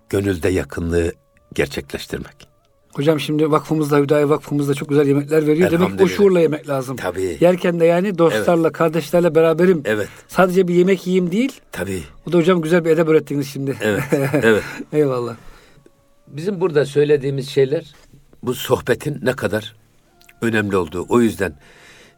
gönülde 0.08 0.48
yakınlığı 0.48 1.12
gerçekleştirmek. 1.54 2.48
Hocam 2.94 3.20
şimdi 3.20 3.50
vakfımızda, 3.50 3.98
Hüdayi 3.98 4.28
vakfımızda 4.28 4.74
çok 4.74 4.88
güzel 4.88 5.06
yemekler 5.06 5.46
veriyor. 5.46 5.70
Demek 5.70 6.00
o 6.00 6.08
şuurla 6.08 6.40
yemek 6.40 6.68
lazım. 6.68 6.96
Tabii. 6.96 7.38
Yerken 7.40 7.80
de 7.80 7.84
yani 7.84 8.18
dostlarla, 8.18 8.72
kardeşlerle 8.72 9.34
beraberim. 9.34 9.82
Evet. 9.84 10.08
Sadece 10.28 10.68
bir 10.68 10.74
yemek 10.74 11.06
yiyeyim 11.06 11.32
değil. 11.32 11.60
Tabii. 11.72 12.02
O 12.28 12.32
da 12.32 12.38
hocam 12.38 12.62
güzel 12.62 12.84
bir 12.84 12.90
edep 12.90 13.08
öğrettiniz 13.08 13.48
şimdi. 13.48 13.76
Evet. 13.80 14.02
evet. 14.42 14.62
Eyvallah. 14.92 15.36
Bizim 16.26 16.60
burada 16.60 16.84
söylediğimiz 16.84 17.48
şeyler 17.48 17.94
bu 18.42 18.54
sohbetin 18.54 19.18
ne 19.22 19.32
kadar 19.32 19.76
önemli 20.42 20.76
olduğu. 20.76 21.06
O 21.08 21.20
yüzden 21.20 21.54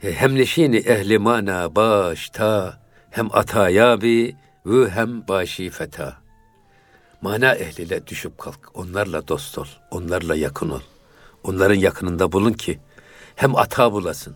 e, 0.02 0.12
hem 0.12 0.34
neşini 0.34 0.76
ehli 0.76 1.18
mana 1.18 1.76
baş 1.76 2.30
ta 2.30 2.80
hem 3.10 3.28
ataya 3.32 4.00
bi 4.00 4.36
ve 4.66 4.90
hem 4.90 5.28
başi 5.28 5.70
feta. 5.70 6.16
Mana 7.22 7.54
ehliyle 7.54 8.06
düşüp 8.06 8.38
kalk. 8.38 8.58
Onlarla 8.74 9.28
dost 9.28 9.58
ol. 9.58 9.66
Onlarla 9.90 10.36
yakın 10.36 10.70
ol. 10.70 10.80
Onların 11.44 11.74
yakınında 11.74 12.32
bulun 12.32 12.52
ki 12.52 12.78
hem 13.36 13.56
ata 13.56 13.92
bulasın. 13.92 14.34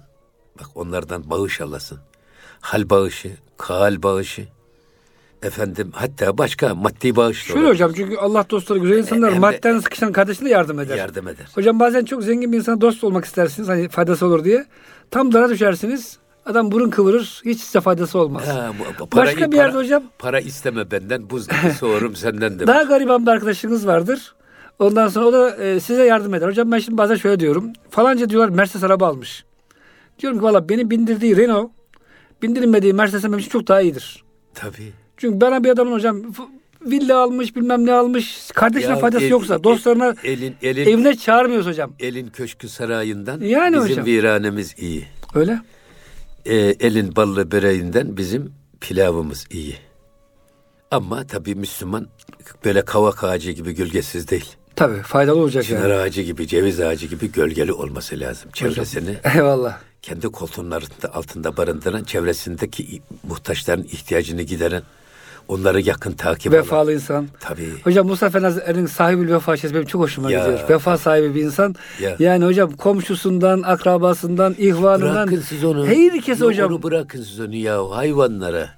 Bak 0.60 0.66
onlardan 0.74 1.30
bağış 1.30 1.60
alasın. 1.60 1.98
Hal 2.60 2.90
bağışı, 2.90 3.30
kal 3.56 4.02
bağışı. 4.02 4.48
Efendim 5.42 5.90
hatta 5.94 6.38
başka 6.38 6.74
maddi 6.74 7.16
bağış 7.16 7.38
Şöyle 7.42 7.58
olabilir. 7.60 7.72
hocam 7.74 7.92
çünkü 7.96 8.16
Allah 8.16 8.46
dostları 8.50 8.78
güzel 8.78 8.98
insanlar 8.98 9.28
Hem 9.30 9.36
de- 9.36 9.40
madden 9.40 9.78
sıkışan 9.78 10.12
kardeşine 10.12 10.48
yardım 10.50 10.80
eder. 10.80 10.96
yardım 10.96 11.28
eder. 11.28 11.46
Hocam 11.54 11.80
bazen 11.80 12.04
çok 12.04 12.22
zengin 12.22 12.52
bir 12.52 12.56
insana 12.58 12.80
dost 12.80 13.04
olmak 13.04 13.24
istersiniz 13.24 13.68
hani 13.68 13.88
faydası 13.88 14.26
olur 14.26 14.44
diye. 14.44 14.66
Tam 15.10 15.32
dara 15.32 15.50
düşersiniz. 15.50 16.18
Adam 16.46 16.72
burun 16.72 16.90
kıvırır. 16.90 17.42
Hiç 17.44 17.60
size 17.60 17.80
faydası 17.80 18.18
olmaz. 18.18 18.48
Ha, 18.48 18.72
bu- 18.78 19.04
bu 19.12 19.16
Başka 19.16 19.52
bir 19.52 19.56
yerde 19.56 19.76
hocam- 19.78 20.02
Para 20.18 20.40
isteme 20.40 20.90
benden, 20.90 21.30
buz 21.30 21.48
gibi 21.48 21.72
soğurum 21.80 22.16
senden 22.16 22.58
de. 22.58 22.66
Daha 22.66 22.82
gariban 22.82 23.26
bir 23.26 23.30
arkadaşınız 23.30 23.86
vardır. 23.86 24.34
Ondan 24.78 25.08
sonra 25.08 25.26
o 25.26 25.32
da 25.32 25.56
e, 25.56 25.80
size 25.80 26.04
yardım 26.04 26.34
eder. 26.34 26.48
Hocam 26.48 26.72
ben 26.72 26.78
şimdi 26.78 26.98
bazen 26.98 27.14
şöyle 27.16 27.40
diyorum. 27.40 27.72
Falanca 27.90 28.28
diyorlar 28.30 28.48
Mercedes 28.48 28.84
araba 28.84 29.06
almış. 29.08 29.44
Diyorum 30.18 30.38
ki 30.38 30.44
valla 30.44 30.68
beni 30.68 30.90
bindirdiği 30.90 31.36
Renault 31.36 31.70
bindirilmediği 32.42 32.92
Mercedes'ten 32.92 33.32
benim 33.32 33.38
için 33.38 33.50
çok 33.50 33.68
daha 33.68 33.80
iyidir. 33.80 34.24
Tabii. 34.54 34.92
Çünkü 35.16 35.40
bana 35.40 35.64
bir 35.64 35.68
adamın 35.70 35.92
hocam 35.92 36.22
villa 36.82 37.18
almış 37.18 37.56
bilmem 37.56 37.86
ne 37.86 37.92
almış. 37.92 38.50
Kardeşine 38.54 38.90
Ya 38.90 38.96
faydası 38.98 39.24
el- 39.24 39.30
yoksa 39.30 39.54
el- 39.54 39.62
dostlarına 39.64 40.14
elin 40.24 40.54
elin 40.62 40.86
evine 40.92 41.16
çağırmıyoruz 41.16 41.66
hocam. 41.66 41.92
elin 42.00 42.28
köşkü 42.28 42.68
sarayından 42.68 43.40
Yani 43.40 43.76
bizim 43.76 43.90
hocam. 43.90 44.06
viranemiz 44.06 44.74
iyi. 44.78 45.04
Öyle. 45.34 45.60
Ee, 46.46 46.54
elin 46.80 47.16
ballı 47.16 47.50
böreğinden 47.50 48.16
bizim 48.16 48.52
pilavımız 48.80 49.46
iyi. 49.50 49.76
Ama 50.90 51.26
tabii 51.26 51.54
Müslüman 51.54 52.08
böyle 52.64 52.84
kavak 52.84 53.24
ağacı 53.24 53.50
gibi 53.50 53.74
gölgesiz 53.74 54.28
değil. 54.28 54.56
Tabii 54.76 55.02
faydalı 55.02 55.38
olacak 55.40 55.64
Çınar 55.64 55.90
yani. 55.90 55.94
ağacı 55.94 56.22
gibi, 56.22 56.46
ceviz 56.48 56.80
ağacı 56.80 57.06
gibi 57.06 57.32
gölgeli 57.32 57.72
olması 57.72 58.20
lazım. 58.20 58.50
Çevresini 58.52 59.16
Eyvallah. 59.34 59.78
kendi 60.02 60.26
koltuğunun 60.28 60.82
altında 61.12 61.56
barındıran, 61.56 62.04
çevresindeki 62.04 63.02
muhtaçların 63.28 63.82
ihtiyacını 63.84 64.42
gideren, 64.42 64.82
onları 65.48 65.80
yakın 65.80 66.12
takip 66.12 66.52
alan. 66.52 66.62
Vefalı 66.64 66.92
insan. 66.94 67.28
Tabii. 67.40 67.68
Hocam 67.84 68.06
Musa 68.06 68.30
Fenazer'in 68.30 68.86
sahibi 68.86 69.32
vefa 69.34 69.56
şişesi 69.56 69.74
benim 69.74 69.86
çok 69.86 70.00
hoşuma 70.02 70.30
Ya. 70.32 70.38
gidiyor. 70.40 70.68
Vefa 70.68 70.98
sahibi 70.98 71.34
bir 71.34 71.42
insan. 71.42 71.74
Ya. 72.00 72.16
Yani 72.18 72.44
hocam 72.44 72.72
komşusundan, 72.72 73.62
akrabasından, 73.62 74.54
ihvanından. 74.58 75.14
Bırakın 75.28 75.44
siz 75.48 75.64
onu. 75.64 75.86
Herkes 75.86 76.40
Yok, 76.40 76.48
hocam 76.50 76.72
Onu 76.72 76.82
bırakın 76.82 77.22
siz 77.22 77.40
onu 77.40 77.54
ya 77.54 77.90
hayvanlara, 77.90 78.68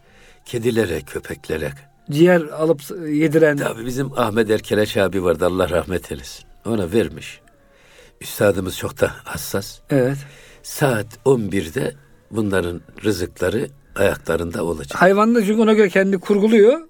kedilere, 0.45 1.01
köpeklere. 1.01 1.73
ciğer 2.11 2.41
alıp 2.41 2.81
yediren. 3.09 3.57
Tabii 3.57 3.87
bizim 3.87 4.19
Ahmet 4.19 4.51
Erkeleç 4.51 4.97
abi 4.97 5.25
vardı 5.25 5.47
Allah 5.47 5.69
rahmet 5.71 6.13
eylesin. 6.13 6.45
Ona 6.67 6.93
vermiş. 6.93 7.41
Üstadımız 8.21 8.77
çok 8.79 9.01
da 9.01 9.11
hassas. 9.25 9.79
Evet. 9.91 10.17
Saat 10.63 11.07
11'de 11.25 11.95
bunların 12.31 12.81
rızıkları 13.05 13.69
ayaklarında 13.97 14.65
olacak. 14.65 15.03
Hayvanlar 15.03 15.41
çünkü 15.43 15.63
ona 15.63 15.73
göre 15.73 15.89
kendi 15.89 16.19
kurguluyor 16.19 16.81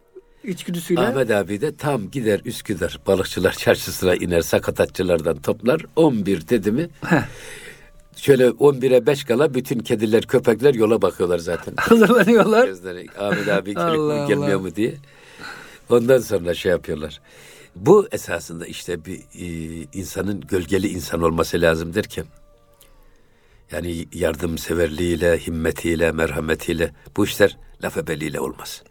içgüdüsüyle. 0.45 1.01
Ahmet 1.01 1.31
abi 1.31 1.61
de 1.61 1.77
tam 1.77 2.11
gider 2.11 2.41
Üsküdar 2.45 3.01
balıkçılar 3.07 3.53
çarşısına 3.53 4.15
iner 4.15 4.41
sakatatçılardan 4.41 5.37
toplar. 5.37 5.81
11 5.97 6.49
dedi 6.49 6.73
mi 6.73 6.89
Heh. 7.05 7.23
şöyle 8.17 8.47
11'e 8.47 9.07
5 9.07 9.25
kala 9.25 9.55
bütün 9.55 9.79
kediler 9.79 10.23
köpekler 10.23 10.75
yola 10.75 11.03
bakıyorlar 11.03 11.39
zaten. 11.39 11.75
Hazırlanıyorlar. 11.77 12.67
Gözleri 12.67 13.07
Ahmet 13.19 13.49
abi 13.49 13.75
Allah 13.79 14.15
gelir 14.15 14.23
mi 14.23 14.29
gelmiyor 14.29 14.61
Allah. 14.61 14.69
mu 14.69 14.77
diye. 14.77 14.95
Ondan 15.91 16.19
sonra 16.19 16.55
şey 16.55 16.71
yapıyorlar. 16.73 17.21
Bu 17.77 18.09
esasında 18.13 18.67
işte 18.67 19.05
bir 19.05 19.19
e, 19.19 19.47
insanın 19.93 20.41
gölgeli 20.41 20.89
insan 20.89 21.23
olması 21.23 21.61
lazım 21.61 21.95
derken 21.95 22.25
yani 23.73 24.07
yardımseverliğiyle, 24.13 25.39
himmetiyle, 25.39 26.13
merhametiyle 26.13 26.93
bu 27.17 27.25
işler 27.25 27.57
laf 27.83 27.97
ebeliyle 27.97 28.41
olmaz. 28.41 28.83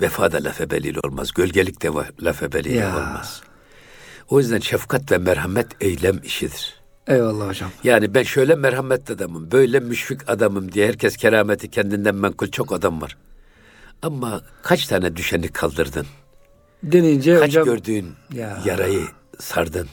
Vefa 0.00 0.32
da 0.32 0.44
laf 0.44 0.60
ebeliyle 0.60 1.00
olmaz. 1.00 1.30
Gölgelik 1.34 1.82
de 1.82 1.90
laf 2.22 2.42
ebeliyle 2.42 2.76
Ya. 2.78 2.96
olmaz. 2.96 3.42
O 4.28 4.38
yüzden 4.40 4.58
şefkat 4.60 5.12
ve 5.12 5.18
merhamet 5.18 5.66
eylem 5.80 6.20
işidir. 6.24 6.78
Eyvallah 7.06 7.48
hocam. 7.48 7.70
Yani 7.84 8.14
ben 8.14 8.22
şöyle 8.22 8.54
merhametli 8.54 9.14
adamım, 9.14 9.50
böyle 9.50 9.80
müşfik 9.80 10.30
adamım 10.30 10.72
diye 10.72 10.88
herkes 10.88 11.16
kerameti 11.16 11.70
kendinden 11.70 12.14
menkul 12.14 12.46
çok 12.50 12.72
adam 12.72 13.00
var. 13.02 13.16
Ama 14.02 14.40
kaç 14.62 14.86
tane 14.86 15.16
düşeni 15.16 15.48
kaldırdın? 15.48 16.06
Denince 16.82 17.38
Kaç 17.38 17.48
hocam 17.48 17.64
gördüğün 17.64 18.12
Ya. 18.32 18.62
yarayı 18.64 19.02
sardın? 19.38 19.88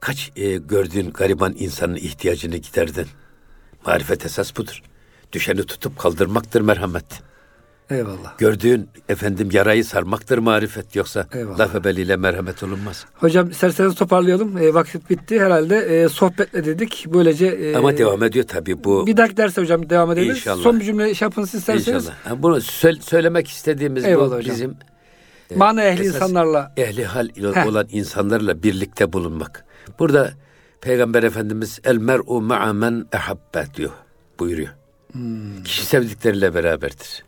Kaç 0.00 0.30
e, 0.36 0.56
gördüğün 0.56 1.10
gariban 1.10 1.54
insanın 1.58 1.94
ihtiyacını 1.96 2.56
giderdin? 2.56 3.06
Marifet 3.86 4.26
esas 4.26 4.56
budur. 4.56 4.82
Düşeni 5.32 5.62
tutup 5.66 5.98
kaldırmaktır 5.98 6.60
merhamet. 6.60 7.04
eyvallah. 7.90 8.38
Gördüğün 8.38 8.88
efendim 9.08 9.48
yarayı 9.52 9.84
sarmaktır 9.84 10.38
marifet. 10.38 10.96
Yoksa 10.96 11.26
Eyvallah. 11.34 11.58
laf 11.58 11.74
ebeliyle 11.74 12.16
merhamet 12.16 12.62
olunmaz. 12.62 13.06
Hocam 13.14 13.50
isterseniz 13.50 13.94
toparlayalım. 13.94 14.58
E, 14.58 14.74
vakit 14.74 15.10
bitti 15.10 15.40
herhalde. 15.40 15.76
E, 16.04 16.08
sohbetle 16.08 16.64
dedik. 16.64 17.04
Böylece 17.08 17.46
e, 17.46 17.76
Ama 17.76 17.98
devam 17.98 18.22
ediyor 18.22 18.44
tabii 18.48 18.84
bu. 18.84 19.06
Bir 19.06 19.16
dahaki 19.16 19.36
derse 19.36 19.60
hocam 19.60 19.90
devam 19.90 20.12
edelim. 20.12 20.30
İnşallah. 20.30 20.62
Son 20.62 20.80
bir 20.80 20.84
cümle 20.84 21.14
şey 21.14 21.26
yapın 21.26 21.44
siz 21.44 21.60
isterseniz. 21.60 22.04
İnşallah. 22.04 22.16
Ha, 22.24 22.42
bunu 22.42 22.60
söyle- 22.60 23.00
söylemek 23.02 23.48
istediğimiz 23.48 24.04
Eyvallah 24.04 24.30
bu 24.30 24.36
hocam. 24.36 24.54
bizim 24.54 24.76
Mana 25.56 25.82
ehli 25.84 26.06
insanlarla. 26.06 26.72
ehli 26.76 27.04
hal 27.04 27.28
Heh. 27.54 27.66
olan 27.66 27.86
insanlarla 27.90 28.62
birlikte 28.62 29.12
bulunmak. 29.12 29.64
Burada 29.98 30.32
Peygamber 30.80 31.22
Efendimiz 31.22 31.80
el 31.84 31.96
mer'u 31.96 32.40
ma'a 32.40 32.72
men 32.72 33.06
ehabbe 33.12 33.66
diyor. 33.74 33.90
Buyuruyor. 34.38 34.68
Hmm. 35.12 35.62
Kişi 35.62 35.84
sevdikleriyle 35.84 36.54
beraberdir. 36.54 37.24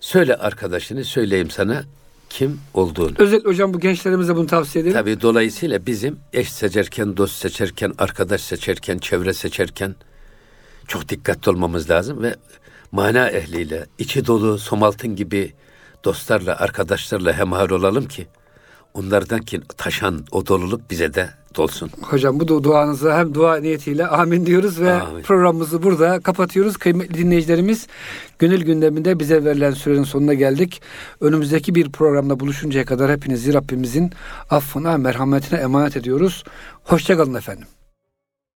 Söyle 0.00 0.36
arkadaşını 0.36 1.04
söyleyeyim 1.04 1.50
sana 1.50 1.84
kim 2.30 2.60
olduğunu. 2.74 3.14
Özellikle 3.18 3.48
hocam 3.48 3.74
bu 3.74 3.80
gençlerimize 3.80 4.36
bunu 4.36 4.46
tavsiye 4.46 4.82
edelim. 4.82 4.96
Tabii 4.96 5.20
dolayısıyla 5.20 5.86
bizim 5.86 6.18
eş 6.32 6.52
seçerken, 6.52 7.16
dost 7.16 7.36
seçerken, 7.36 7.92
arkadaş 7.98 8.40
seçerken, 8.40 8.98
çevre 8.98 9.32
seçerken 9.32 9.94
çok 10.88 11.08
dikkatli 11.08 11.50
olmamız 11.50 11.90
lazım 11.90 12.22
ve 12.22 12.36
mana 12.92 13.28
ehliyle, 13.28 13.86
içi 13.98 14.26
dolu, 14.26 14.58
somaltın 14.58 15.16
gibi 15.16 15.52
dostlarla, 16.04 16.56
arkadaşlarla 16.56 17.32
hemhal 17.32 17.70
olalım 17.70 18.08
ki 18.08 18.26
onlardan 18.94 19.40
ki 19.40 19.60
taşan 19.76 20.24
o 20.30 20.46
doluluk 20.46 20.90
bize 20.90 21.14
de 21.14 21.30
dolsun. 21.56 21.90
Hocam 22.02 22.40
bu 22.40 22.44
du- 22.44 22.64
duanıza 22.64 23.18
hem 23.18 23.34
dua 23.34 23.56
niyetiyle 23.56 24.06
amin 24.06 24.46
diyoruz 24.46 24.80
ve 24.80 24.92
Amin. 24.92 25.22
programımızı 25.22 25.82
burada 25.82 26.20
kapatıyoruz. 26.20 26.76
Kıymetli 26.76 27.14
dinleyicilerimiz 27.14 27.86
gönül 28.38 28.62
gündeminde 28.62 29.18
bize 29.20 29.44
verilen 29.44 29.70
sürenin 29.72 30.04
sonuna 30.04 30.34
geldik. 30.34 30.82
Önümüzdeki 31.20 31.74
bir 31.74 31.92
programda 31.92 32.40
buluşuncaya 32.40 32.84
kadar 32.84 33.10
hepinizi 33.12 33.54
Rabbimizin 33.54 34.10
affına, 34.50 34.96
merhametine 34.98 35.58
emanet 35.60 35.96
ediyoruz. 35.96 36.44
Hoşçakalın 36.84 37.34
efendim. 37.34 37.66